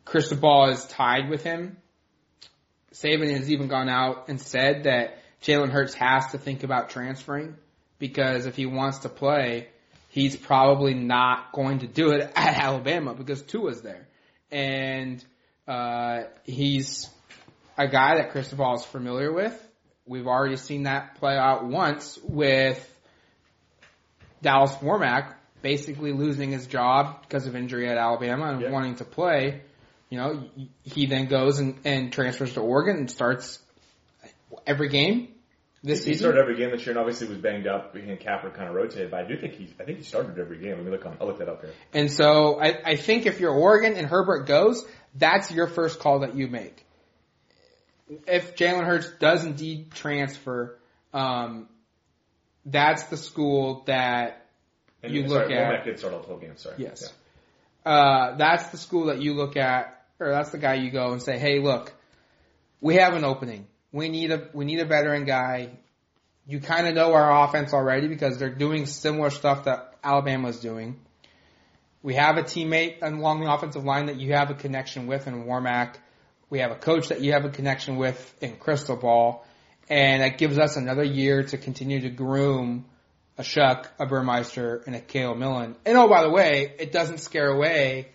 Cristobal 0.04 0.70
is 0.70 0.84
tied 0.84 1.30
with 1.30 1.44
him. 1.44 1.78
Saban 2.92 3.30
has 3.30 3.50
even 3.50 3.68
gone 3.68 3.88
out 3.88 4.28
and 4.28 4.40
said 4.40 4.84
that 4.84 5.18
Jalen 5.42 5.70
Hurts 5.70 5.94
has 5.94 6.32
to 6.32 6.38
think 6.38 6.64
about 6.64 6.90
transferring 6.90 7.56
because 7.98 8.46
if 8.46 8.56
he 8.56 8.66
wants 8.66 8.98
to 8.98 9.08
play, 9.08 9.68
he's 10.08 10.36
probably 10.36 10.92
not 10.92 11.52
going 11.52 11.78
to 11.78 11.86
do 11.86 12.10
it 12.10 12.30
at 12.36 12.58
Alabama 12.58 13.14
because 13.14 13.42
Tua's 13.42 13.80
there. 13.80 14.08
And 14.50 15.24
uh, 15.66 16.24
he's 16.42 17.08
a 17.78 17.88
guy 17.88 18.16
that 18.16 18.32
Cristobal 18.32 18.74
is 18.74 18.84
familiar 18.84 19.32
with. 19.32 19.56
We've 20.04 20.26
already 20.26 20.56
seen 20.56 20.82
that 20.82 21.14
play 21.20 21.36
out 21.36 21.64
once 21.64 22.18
with 22.24 22.88
Dallas 24.42 24.72
Warmack 24.82 25.34
basically 25.62 26.12
losing 26.12 26.50
his 26.50 26.66
job 26.66 27.22
because 27.22 27.46
of 27.46 27.56
injury 27.56 27.88
at 27.88 27.96
Alabama 27.96 28.52
and 28.52 28.60
Yeah. 28.60 28.70
wanting 28.70 28.96
to 28.96 29.04
play. 29.04 29.62
You 30.10 30.18
know, 30.18 30.44
he 30.82 31.06
then 31.06 31.26
goes 31.26 31.58
and, 31.58 31.78
and 31.84 32.12
transfers 32.12 32.54
to 32.54 32.60
Oregon 32.60 32.96
and 32.96 33.10
starts 33.10 33.58
every 34.66 34.88
game 34.88 35.28
this 35.82 36.00
He 36.00 36.04
season. 36.04 36.12
He 36.12 36.18
started 36.18 36.40
every 36.40 36.56
game 36.56 36.70
this 36.70 36.80
year, 36.82 36.90
and 36.90 36.98
obviously 36.98 37.28
was 37.28 37.38
banged 37.38 37.66
up. 37.66 37.96
He 37.96 38.08
and 38.08 38.20
Capper 38.20 38.50
kind 38.50 38.68
of 38.68 38.74
rotated, 38.74 39.10
but 39.10 39.24
I 39.24 39.28
do 39.28 39.36
think 39.36 39.54
he, 39.54 39.72
I 39.80 39.84
think 39.84 39.98
he 39.98 40.04
started 40.04 40.38
every 40.38 40.58
game. 40.58 40.76
Let 40.76 40.84
me 40.84 40.90
look 40.90 41.06
on, 41.06 41.16
I'll 41.20 41.26
look 41.26 41.38
that 41.38 41.48
up 41.48 41.62
here. 41.62 41.72
And 41.94 42.10
so 42.10 42.60
I, 42.60 42.78
I 42.84 42.96
think 42.96 43.26
if 43.26 43.40
you're 43.40 43.54
Oregon 43.54 43.94
and 43.96 44.06
Herbert 44.06 44.46
goes, 44.46 44.84
that's 45.14 45.50
your 45.50 45.66
first 45.66 45.98
call 45.98 46.20
that 46.20 46.34
you 46.34 46.46
make. 46.46 46.84
If 48.26 48.56
Jalen 48.56 48.84
Hurts 48.84 49.10
does 49.18 49.44
indeed 49.44 49.92
transfer, 49.92 50.78
um, 51.14 51.68
that's 52.66 53.04
the 53.04 53.16
school 53.16 53.82
that 53.86 54.41
And 55.02 55.12
You 55.12 55.28
sorry, 55.28 55.46
look 55.48 55.50
at- 55.52 55.72
Warmack 55.72 55.84
did 55.84 55.98
start 55.98 56.14
all 56.14 56.22
12 56.22 56.40
games. 56.40 56.60
Sorry. 56.62 56.76
Yes. 56.78 57.12
Yeah. 57.84 57.92
uh, 57.92 58.36
that's 58.36 58.68
the 58.68 58.78
school 58.78 59.06
that 59.06 59.20
you 59.20 59.34
look 59.34 59.56
at, 59.56 60.04
or 60.20 60.30
that's 60.30 60.50
the 60.50 60.58
guy 60.58 60.74
you 60.74 60.90
go 60.90 61.12
and 61.12 61.20
say, 61.22 61.38
"Hey, 61.38 61.58
look, 61.58 61.92
we 62.80 62.94
have 62.96 63.14
an 63.14 63.24
opening. 63.24 63.66
We 63.92 64.08
need 64.08 64.30
a 64.30 64.48
we 64.52 64.64
need 64.64 64.78
a 64.80 64.84
veteran 64.84 65.24
guy. 65.24 65.70
You 66.46 66.60
kind 66.60 66.86
of 66.86 66.94
know 66.94 67.12
our 67.14 67.44
offense 67.44 67.72
already 67.72 68.08
because 68.08 68.38
they're 68.38 68.54
doing 68.54 68.86
similar 68.86 69.30
stuff 69.30 69.64
that 69.64 69.94
Alabama's 70.04 70.60
doing. 70.60 71.00
We 72.02 72.14
have 72.14 72.36
a 72.36 72.42
teammate 72.42 72.96
along 73.02 73.40
the 73.40 73.52
offensive 73.52 73.84
line 73.84 74.06
that 74.06 74.18
you 74.18 74.32
have 74.34 74.50
a 74.50 74.54
connection 74.54 75.06
with 75.06 75.26
in 75.28 75.44
Warmack. 75.44 75.94
We 76.50 76.58
have 76.58 76.72
a 76.72 76.76
coach 76.76 77.08
that 77.08 77.20
you 77.20 77.32
have 77.32 77.44
a 77.44 77.48
connection 77.50 77.96
with 77.96 78.34
in 78.40 78.56
Cristobal, 78.56 79.44
and 79.88 80.22
that 80.22 80.38
gives 80.38 80.58
us 80.58 80.76
another 80.76 81.04
year 81.04 81.42
to 81.44 81.58
continue 81.58 82.00
to 82.02 82.10
groom." 82.10 82.84
A 83.38 83.42
Shough, 83.42 83.86
a 83.98 84.06
Burmeister, 84.06 84.82
and 84.86 84.94
a 84.94 85.00
Cale 85.00 85.34
Millen. 85.34 85.76
And 85.86 85.96
oh, 85.96 86.08
by 86.08 86.22
the 86.22 86.30
way, 86.30 86.74
it 86.78 86.92
doesn't 86.92 87.18
scare 87.18 87.48
away 87.48 88.08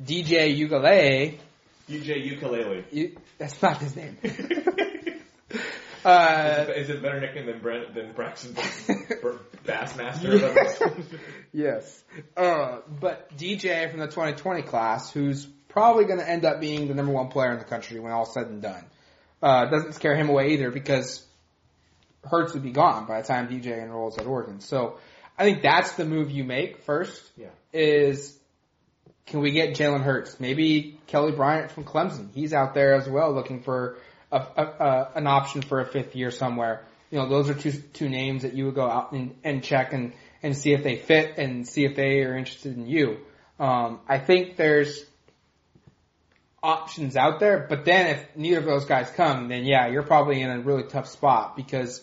DJ 0.00 0.54
Ukulele. 0.56 1.38
DJ 1.88 2.24
Ukulele. 2.24 2.84
You, 2.90 3.16
that's 3.38 3.60
not 3.62 3.78
his 3.78 3.96
name. 3.96 4.18
uh, 6.04 6.66
is 6.74 6.90
it 6.90 7.02
better 7.02 7.20
nickname 7.20 7.46
than 7.46 7.60
Brent, 7.60 7.94
than 7.94 8.12
Braxton 8.12 8.54
Bassmaster? 9.64 10.42
or 10.42 11.04
yes. 11.52 12.04
Uh, 12.36 12.78
but 13.00 13.36
DJ 13.36 13.90
from 13.90 14.00
the 14.00 14.06
2020 14.06 14.62
class, 14.62 15.10
who's 15.10 15.46
probably 15.68 16.04
going 16.04 16.18
to 16.18 16.28
end 16.28 16.44
up 16.44 16.60
being 16.60 16.88
the 16.88 16.94
number 16.94 17.12
one 17.12 17.28
player 17.28 17.52
in 17.52 17.58
the 17.58 17.64
country 17.64 17.98
when 18.00 18.12
all's 18.12 18.34
said 18.34 18.46
and 18.46 18.62
done, 18.62 18.84
uh, 19.42 19.66
doesn't 19.66 19.94
scare 19.94 20.14
him 20.14 20.28
away 20.28 20.50
either 20.50 20.70
because 20.70 21.24
Hurts 22.24 22.54
would 22.54 22.62
be 22.62 22.72
gone 22.72 23.06
by 23.06 23.20
the 23.20 23.26
time 23.26 23.48
DJ 23.48 23.82
enrolls 23.82 24.18
at 24.18 24.26
Oregon. 24.26 24.60
So 24.60 24.98
I 25.36 25.44
think 25.44 25.62
that's 25.62 25.92
the 25.92 26.04
move 26.04 26.30
you 26.30 26.44
make 26.44 26.82
first. 26.84 27.22
Yeah. 27.36 27.48
Is 27.72 28.38
can 29.26 29.40
we 29.40 29.52
get 29.52 29.74
Jalen 29.74 30.02
Hurts? 30.02 30.38
Maybe 30.40 30.98
Kelly 31.06 31.32
Bryant 31.32 31.70
from 31.70 31.84
Clemson. 31.84 32.32
He's 32.32 32.52
out 32.52 32.74
there 32.74 32.94
as 32.94 33.08
well 33.08 33.32
looking 33.32 33.62
for 33.62 33.96
a, 34.30 34.36
a, 34.36 34.62
a, 34.62 35.10
an 35.16 35.26
option 35.26 35.62
for 35.62 35.80
a 35.80 35.86
fifth 35.86 36.14
year 36.16 36.30
somewhere. 36.30 36.84
You 37.10 37.18
know, 37.18 37.28
those 37.28 37.50
are 37.50 37.54
two 37.54 37.72
two 37.72 38.08
names 38.08 38.42
that 38.42 38.54
you 38.54 38.66
would 38.66 38.74
go 38.74 38.88
out 38.88 39.12
and, 39.12 39.34
and 39.44 39.62
check 39.62 39.92
and, 39.92 40.12
and 40.42 40.56
see 40.56 40.72
if 40.72 40.82
they 40.82 40.96
fit 40.96 41.38
and 41.38 41.66
see 41.66 41.84
if 41.84 41.94
they 41.94 42.22
are 42.22 42.36
interested 42.36 42.76
in 42.76 42.86
you. 42.86 43.18
Um, 43.58 44.00
I 44.08 44.18
think 44.18 44.56
there's 44.56 45.04
options 46.62 47.16
out 47.16 47.40
there, 47.40 47.66
but 47.68 47.84
then 47.84 48.14
if 48.14 48.36
neither 48.36 48.58
of 48.58 48.64
those 48.64 48.84
guys 48.84 49.10
come, 49.10 49.48
then 49.48 49.64
yeah, 49.64 49.88
you're 49.88 50.04
probably 50.04 50.40
in 50.40 50.50
a 50.50 50.60
really 50.60 50.84
tough 50.84 51.08
spot 51.08 51.56
because 51.56 52.00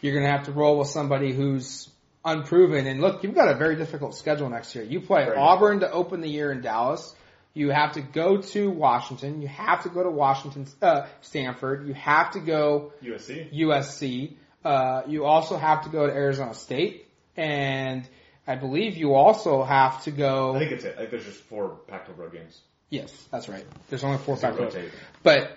you're 0.00 0.14
going 0.14 0.24
to 0.24 0.30
have 0.30 0.44
to 0.46 0.52
roll 0.52 0.78
with 0.78 0.88
somebody 0.88 1.32
who's 1.32 1.88
unproven. 2.24 2.86
And 2.86 3.00
look, 3.00 3.22
you've 3.22 3.34
got 3.34 3.48
a 3.48 3.54
very 3.54 3.76
difficult 3.76 4.14
schedule 4.16 4.48
next 4.48 4.74
year. 4.74 4.84
You 4.84 5.00
play 5.00 5.24
Very 5.24 5.36
Auburn 5.36 5.80
to 5.80 5.90
open 5.90 6.20
the 6.20 6.28
year 6.28 6.52
in 6.52 6.60
Dallas. 6.60 7.14
You 7.54 7.70
have 7.70 7.92
to 7.92 8.00
go 8.02 8.38
to 8.38 8.70
Washington. 8.70 9.42
You 9.42 9.48
have 9.48 9.82
to 9.82 9.88
go 9.88 10.02
to 10.02 10.10
Washington, 10.10 10.66
uh, 10.80 11.06
Stanford. 11.22 11.86
You 11.88 11.94
have 11.94 12.32
to 12.32 12.40
go 12.40 12.92
USC. 13.02 13.52
USC. 13.52 14.34
Uh, 14.64 15.02
you 15.06 15.24
also 15.24 15.56
have 15.56 15.84
to 15.84 15.88
go 15.88 16.06
to 16.06 16.12
Arizona 16.12 16.52
State, 16.54 17.08
and 17.36 18.08
I 18.46 18.56
believe 18.56 18.96
you 18.96 19.14
also 19.14 19.62
have 19.62 20.04
to 20.04 20.10
go. 20.10 20.54
I 20.54 20.58
think 20.58 20.72
it's 20.72 20.84
it. 20.84 20.94
I 20.94 20.98
think 20.98 21.10
there's 21.10 21.24
just 21.24 21.40
four 21.44 21.78
Pac-12 21.88 22.18
road 22.18 22.32
games. 22.32 22.60
Yes, 22.90 23.12
that's 23.30 23.48
right. 23.48 23.64
There's 23.88 24.04
only 24.04 24.18
four 24.18 24.36
So 24.36 24.48
Pac-12, 24.48 24.60
rotate. 24.60 24.90
but 25.22 25.56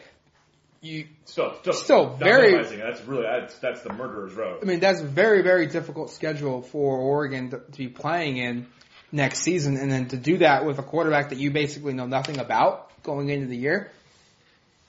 you. 0.82 1.08
Still, 1.26 1.56
still, 1.62 1.74
Still 1.74 2.10
very- 2.16 2.54
That's 2.54 3.02
really 3.06 3.24
that's 3.24 3.58
that's 3.60 3.82
the 3.82 3.94
murderer's 3.94 4.34
road. 4.34 4.60
I 4.62 4.66
mean, 4.66 4.80
that's 4.80 5.02
very, 5.02 5.42
very 5.42 5.68
difficult 5.68 6.12
schedule 6.12 6.62
for 6.62 6.98
Oregon 6.98 7.52
to, 7.52 7.60
to 7.60 7.78
be 7.78 7.88
playing 7.88 8.38
in 8.38 8.68
next 9.12 9.42
season, 9.42 9.78
and 9.78 9.92
then 9.92 10.08
to 10.10 10.18
do 10.18 10.40
that 10.40 10.66
with 10.66 10.80
a 10.80 10.84
quarterback 10.84 11.30
that 11.30 11.38
you 11.38 11.52
basically 11.52 11.94
know 11.94 12.08
nothing 12.08 12.40
about 12.40 12.90
going 13.04 13.30
into 13.30 13.48
the 13.48 13.58
year. 13.58 13.92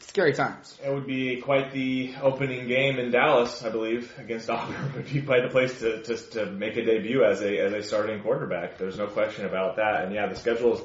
Scary 0.01 0.33
times. 0.33 0.77
It 0.85 0.93
would 0.93 1.07
be 1.07 1.41
quite 1.41 1.73
the 1.73 2.15
opening 2.21 2.67
game 2.67 2.99
in 2.99 3.13
Dallas, 3.13 3.63
I 3.63 3.69
believe, 3.71 4.13
against 4.19 4.51
Auburn. 4.51 4.93
Would 4.97 5.13
be 5.13 5.23
quite 5.23 5.43
the 5.43 5.49
place 5.49 5.79
to, 5.79 6.03
to 6.03 6.17
to 6.33 6.47
make 6.47 6.77
a 6.77 6.85
debut 6.85 7.23
as 7.25 7.41
a 7.41 7.59
as 7.59 7.73
a 7.73 7.83
starting 7.83 8.21
quarterback. 8.21 8.79
There's 8.79 8.99
no 8.99 9.07
question 9.07 9.47
about 9.47 9.77
that. 9.77 10.03
And 10.05 10.15
yeah, 10.15 10.27
the 10.27 10.35
schedule 10.37 10.75
is 10.75 10.81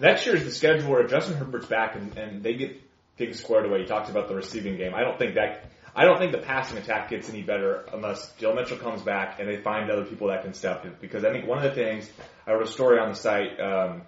next 0.00 0.26
year 0.26 0.36
is 0.36 0.44
the 0.44 0.50
schedule 0.50 0.90
where 0.90 1.06
Justin 1.06 1.36
Herbert's 1.36 1.66
back 1.66 1.96
and, 1.96 2.16
and 2.18 2.42
they 2.42 2.54
get 2.54 2.80
things 3.18 3.40
squared 3.40 3.66
away. 3.66 3.80
You 3.80 3.86
talked 3.86 4.08
about 4.08 4.28
the 4.28 4.34
receiving 4.34 4.76
game. 4.76 4.94
I 4.94 5.02
don't 5.02 5.18
think 5.18 5.34
that 5.34 5.64
I 5.94 6.04
don't 6.04 6.18
think 6.18 6.32
the 6.32 6.38
passing 6.38 6.78
attack 6.78 7.10
gets 7.10 7.28
any 7.28 7.42
better 7.42 7.84
unless 7.92 8.32
Joe 8.34 8.54
Mitchell 8.54 8.76
comes 8.76 9.02
back 9.02 9.40
and 9.40 9.48
they 9.48 9.56
find 9.56 9.90
other 9.90 10.04
people 10.04 10.28
that 10.28 10.42
can 10.42 10.54
step 10.54 10.84
in. 10.84 10.94
Because 11.00 11.24
I 11.24 11.32
think 11.32 11.46
one 11.46 11.58
of 11.58 11.64
the 11.64 11.72
things 11.72 12.08
I 12.46 12.52
wrote 12.52 12.62
a 12.62 12.70
story 12.70 13.00
on 13.00 13.08
the 13.08 13.16
site 13.16 13.58
um, 13.60 14.02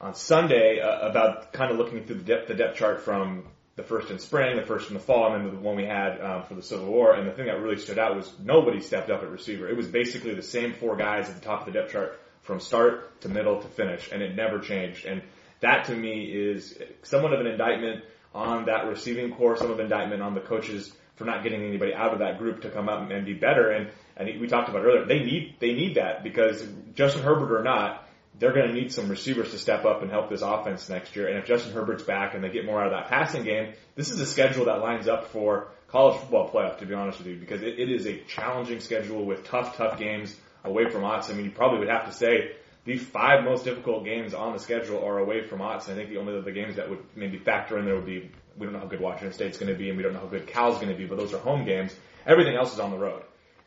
on 0.00 0.14
Sunday 0.14 0.80
uh, 0.80 1.08
about 1.08 1.52
kind 1.52 1.70
of 1.70 1.78
looking 1.78 2.04
through 2.04 2.16
the 2.16 2.24
depth, 2.24 2.48
the 2.48 2.54
depth 2.54 2.76
chart 2.76 3.02
from 3.02 3.44
the 3.76 3.82
first 3.82 4.10
in 4.10 4.18
spring, 4.18 4.56
the 4.56 4.66
first 4.66 4.88
in 4.88 4.94
the 4.94 5.00
fall, 5.00 5.34
and 5.34 5.46
then 5.46 5.54
the 5.54 5.60
one 5.60 5.76
we 5.76 5.84
had 5.84 6.20
um, 6.20 6.42
for 6.44 6.54
the 6.54 6.62
Civil 6.62 6.86
War. 6.86 7.14
And 7.14 7.28
the 7.28 7.32
thing 7.32 7.46
that 7.46 7.60
really 7.60 7.78
stood 7.78 7.98
out 7.98 8.16
was 8.16 8.32
nobody 8.42 8.80
stepped 8.80 9.10
up 9.10 9.22
at 9.22 9.30
receiver. 9.30 9.68
It 9.68 9.76
was 9.76 9.86
basically 9.86 10.34
the 10.34 10.42
same 10.42 10.72
four 10.74 10.96
guys 10.96 11.28
at 11.28 11.36
the 11.36 11.40
top 11.42 11.66
of 11.66 11.72
the 11.72 11.78
depth 11.78 11.92
chart 11.92 12.20
from 12.42 12.58
start 12.58 13.20
to 13.20 13.28
middle 13.28 13.60
to 13.60 13.68
finish, 13.68 14.10
and 14.10 14.22
it 14.22 14.34
never 14.34 14.58
changed. 14.58 15.04
And 15.04 15.22
that 15.60 15.84
to 15.86 15.94
me 15.94 16.24
is 16.24 16.78
somewhat 17.02 17.32
of 17.32 17.40
an 17.40 17.46
indictment 17.46 18.04
on 18.36 18.66
that 18.66 18.86
receiving 18.86 19.34
core, 19.34 19.56
some 19.56 19.70
of 19.70 19.80
indictment 19.80 20.22
on 20.22 20.34
the 20.34 20.40
coaches 20.40 20.92
for 21.16 21.24
not 21.24 21.42
getting 21.42 21.62
anybody 21.64 21.94
out 21.94 22.12
of 22.12 22.18
that 22.18 22.38
group 22.38 22.62
to 22.62 22.70
come 22.70 22.88
up 22.88 23.10
and 23.10 23.24
be 23.24 23.34
better. 23.34 23.70
And 23.70 23.90
and 24.16 24.40
we 24.40 24.46
talked 24.46 24.68
about 24.68 24.84
earlier, 24.84 25.04
they 25.04 25.20
need 25.20 25.56
they 25.58 25.72
need 25.72 25.96
that 25.96 26.22
because 26.22 26.64
Justin 26.94 27.22
Herbert 27.22 27.58
or 27.58 27.62
not, 27.62 28.06
they're 28.38 28.52
going 28.52 28.68
to 28.68 28.74
need 28.74 28.92
some 28.92 29.08
receivers 29.08 29.50
to 29.52 29.58
step 29.58 29.84
up 29.84 30.02
and 30.02 30.10
help 30.10 30.28
this 30.28 30.42
offense 30.42 30.88
next 30.88 31.16
year. 31.16 31.28
And 31.28 31.38
if 31.38 31.46
Justin 31.46 31.72
Herbert's 31.72 32.02
back 32.02 32.34
and 32.34 32.44
they 32.44 32.50
get 32.50 32.64
more 32.66 32.80
out 32.80 32.86
of 32.86 32.92
that 32.92 33.08
passing 33.08 33.44
game, 33.44 33.72
this 33.94 34.10
is 34.10 34.20
a 34.20 34.26
schedule 34.26 34.66
that 34.66 34.80
lines 34.80 35.08
up 35.08 35.28
for 35.28 35.68
college 35.88 36.20
football 36.20 36.50
playoff, 36.50 36.78
to 36.78 36.86
be 36.86 36.94
honest 36.94 37.18
with 37.18 37.28
you, 37.28 37.36
because 37.36 37.62
it, 37.62 37.78
it 37.78 37.90
is 37.90 38.06
a 38.06 38.18
challenging 38.24 38.80
schedule 38.80 39.24
with 39.24 39.44
tough, 39.44 39.76
tough 39.76 39.98
games 39.98 40.36
away 40.64 40.90
from 40.90 41.04
us. 41.04 41.30
I 41.30 41.34
mean, 41.34 41.46
you 41.46 41.50
probably 41.50 41.78
would 41.78 41.88
have 41.88 42.06
to 42.06 42.12
say 42.12 42.52
the 42.86 42.96
five 42.96 43.44
most 43.44 43.64
difficult 43.64 44.04
games 44.04 44.32
on 44.32 44.52
the 44.52 44.58
schedule 44.58 45.04
are 45.04 45.18
away 45.18 45.46
from 45.46 45.58
Autzen. 45.58 45.90
I 45.90 45.94
think 45.94 46.08
the 46.08 46.18
only 46.18 46.36
other 46.36 46.52
games 46.52 46.76
that 46.76 46.88
would 46.88 47.00
maybe 47.14 47.36
factor 47.36 47.78
in 47.78 47.84
there 47.84 47.96
would 47.96 48.06
be 48.06 48.30
we 48.56 48.64
don't 48.64 48.72
know 48.72 48.80
how 48.80 48.86
good 48.86 49.00
Washington 49.00 49.32
State's 49.32 49.58
going 49.58 49.70
to 49.70 49.78
be, 49.78 49.88
and 49.88 49.96
we 49.96 50.02
don't 50.02 50.14
know 50.14 50.20
how 50.20 50.26
good 50.26 50.46
Cal's 50.46 50.76
going 50.76 50.88
to 50.88 50.94
be, 50.94 51.04
but 51.04 51.18
those 51.18 51.34
are 51.34 51.38
home 51.38 51.64
games. 51.64 51.94
Everything 52.26 52.56
else 52.56 52.72
is 52.72 52.80
on 52.80 52.90
the 52.90 52.96
road. 52.96 53.22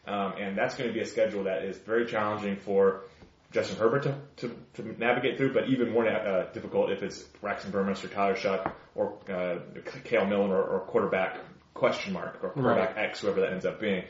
Um, 0.08 0.34
and 0.40 0.58
that's 0.58 0.76
going 0.76 0.90
to 0.90 0.94
be 0.94 1.02
a 1.02 1.06
schedule 1.06 1.44
that 1.44 1.64
is 1.64 1.78
very 1.78 2.08
challenging 2.08 2.56
for 2.56 3.04
Justin 3.52 3.78
Herbert 3.78 4.04
to, 4.04 4.16
to, 4.38 4.56
to 4.76 5.00
navigate 5.00 5.38
through, 5.38 5.54
but 5.54 5.70
even 5.70 5.92
more 5.92 6.08
uh, 6.08 6.52
difficult 6.52 6.92
if 6.92 7.04
it's 7.04 7.22
Braxton 7.42 7.72
Burmeister, 7.72 8.08
Tyler 8.08 8.36
Shough, 8.36 8.72
or 8.96 9.18
uh, 9.30 9.60
Cale 10.06 10.26
Millen, 10.26 10.52
or, 10.52 10.64
or 10.64 10.80
quarterback 10.82 11.38
question 11.74 12.14
mark, 12.14 12.40
or 12.44 12.50
quarterback 12.50 12.98
X, 12.98 13.20
whoever 13.20 13.42
that 13.42 13.52
ends 13.52 13.66
up 13.66 13.80
being. 13.80 14.04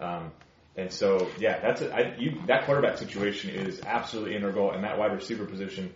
Um, 0.00 0.32
And 0.76 0.92
so, 0.92 1.28
yeah, 1.38 1.58
that's 1.60 1.82
a, 1.82 1.94
I, 1.94 2.16
you, 2.18 2.40
that 2.46 2.64
quarterback 2.64 2.98
situation 2.98 3.50
is 3.50 3.80
absolutely 3.84 4.36
integral, 4.36 4.70
and 4.70 4.84
that 4.84 4.98
wide 4.98 5.12
receiver 5.12 5.44
position 5.44 5.94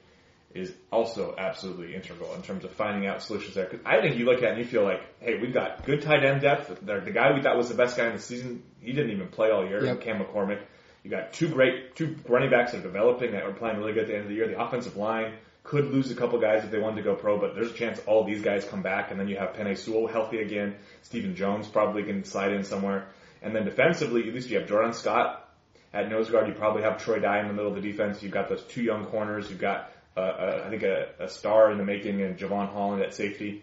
is 0.52 0.72
also 0.92 1.34
absolutely 1.36 1.94
integral 1.94 2.32
in 2.34 2.42
terms 2.42 2.64
of 2.64 2.70
finding 2.72 3.08
out 3.08 3.22
solutions 3.22 3.54
there. 3.54 3.66
Cause 3.66 3.80
I 3.84 4.00
think 4.00 4.16
you 4.16 4.24
look 4.24 4.38
at 4.38 4.44
it 4.44 4.50
and 4.50 4.58
you 4.58 4.64
feel 4.64 4.84
like, 4.84 5.02
hey, 5.20 5.38
we've 5.40 5.52
got 5.52 5.84
good 5.84 6.02
tight 6.02 6.24
end 6.24 6.42
depth. 6.42 6.68
The, 6.80 7.00
the 7.00 7.10
guy 7.10 7.32
we 7.32 7.42
thought 7.42 7.56
was 7.56 7.68
the 7.68 7.74
best 7.74 7.96
guy 7.96 8.06
in 8.06 8.14
the 8.14 8.22
season, 8.22 8.62
he 8.80 8.92
didn't 8.92 9.10
even 9.10 9.28
play 9.28 9.50
all 9.50 9.66
year. 9.66 9.84
Yep. 9.84 10.00
Cam 10.02 10.20
McCormick. 10.20 10.60
You 11.02 11.10
got 11.10 11.32
two 11.32 11.48
great, 11.48 11.96
two 11.96 12.16
running 12.28 12.50
backs 12.50 12.72
that 12.72 12.78
are 12.78 12.82
developing 12.82 13.32
that 13.32 13.42
are 13.42 13.52
playing 13.52 13.78
really 13.78 13.92
good 13.92 14.04
at 14.04 14.08
the 14.08 14.14
end 14.14 14.22
of 14.22 14.28
the 14.28 14.34
year. 14.34 14.46
The 14.46 14.60
offensive 14.60 14.96
line 14.96 15.34
could 15.64 15.90
lose 15.92 16.10
a 16.10 16.14
couple 16.14 16.40
guys 16.40 16.62
if 16.62 16.70
they 16.70 16.78
wanted 16.78 16.96
to 16.96 17.02
go 17.02 17.14
pro, 17.14 17.38
but 17.38 17.54
there's 17.54 17.70
a 17.70 17.74
chance 17.74 18.00
all 18.06 18.24
these 18.24 18.42
guys 18.42 18.64
come 18.64 18.82
back, 18.82 19.10
and 19.10 19.18
then 19.18 19.28
you 19.28 19.36
have 19.36 19.54
Penei 19.54 19.76
Sewell 19.76 20.06
healthy 20.06 20.38
again. 20.38 20.76
Stephen 21.02 21.34
Jones 21.34 21.66
probably 21.66 22.04
can 22.04 22.24
slide 22.24 22.52
in 22.52 22.64
somewhere. 22.64 23.08
And 23.44 23.54
then 23.54 23.64
defensively, 23.64 24.26
at 24.26 24.34
least 24.34 24.48
you 24.48 24.58
have 24.58 24.66
Jordan 24.68 24.94
Scott 24.94 25.48
at 25.92 26.08
nose 26.08 26.30
guard. 26.30 26.48
You 26.48 26.54
probably 26.54 26.82
have 26.82 27.02
Troy 27.04 27.20
Dye 27.20 27.40
in 27.40 27.46
the 27.46 27.52
middle 27.52 27.74
of 27.74 27.80
the 27.80 27.86
defense. 27.88 28.22
You've 28.22 28.32
got 28.32 28.48
those 28.48 28.62
two 28.64 28.82
young 28.82 29.04
corners. 29.04 29.50
You've 29.50 29.60
got, 29.60 29.92
uh, 30.16 30.20
uh, 30.20 30.62
I 30.66 30.70
think, 30.70 30.82
a, 30.82 31.10
a 31.20 31.28
star 31.28 31.70
in 31.70 31.78
the 31.78 31.84
making 31.84 32.22
and 32.22 32.38
Jevon 32.38 32.72
Holland 32.72 33.02
at 33.02 33.14
safety. 33.14 33.62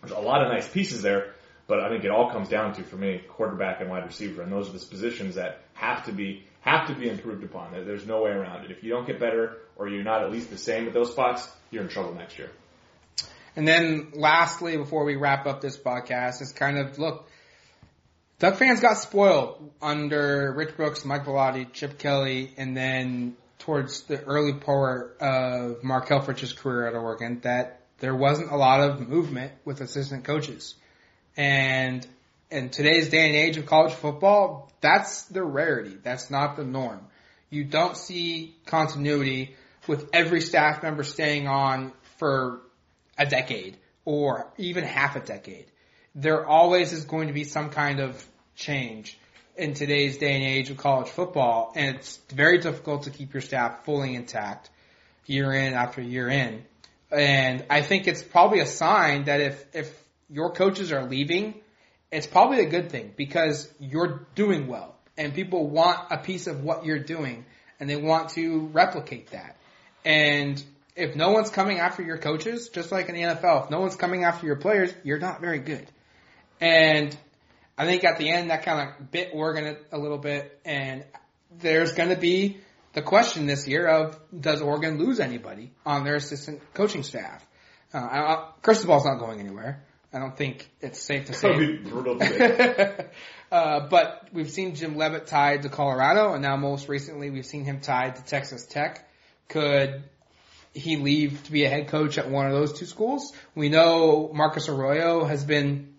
There's 0.00 0.12
a 0.12 0.18
lot 0.18 0.42
of 0.42 0.48
nice 0.50 0.66
pieces 0.66 1.02
there, 1.02 1.34
but 1.66 1.80
I 1.80 1.90
think 1.90 2.04
it 2.04 2.10
all 2.10 2.30
comes 2.30 2.48
down 2.48 2.74
to, 2.74 2.82
for 2.82 2.96
me, 2.96 3.22
quarterback 3.28 3.80
and 3.80 3.90
wide 3.90 4.06
receiver, 4.06 4.42
and 4.42 4.50
those 4.50 4.68
are 4.68 4.72
the 4.72 4.78
positions 4.78 5.36
that 5.36 5.60
have 5.74 6.06
to 6.06 6.12
be 6.12 6.44
have 6.62 6.88
to 6.88 6.94
be 6.94 7.08
improved 7.08 7.42
upon. 7.42 7.72
There's 7.72 8.06
no 8.06 8.22
way 8.22 8.30
around 8.32 8.66
it. 8.66 8.70
If 8.70 8.82
you 8.82 8.90
don't 8.90 9.06
get 9.06 9.18
better, 9.18 9.56
or 9.76 9.88
you're 9.88 10.04
not 10.04 10.22
at 10.22 10.30
least 10.30 10.50
the 10.50 10.58
same 10.58 10.86
at 10.86 10.92
those 10.92 11.10
spots, 11.10 11.48
you're 11.70 11.82
in 11.82 11.88
trouble 11.88 12.14
next 12.14 12.38
year. 12.38 12.50
And 13.56 13.66
then 13.66 14.12
lastly, 14.12 14.76
before 14.76 15.04
we 15.04 15.16
wrap 15.16 15.46
up 15.46 15.62
this 15.62 15.78
podcast, 15.78 16.42
is 16.42 16.52
kind 16.52 16.76
of 16.76 16.98
look, 16.98 17.29
Duck 18.40 18.56
fans 18.56 18.80
got 18.80 18.94
spoiled 18.96 19.70
under 19.82 20.50
Rich 20.56 20.74
Brooks, 20.74 21.04
Mike 21.04 21.26
Bellotti, 21.26 21.70
Chip 21.74 21.98
Kelly, 21.98 22.54
and 22.56 22.74
then 22.74 23.36
towards 23.58 24.04
the 24.04 24.18
early 24.24 24.54
part 24.54 25.18
of 25.20 25.84
Mark 25.84 26.08
Helfrich's 26.08 26.54
career 26.54 26.86
at 26.88 26.94
Oregon 26.94 27.40
that 27.42 27.82
there 27.98 28.14
wasn't 28.14 28.50
a 28.50 28.56
lot 28.56 28.80
of 28.80 29.06
movement 29.06 29.52
with 29.66 29.82
assistant 29.82 30.24
coaches. 30.24 30.74
And 31.36 32.06
in 32.50 32.70
today's 32.70 33.10
day 33.10 33.26
and 33.26 33.36
age 33.36 33.58
of 33.58 33.66
college 33.66 33.92
football, 33.92 34.72
that's 34.80 35.24
the 35.24 35.44
rarity. 35.44 35.98
That's 36.02 36.30
not 36.30 36.56
the 36.56 36.64
norm. 36.64 37.00
You 37.50 37.64
don't 37.64 37.94
see 37.94 38.56
continuity 38.64 39.54
with 39.86 40.08
every 40.14 40.40
staff 40.40 40.82
member 40.82 41.02
staying 41.02 41.46
on 41.46 41.92
for 42.16 42.62
a 43.18 43.26
decade 43.26 43.76
or 44.06 44.50
even 44.56 44.82
half 44.84 45.16
a 45.16 45.20
decade. 45.20 45.66
There 46.14 46.44
always 46.46 46.94
is 46.94 47.04
going 47.04 47.28
to 47.28 47.34
be 47.34 47.44
some 47.44 47.68
kind 47.68 48.00
of 48.00 48.26
change 48.60 49.18
in 49.56 49.74
today's 49.74 50.18
day 50.18 50.34
and 50.34 50.44
age 50.44 50.70
of 50.70 50.76
college 50.76 51.08
football, 51.08 51.72
and 51.74 51.96
it's 51.96 52.18
very 52.32 52.58
difficult 52.58 53.04
to 53.04 53.10
keep 53.10 53.34
your 53.34 53.40
staff 53.40 53.84
fully 53.84 54.14
intact 54.14 54.70
year 55.26 55.52
in 55.52 55.74
after 55.74 56.00
year 56.00 56.28
in. 56.28 56.62
And 57.10 57.64
I 57.68 57.82
think 57.82 58.06
it's 58.06 58.22
probably 58.22 58.60
a 58.60 58.66
sign 58.66 59.24
that 59.24 59.40
if, 59.40 59.64
if 59.74 60.04
your 60.28 60.52
coaches 60.52 60.92
are 60.92 61.04
leaving, 61.04 61.54
it's 62.12 62.26
probably 62.26 62.60
a 62.60 62.68
good 62.68 62.90
thing 62.90 63.12
because 63.16 63.68
you're 63.80 64.26
doing 64.34 64.68
well 64.68 64.94
and 65.16 65.34
people 65.34 65.68
want 65.68 65.98
a 66.10 66.18
piece 66.18 66.46
of 66.46 66.62
what 66.62 66.84
you're 66.84 67.02
doing 67.02 67.44
and 67.78 67.90
they 67.90 67.96
want 67.96 68.30
to 68.30 68.68
replicate 68.72 69.30
that. 69.30 69.56
And 70.04 70.62
if 70.96 71.16
no 71.16 71.30
one's 71.30 71.50
coming 71.50 71.78
after 71.78 72.02
your 72.02 72.18
coaches, 72.18 72.68
just 72.68 72.92
like 72.92 73.08
in 73.08 73.14
the 73.14 73.22
NFL, 73.22 73.64
if 73.64 73.70
no 73.70 73.80
one's 73.80 73.96
coming 73.96 74.24
after 74.24 74.46
your 74.46 74.56
players, 74.56 74.92
you're 75.02 75.18
not 75.18 75.40
very 75.40 75.58
good. 75.58 75.86
And 76.60 77.16
I 77.80 77.86
think 77.86 78.04
at 78.04 78.18
the 78.18 78.28
end 78.28 78.50
that 78.50 78.62
kind 78.62 78.90
of 78.90 79.10
bit 79.10 79.30
Oregon 79.32 79.74
a 79.90 79.96
little 79.96 80.18
bit, 80.18 80.60
and 80.66 81.02
there's 81.60 81.94
going 81.94 82.10
to 82.10 82.16
be 82.16 82.58
the 82.92 83.00
question 83.00 83.46
this 83.46 83.66
year 83.66 83.86
of 83.86 84.20
does 84.38 84.60
Oregon 84.60 84.98
lose 84.98 85.18
anybody 85.18 85.72
on 85.86 86.04
their 86.04 86.16
assistant 86.16 86.60
coaching 86.74 87.02
staff? 87.02 87.42
Uh, 87.94 87.96
I, 87.96 88.48
Cristobal's 88.60 89.06
not 89.06 89.18
going 89.18 89.40
anywhere. 89.40 89.82
I 90.12 90.18
don't 90.18 90.36
think 90.36 90.68
it's 90.82 91.00
safe 91.00 91.24
to 91.28 91.32
say. 91.32 91.78
uh, 93.50 93.88
but 93.88 94.28
we've 94.30 94.50
seen 94.50 94.74
Jim 94.74 94.98
Leavitt 94.98 95.26
tied 95.26 95.62
to 95.62 95.70
Colorado, 95.70 96.34
and 96.34 96.42
now 96.42 96.58
most 96.58 96.86
recently 96.86 97.30
we've 97.30 97.46
seen 97.46 97.64
him 97.64 97.80
tied 97.80 98.16
to 98.16 98.24
Texas 98.24 98.66
Tech. 98.66 99.08
Could 99.48 100.02
he 100.74 100.96
leave 100.96 101.42
to 101.44 101.50
be 101.50 101.64
a 101.64 101.70
head 101.70 101.88
coach 101.88 102.18
at 102.18 102.30
one 102.30 102.44
of 102.44 102.52
those 102.52 102.78
two 102.78 102.84
schools? 102.84 103.32
We 103.54 103.70
know 103.70 104.30
Marcus 104.34 104.68
Arroyo 104.68 105.24
has 105.24 105.46
been 105.46 105.94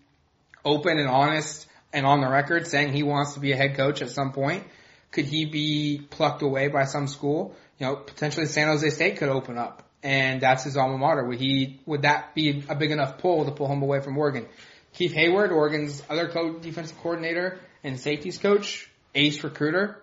open 0.64 1.00
and 1.00 1.10
honest 1.10 1.66
and 1.94 2.06
on 2.06 2.22
the 2.22 2.30
record 2.30 2.68
saying 2.68 2.94
he 2.94 3.04
wants 3.04 3.34
to 3.34 3.40
be 3.40 3.52
a 3.52 3.56
head 3.56 3.76
coach 3.76 4.02
at 4.02 4.10
some 4.10 4.32
point. 4.32 4.64
Could 5.12 5.26
he 5.26 5.46
be 5.46 6.02
plucked 6.10 6.42
away 6.42 6.68
by 6.70 6.86
some 6.86 7.08
school? 7.08 7.56
You 7.78 7.88
know, 7.88 7.96
potentially 7.96 8.46
San 8.46 8.68
Jose 8.68 8.90
State 8.92 9.18
could 9.18 9.30
open 9.30 9.58
up 9.58 9.84
and 10.04 10.42
that's 10.42 10.64
his 10.64 10.78
alma 10.78 10.98
mater. 10.98 11.26
Would 11.26 11.40
he, 11.40 11.80
would 11.86 12.04
that 12.04 12.34
be 12.34 12.64
a 12.70 12.76
big 12.76 12.92
enough 12.92 13.18
pull 13.18 13.46
to 13.46 13.52
pull 13.52 13.68
him 13.68 13.82
away 13.82 14.02
from 14.02 14.18
Oregon? 14.18 14.48
Keith 14.94 15.14
Heyward, 15.14 15.52
Oregon's 15.52 16.02
other 16.10 16.30
co- 16.30 16.60
defensive 16.60 16.98
coordinator 17.00 17.60
and 17.84 18.00
safeties 18.00 18.38
coach, 18.38 18.90
ace 19.16 19.44
recruiter. 19.44 20.02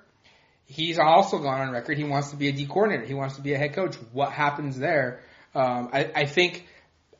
He's 0.66 0.98
also 0.98 1.38
gone 1.38 1.60
on 1.60 1.70
record. 1.70 1.96
He 1.96 2.04
wants 2.04 2.30
to 2.30 2.36
be 2.36 2.48
a 2.48 2.52
D 2.52 2.66
coordinator. 2.66 3.06
He 3.06 3.14
wants 3.14 3.36
to 3.36 3.42
be 3.42 3.54
a 3.54 3.58
head 3.58 3.74
coach. 3.74 3.96
What 4.12 4.32
happens 4.32 4.78
there? 4.78 5.20
Um, 5.54 5.90
I, 5.92 6.10
I 6.14 6.26
think 6.26 6.66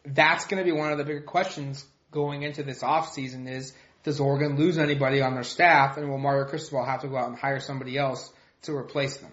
that's 0.04 0.46
going 0.46 0.62
to 0.62 0.70
be 0.70 0.76
one 0.76 0.92
of 0.92 0.98
the 0.98 1.04
bigger 1.04 1.22
questions 1.22 1.84
going 2.10 2.42
into 2.42 2.62
this 2.62 2.82
off 2.82 3.12
season 3.12 3.46
is 3.46 3.72
does 4.04 4.20
Oregon 4.20 4.56
lose 4.56 4.78
anybody 4.78 5.20
on 5.20 5.34
their 5.34 5.44
staff 5.44 5.96
and 5.96 6.08
will 6.08 6.18
Mario 6.18 6.44
Cristobal 6.48 6.84
have 6.84 7.02
to 7.02 7.08
go 7.08 7.16
out 7.16 7.28
and 7.28 7.38
hire 7.38 7.60
somebody 7.60 7.98
else 7.98 8.32
to 8.62 8.74
replace 8.74 9.18
them? 9.18 9.32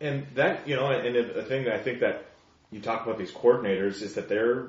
And 0.00 0.26
that, 0.34 0.68
you 0.68 0.76
know, 0.76 0.90
and 0.90 1.14
the 1.34 1.42
thing 1.42 1.64
that 1.64 1.74
I 1.74 1.82
think 1.82 2.00
that 2.00 2.26
you 2.70 2.80
talk 2.80 3.04
about 3.04 3.18
these 3.18 3.32
coordinators 3.32 4.02
is 4.02 4.14
that 4.14 4.28
they're 4.28 4.68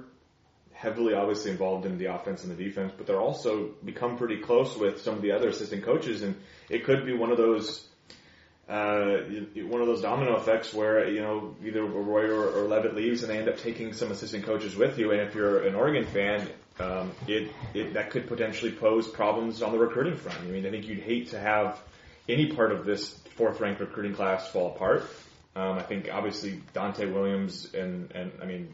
heavily 0.73 1.13
obviously 1.13 1.51
involved 1.51 1.85
in 1.85 1.97
the 1.97 2.05
offense 2.05 2.43
and 2.43 2.57
the 2.57 2.63
defense, 2.63 2.93
but 2.97 3.05
they're 3.05 3.19
also 3.19 3.71
become 3.83 4.17
pretty 4.17 4.37
close 4.37 4.77
with 4.77 5.01
some 5.01 5.13
of 5.13 5.21
the 5.21 5.31
other 5.31 5.49
assistant 5.49 5.83
coaches, 5.83 6.21
and 6.23 6.35
it 6.69 6.85
could 6.85 7.05
be 7.05 7.13
one 7.13 7.31
of 7.31 7.37
those 7.37 7.85
uh, 8.69 9.23
one 9.67 9.81
of 9.81 9.87
those 9.87 10.01
domino 10.01 10.37
effects 10.37 10.73
where 10.73 11.09
you 11.09 11.21
know 11.21 11.55
either 11.65 11.83
Roy 11.83 12.29
or, 12.29 12.49
or 12.51 12.67
Leavitt 12.67 12.95
leaves 12.95 13.23
and 13.23 13.31
they 13.31 13.39
end 13.39 13.49
up 13.49 13.57
taking 13.57 13.93
some 13.93 14.11
assistant 14.11 14.45
coaches 14.45 14.75
with 14.75 14.99
you. 14.99 15.11
And 15.11 15.21
if 15.21 15.35
you're 15.35 15.67
an 15.67 15.75
Oregon 15.75 16.05
fan, 16.05 16.47
um, 16.79 17.11
it, 17.27 17.51
it 17.73 17.93
that 17.93 18.11
could 18.11 18.27
potentially 18.27 18.71
pose 18.71 19.07
problems 19.07 19.61
on 19.61 19.71
the 19.71 19.77
recruiting 19.77 20.15
front. 20.15 20.39
I 20.39 20.45
mean, 20.45 20.65
I 20.65 20.71
think 20.71 20.87
you'd 20.87 20.99
hate 20.99 21.29
to 21.31 21.39
have 21.39 21.79
any 22.27 22.51
part 22.51 22.71
of 22.71 22.85
this 22.85 23.09
fourth 23.35 23.59
ranked 23.59 23.81
recruiting 23.81 24.13
class 24.13 24.47
fall 24.49 24.75
apart. 24.75 25.03
Um, 25.55 25.77
I 25.77 25.83
think 25.83 26.09
obviously 26.11 26.61
Donte 26.73 27.11
Williams 27.11 27.73
and 27.73 28.11
and 28.11 28.31
I 28.41 28.45
mean 28.45 28.73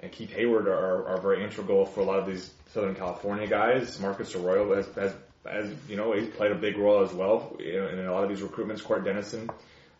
and 0.00 0.12
Keith 0.12 0.30
Heyward 0.30 0.66
are, 0.66 1.08
are 1.08 1.20
very 1.20 1.42
integral 1.42 1.84
for 1.84 2.00
a 2.00 2.04
lot 2.04 2.18
of 2.18 2.26
these 2.26 2.52
Southern 2.72 2.94
California 2.94 3.48
guys. 3.48 3.98
Marcus 3.98 4.34
Arroyo 4.34 4.76
has, 4.76 4.86
has 4.94 5.14
as 5.46 5.72
you 5.88 5.96
know, 5.96 6.12
he's 6.12 6.28
played 6.28 6.52
a 6.52 6.54
big 6.54 6.76
role 6.76 7.02
as 7.02 7.12
well 7.12 7.56
in 7.58 7.98
a 7.98 8.12
lot 8.12 8.22
of 8.22 8.28
these 8.28 8.40
recruitments. 8.40 8.82
Cort 8.82 9.04
Dennison, 9.04 9.50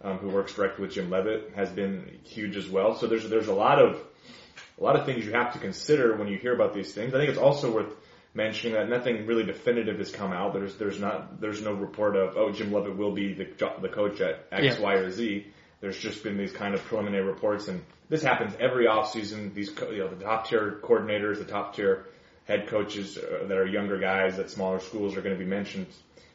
um, 0.03 0.19
who 0.19 0.29
works 0.29 0.55
directly 0.55 0.85
with 0.85 0.95
Jim 0.95 1.11
Leavitt, 1.11 1.53
has 1.55 1.71
been 1.71 2.19
huge 2.25 2.57
as 2.57 2.69
well. 2.69 2.95
So 2.95 3.07
there's 3.07 3.29
there's 3.29 3.49
a 3.49 3.55
lot 3.55 3.81
of 3.81 4.01
a 4.79 4.83
lot 4.83 4.97
of 4.97 5.07
things 5.07 5.25
you 5.25 5.33
have 5.33 5.53
to 5.55 5.59
consider 5.59 6.17
when 6.17 6.29
you 6.29 6.39
hear 6.39 6.55
about 6.55 6.75
these 6.75 6.93
things. 6.93 7.15
I 7.15 7.19
think 7.19 7.31
it's 7.31 7.39
also 7.39 7.73
worth 7.73 7.95
mentioning 8.35 8.75
that 8.75 8.89
nothing 8.89 9.27
really 9.27 9.45
definitive 9.45 9.99
has 9.99 10.11
come 10.13 10.33
out. 10.33 10.53
There's 10.53 10.77
there's 10.77 11.01
not 11.01 11.41
there's 11.41 11.63
no 11.63 11.73
report 11.73 12.17
of 12.17 12.37
oh 12.37 12.53
Jim 12.53 12.73
Leavitt 12.73 12.97
will 12.97 13.13
be 13.13 13.35
the 13.35 13.49
the 13.81 13.89
coach 13.89 14.21
at 14.21 14.47
X, 14.53 14.79
Yeah. 14.79 14.81
Y, 14.81 14.95
or 14.95 15.11
Z. 15.11 15.47
There's 15.81 15.99
just 15.99 16.23
been 16.25 16.37
these 16.37 16.53
kind 16.53 16.75
of 16.75 16.83
preliminary 16.85 17.25
reports, 17.25 17.69
and 17.69 17.85
this 18.09 18.23
happens 18.23 18.55
every 18.59 18.87
offseason. 18.87 19.55
These 19.55 19.71
you 19.91 19.99
know 19.99 20.09
the 20.09 20.25
top 20.25 20.49
tier 20.49 20.81
coordinators, 20.83 21.39
the 21.39 21.45
top 21.45 21.75
tier 21.75 22.07
head 22.47 22.67
coaches 22.69 23.19
uh, 23.19 23.47
that 23.47 23.59
are 23.59 23.67
younger 23.67 23.99
guys 23.99 24.39
at 24.39 24.51
smaller 24.51 24.81
schools 24.81 25.17
are 25.17 25.21
going 25.21 25.37
to 25.37 25.45
be 25.45 25.49
mentioned 25.49 25.87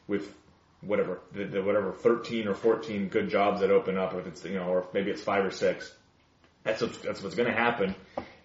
with 0.06 0.32
whatever 0.80 1.20
the, 1.32 1.44
the 1.44 1.62
whatever 1.62 1.92
13 1.92 2.46
or 2.46 2.54
14 2.54 3.08
good 3.08 3.28
jobs 3.28 3.60
that 3.60 3.70
open 3.70 3.96
up, 3.98 4.14
if 4.14 4.26
it's 4.26 4.44
you 4.44 4.54
know, 4.54 4.68
or 4.68 4.86
maybe 4.92 5.10
it's 5.10 5.22
five 5.22 5.44
or 5.44 5.50
six. 5.50 5.92
That's 6.62 6.80
what's, 6.80 6.98
that's 6.98 7.22
what's 7.22 7.34
going 7.34 7.48
to 7.48 7.54
happen, 7.54 7.94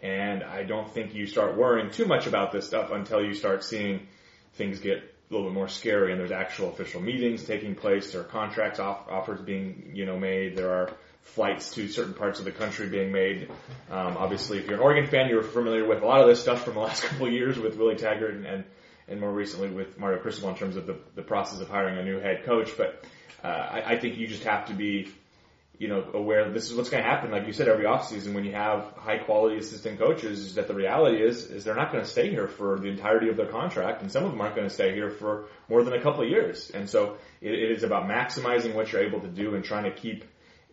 and 0.01 0.43
I 0.43 0.63
don't 0.63 0.89
think 0.89 1.13
you 1.13 1.27
start 1.27 1.57
worrying 1.57 1.91
too 1.91 2.05
much 2.05 2.27
about 2.27 2.51
this 2.51 2.65
stuff 2.67 2.91
until 2.91 3.23
you 3.23 3.33
start 3.33 3.63
seeing 3.63 4.07
things 4.53 4.79
get 4.79 4.97
a 4.97 5.33
little 5.33 5.47
bit 5.47 5.53
more 5.53 5.67
scary 5.67 6.11
and 6.11 6.19
there's 6.19 6.31
actual 6.31 6.69
official 6.69 7.01
meetings 7.01 7.43
taking 7.43 7.75
place. 7.75 8.11
There 8.11 8.21
are 8.21 8.25
contracts 8.25 8.79
off, 8.79 9.07
offers 9.09 9.41
being 9.41 9.91
you 9.93 10.05
know 10.05 10.17
made. 10.17 10.55
There 10.55 10.71
are 10.71 10.91
flights 11.21 11.71
to 11.71 11.87
certain 11.87 12.13
parts 12.13 12.39
of 12.39 12.45
the 12.45 12.51
country 12.51 12.87
being 12.87 13.11
made. 13.11 13.49
Um, 13.91 14.17
obviously, 14.17 14.57
if 14.57 14.65
you're 14.65 14.75
an 14.75 14.79
Oregon 14.79 15.05
fan, 15.05 15.29
you're 15.29 15.43
familiar 15.43 15.85
with 15.85 16.01
a 16.01 16.05
lot 16.05 16.21
of 16.21 16.27
this 16.27 16.41
stuff 16.41 16.63
from 16.63 16.75
the 16.75 16.79
last 16.89 17.03
couple 17.03 17.27
of 17.27 17.33
years 17.33 17.59
with 17.59 17.75
Willie 17.75 17.95
Taggart 17.95 18.35
and, 18.35 18.45
and, 18.45 18.63
and 19.07 19.19
more 19.19 19.31
recently 19.31 19.69
with 19.69 19.99
Mario 19.99 20.19
Cristobal 20.19 20.49
in 20.49 20.55
terms 20.55 20.75
of 20.75 20.87
the, 20.87 20.97
the 21.15 21.21
process 21.21 21.59
of 21.59 21.69
hiring 21.69 21.97
a 21.97 22.03
new 22.03 22.19
head 22.19 22.43
coach. 22.45 22.71
But 22.77 23.03
uh, 23.43 23.47
I, 23.47 23.93
I 23.93 23.99
think 23.99 24.17
you 24.17 24.27
just 24.27 24.43
have 24.43 24.67
to 24.67 24.73
be 24.73 25.11
you 25.79 25.87
know, 25.87 26.05
aware 26.13 26.51
this 26.51 26.69
is 26.69 26.75
what's 26.75 26.89
going 26.89 27.01
to 27.01 27.09
happen. 27.09 27.31
Like 27.31 27.47
you 27.47 27.53
said, 27.53 27.69
every 27.69 27.85
offseason 27.85 28.33
when 28.33 28.43
you 28.43 28.51
have 28.51 28.83
high 28.97 29.17
quality 29.17 29.57
assistant 29.57 29.97
coaches, 29.97 30.39
is 30.39 30.55
that 30.55 30.67
the 30.67 30.73
reality 30.73 31.23
is, 31.23 31.45
is 31.45 31.63
they're 31.63 31.73
not 31.73 31.93
going 31.93 32.03
to 32.03 32.09
stay 32.09 32.29
here 32.29 32.49
for 32.49 32.77
the 32.77 32.89
entirety 32.89 33.29
of 33.29 33.37
their 33.37 33.47
contract, 33.47 34.01
and 34.01 34.11
some 34.11 34.25
of 34.25 34.31
them 34.31 34.41
aren't 34.41 34.55
going 34.55 34.67
to 34.67 34.73
stay 34.73 34.93
here 34.93 35.09
for 35.09 35.45
more 35.69 35.81
than 35.83 35.93
a 35.93 36.01
couple 36.01 36.21
of 36.21 36.29
years. 36.29 36.69
And 36.69 36.89
so 36.89 37.17
it, 37.39 37.53
it 37.53 37.71
is 37.71 37.83
about 37.83 38.09
maximizing 38.09 38.75
what 38.75 38.91
you're 38.91 39.03
able 39.03 39.21
to 39.21 39.29
do 39.29 39.55
and 39.55 39.63
trying 39.63 39.85
to 39.85 39.91
keep 39.91 40.25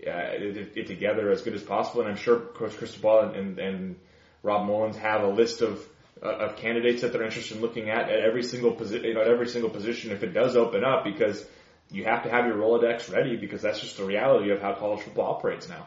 uh, 0.05 0.11
it, 0.11 0.77
it, 0.77 0.87
together 0.89 1.31
as 1.31 1.41
good 1.43 1.55
as 1.55 1.63
possible. 1.63 2.01
And 2.01 2.11
I'm 2.11 2.17
sure 2.17 2.41
Coach 2.41 2.77
Cristobal 2.77 3.33
and, 3.33 3.61
and 3.61 3.97
Rob 4.43 4.67
Mullens 4.67 4.97
have 4.97 5.23
a 5.23 5.29
list 5.29 5.63
of 5.63 5.87
uh, 6.21 6.29
of 6.29 6.57
candidates 6.57 7.03
that 7.03 7.13
they're 7.13 7.23
interested 7.23 7.57
in 7.57 7.63
looking 7.63 7.91
at 7.91 8.09
at 8.09 8.21
every 8.21 8.43
single 8.43 8.73
position, 8.73 9.05
you 9.05 9.15
know, 9.15 9.21
at 9.21 9.29
every 9.29 9.49
single 9.49 9.71
position 9.71 10.11
if 10.11 10.23
it 10.23 10.33
does 10.33 10.57
open 10.57 10.83
up 10.83 11.05
because 11.05 11.45
you 11.91 12.05
have 12.05 12.25
to 12.25 12.31
have 12.31 12.47
your 12.47 12.57
Rolodex 12.57 13.13
ready 13.13 13.37
because 13.37 13.63
that's 13.63 13.81
just 13.81 13.97
the 13.97 14.05
reality 14.05 14.51
of 14.51 14.61
how 14.61 14.75
college 14.75 15.03
football 15.03 15.35
operates 15.35 15.69
now. 15.69 15.87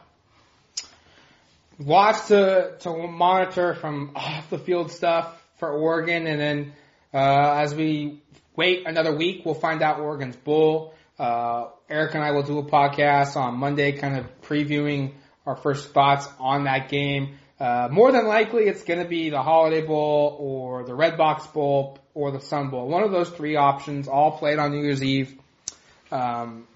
Lots 1.78 2.28
to, 2.28 2.76
to 2.80 3.06
monitor 3.06 3.74
from 3.74 4.12
off 4.14 4.50
the 4.50 4.58
field 4.58 4.90
stuff 4.90 5.42
for 5.58 5.70
Oregon 5.70 6.26
and 6.26 6.40
then, 6.40 6.72
uh, 7.12 7.54
as 7.62 7.74
we 7.74 8.22
wait 8.56 8.86
another 8.86 9.14
week, 9.16 9.44
we'll 9.44 9.54
find 9.54 9.82
out 9.82 10.00
Oregon's 10.00 10.36
bowl. 10.36 10.94
Uh, 11.18 11.68
Eric 11.88 12.14
and 12.14 12.24
I 12.24 12.30
will 12.30 12.42
do 12.42 12.58
a 12.58 12.64
podcast 12.64 13.36
on 13.36 13.56
Monday 13.56 13.92
kind 13.92 14.16
of 14.16 14.26
previewing 14.42 15.12
our 15.46 15.56
first 15.56 15.92
thoughts 15.92 16.28
on 16.38 16.64
that 16.64 16.88
game. 16.88 17.36
Uh, 17.58 17.88
more 17.90 18.10
than 18.10 18.26
likely, 18.26 18.64
it's 18.64 18.84
going 18.84 19.00
to 19.00 19.08
be 19.08 19.28
the 19.28 19.42
Holiday 19.42 19.82
Bowl 19.82 20.36
or 20.40 20.84
the 20.84 20.92
Redbox 20.92 21.52
Bowl 21.52 21.98
or 22.14 22.30
the 22.30 22.40
Sun 22.40 22.70
Bowl. 22.70 22.88
One 22.88 23.02
of 23.02 23.10
those 23.10 23.28
three 23.28 23.56
options, 23.56 24.08
all 24.08 24.38
played 24.38 24.58
on 24.58 24.70
New 24.70 24.82
Year's 24.82 25.02
Eve. 25.02 25.38
Um, 26.10 26.66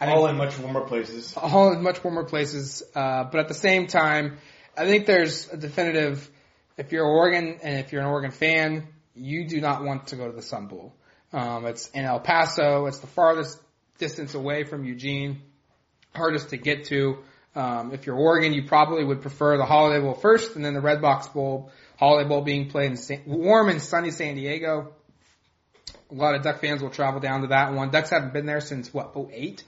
all 0.00 0.26
in 0.26 0.36
much 0.36 0.58
warmer 0.58 0.82
places. 0.82 1.34
All 1.36 1.72
in 1.72 1.82
much 1.82 2.02
warmer 2.02 2.24
places. 2.24 2.82
Uh, 2.94 3.24
but 3.24 3.40
at 3.40 3.48
the 3.48 3.54
same 3.54 3.86
time, 3.86 4.38
I 4.76 4.86
think 4.86 5.06
there's 5.06 5.48
a 5.48 5.56
definitive. 5.56 6.28
If 6.76 6.90
you're 6.90 7.06
Oregon 7.06 7.58
and 7.62 7.78
if 7.78 7.92
you're 7.92 8.00
an 8.00 8.08
Oregon 8.08 8.30
fan, 8.30 8.88
you 9.14 9.46
do 9.46 9.60
not 9.60 9.84
want 9.84 10.08
to 10.08 10.16
go 10.16 10.26
to 10.26 10.32
the 10.34 10.42
Sun 10.42 10.66
Bowl. 10.66 10.94
Um, 11.32 11.66
it's 11.66 11.88
in 11.90 12.04
El 12.04 12.20
Paso. 12.20 12.86
It's 12.86 12.98
the 12.98 13.06
farthest 13.06 13.58
distance 13.98 14.34
away 14.34 14.64
from 14.64 14.84
Eugene, 14.84 15.42
hardest 16.14 16.50
to 16.50 16.56
get 16.56 16.86
to. 16.86 17.18
Um, 17.54 17.92
if 17.92 18.06
you're 18.06 18.16
Oregon, 18.16 18.54
you 18.54 18.64
probably 18.64 19.04
would 19.04 19.20
prefer 19.20 19.58
the 19.58 19.66
Holiday 19.66 20.00
Bowl 20.00 20.14
first, 20.14 20.56
and 20.56 20.64
then 20.64 20.74
the 20.74 20.80
Redbox 20.80 21.32
Bowl. 21.32 21.70
Holiday 21.98 22.28
Bowl 22.28 22.40
being 22.40 22.70
played 22.70 22.90
in 22.90 22.96
San, 22.96 23.22
warm 23.26 23.68
and 23.68 23.80
sunny 23.80 24.10
San 24.10 24.34
Diego. 24.34 24.94
A 26.12 26.14
lot 26.14 26.34
of 26.34 26.42
Duck 26.42 26.60
fans 26.60 26.82
will 26.82 26.90
travel 26.90 27.20
down 27.20 27.40
to 27.40 27.46
that 27.48 27.72
one. 27.72 27.90
Ducks 27.90 28.10
haven't 28.10 28.34
been 28.34 28.46
there 28.46 28.60
since 28.60 28.92
what 28.92 29.16
08? 29.16 29.64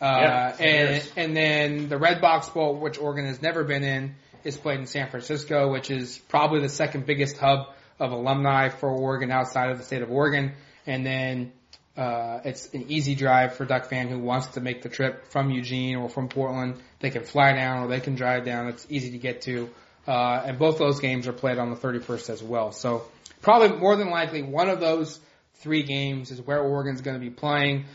Uh, 0.00 0.04
yeah, 0.04 0.56
and 0.58 1.12
and 1.16 1.36
then 1.36 1.88
the 1.88 1.96
Redbox 1.96 2.52
Bowl, 2.52 2.76
which 2.76 2.98
Oregon 2.98 3.26
has 3.26 3.40
never 3.40 3.62
been 3.62 3.84
in, 3.84 4.14
is 4.42 4.56
played 4.56 4.80
in 4.80 4.86
San 4.86 5.10
Francisco, 5.10 5.70
which 5.70 5.90
is 5.90 6.18
probably 6.28 6.60
the 6.60 6.68
second 6.68 7.06
biggest 7.06 7.36
hub 7.36 7.68
of 8.00 8.10
alumni 8.10 8.68
for 8.68 8.90
Oregon 8.90 9.30
outside 9.30 9.70
of 9.70 9.78
the 9.78 9.84
state 9.84 10.02
of 10.02 10.10
Oregon. 10.10 10.52
And 10.86 11.06
then 11.06 11.52
uh, 11.96 12.40
it's 12.44 12.72
an 12.74 12.86
easy 12.88 13.14
drive 13.14 13.54
for 13.54 13.64
Duck 13.64 13.86
fan 13.86 14.08
who 14.08 14.18
wants 14.18 14.48
to 14.48 14.60
make 14.60 14.82
the 14.82 14.88
trip 14.88 15.26
from 15.30 15.50
Eugene 15.50 15.96
or 15.96 16.08
from 16.08 16.28
Portland. 16.28 16.76
They 17.00 17.10
can 17.10 17.22
fly 17.22 17.52
down 17.52 17.84
or 17.84 17.88
they 17.88 18.00
can 18.00 18.14
drive 18.14 18.44
down. 18.44 18.68
It's 18.68 18.86
easy 18.88 19.12
to 19.12 19.18
get 19.18 19.42
to. 19.42 19.70
Uh, 20.06 20.42
and 20.46 20.58
both 20.58 20.78
those 20.78 20.98
games 21.00 21.28
are 21.28 21.32
played 21.32 21.58
on 21.58 21.70
the 21.70 21.76
31st 21.76 22.30
as 22.30 22.42
well. 22.42 22.72
So 22.72 23.04
probably 23.40 23.76
more 23.78 23.94
than 23.94 24.10
likely 24.10 24.42
one 24.42 24.68
of 24.68 24.80
those 24.80 25.20
three 25.54 25.82
games 25.82 26.30
is 26.30 26.40
where 26.40 26.60
Oregon's 26.60 27.00
going 27.00 27.18
to 27.18 27.20
be 27.20 27.30
playing. 27.30 27.86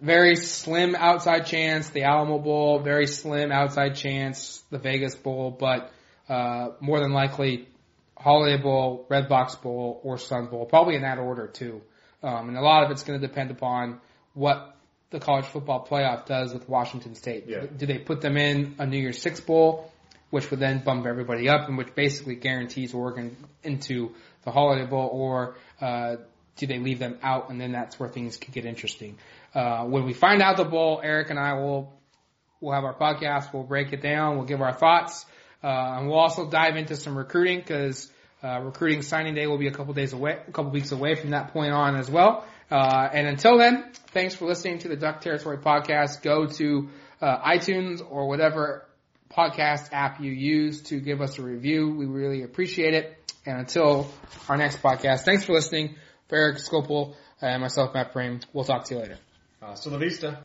Very 0.00 0.36
slim 0.36 0.94
outside 0.94 1.46
chance, 1.46 1.88
the 1.90 2.02
Alamo 2.02 2.38
Bowl, 2.38 2.80
very 2.80 3.06
slim 3.06 3.50
outside 3.50 3.94
chance, 3.94 4.62
the 4.70 4.78
Vegas 4.78 5.14
Bowl, 5.14 5.50
but, 5.50 5.90
uh, 6.28 6.70
more 6.80 7.00
than 7.00 7.12
likely 7.12 7.66
Holiday 8.18 8.60
Bowl, 8.60 9.06
Redbox 9.10 9.62
Bowl, 9.62 10.00
or 10.02 10.18
Sun 10.18 10.46
Bowl, 10.46 10.66
probably 10.66 10.96
in 10.96 11.02
that 11.02 11.18
order 11.18 11.46
too. 11.46 11.80
Um, 12.22 12.48
and 12.48 12.56
a 12.56 12.60
lot 12.60 12.84
of 12.84 12.90
it's 12.90 13.04
going 13.04 13.20
to 13.20 13.26
depend 13.26 13.50
upon 13.50 14.00
what 14.34 14.76
the 15.10 15.20
college 15.20 15.44
football 15.46 15.86
playoff 15.86 16.26
does 16.26 16.52
with 16.52 16.68
Washington 16.68 17.14
State. 17.14 17.44
Yeah. 17.46 17.66
Do 17.74 17.86
they 17.86 17.98
put 17.98 18.20
them 18.20 18.36
in 18.36 18.74
a 18.78 18.86
New 18.86 18.98
Year's 18.98 19.20
Six 19.20 19.40
bowl, 19.40 19.92
which 20.30 20.50
would 20.50 20.60
then 20.60 20.82
bump 20.84 21.06
everybody 21.06 21.48
up 21.48 21.68
and 21.68 21.78
which 21.78 21.94
basically 21.94 22.34
guarantees 22.34 22.92
Oregon 22.92 23.36
into 23.62 24.12
the 24.42 24.50
Holiday 24.50 24.86
Bowl, 24.86 25.08
or 25.12 25.56
uh, 25.80 26.16
do 26.56 26.66
they 26.66 26.78
leave 26.78 26.98
them 26.98 27.18
out 27.22 27.50
and 27.50 27.60
then 27.60 27.72
that's 27.72 27.98
where 27.98 28.08
things 28.08 28.36
could 28.36 28.52
get 28.52 28.64
interesting? 28.64 29.18
Uh, 29.54 29.84
when 29.84 30.04
we 30.04 30.12
find 30.12 30.42
out 30.42 30.56
the 30.56 30.64
bowl, 30.64 31.00
Eric 31.02 31.30
and 31.30 31.38
I 31.38 31.54
will 31.54 31.92
we'll 32.60 32.74
have 32.74 32.84
our 32.84 32.94
podcast, 32.94 33.52
we'll 33.52 33.62
break 33.62 33.92
it 33.92 34.00
down, 34.00 34.36
we'll 34.36 34.46
give 34.46 34.62
our 34.62 34.72
thoughts, 34.72 35.26
uh, 35.62 35.66
and 35.66 36.08
we'll 36.08 36.18
also 36.18 36.48
dive 36.48 36.76
into 36.76 36.96
some 36.96 37.16
recruiting 37.16 37.58
because 37.58 38.10
uh, 38.42 38.60
recruiting 38.60 39.02
signing 39.02 39.34
day 39.34 39.46
will 39.46 39.58
be 39.58 39.66
a 39.66 39.72
couple 39.72 39.92
days 39.94 40.12
away, 40.12 40.38
a 40.46 40.52
couple 40.52 40.70
weeks 40.70 40.92
away 40.92 41.14
from 41.14 41.30
that 41.30 41.52
point 41.52 41.72
on 41.72 41.96
as 41.96 42.10
well. 42.10 42.44
Uh, 42.70 43.08
and 43.12 43.26
until 43.26 43.58
then, 43.58 43.92
thanks 44.08 44.34
for 44.34 44.46
listening 44.46 44.78
to 44.78 44.88
the 44.88 44.96
Duck 44.96 45.20
Territory 45.20 45.58
podcast. 45.58 46.22
Go 46.22 46.46
to 46.46 46.88
uh, 47.20 47.38
iTunes 47.38 48.02
or 48.08 48.28
whatever 48.28 48.86
podcast 49.30 49.88
app 49.92 50.20
you 50.20 50.32
use 50.32 50.82
to 50.82 51.00
give 51.00 51.20
us 51.20 51.38
a 51.38 51.42
review. 51.42 51.90
We 51.90 52.06
really 52.06 52.42
appreciate 52.42 52.94
it. 52.94 53.16
And 53.44 53.58
until 53.58 54.10
our 54.48 54.56
next 54.56 54.82
podcast, 54.82 55.20
thanks 55.20 55.44
for 55.44 55.52
listening. 55.52 55.96
For 56.28 56.36
Erik 56.36 56.56
Skopil 56.58 57.14
and 57.40 57.62
myself, 57.62 57.94
Matt 57.94 58.12
Prehm, 58.12 58.42
we'll 58.52 58.64
talk 58.64 58.84
to 58.86 58.94
you 58.94 59.00
later. 59.00 59.18
Uh, 59.62 59.66
Hasta 59.66 59.90
la 59.90 59.98
vista. 59.98 60.44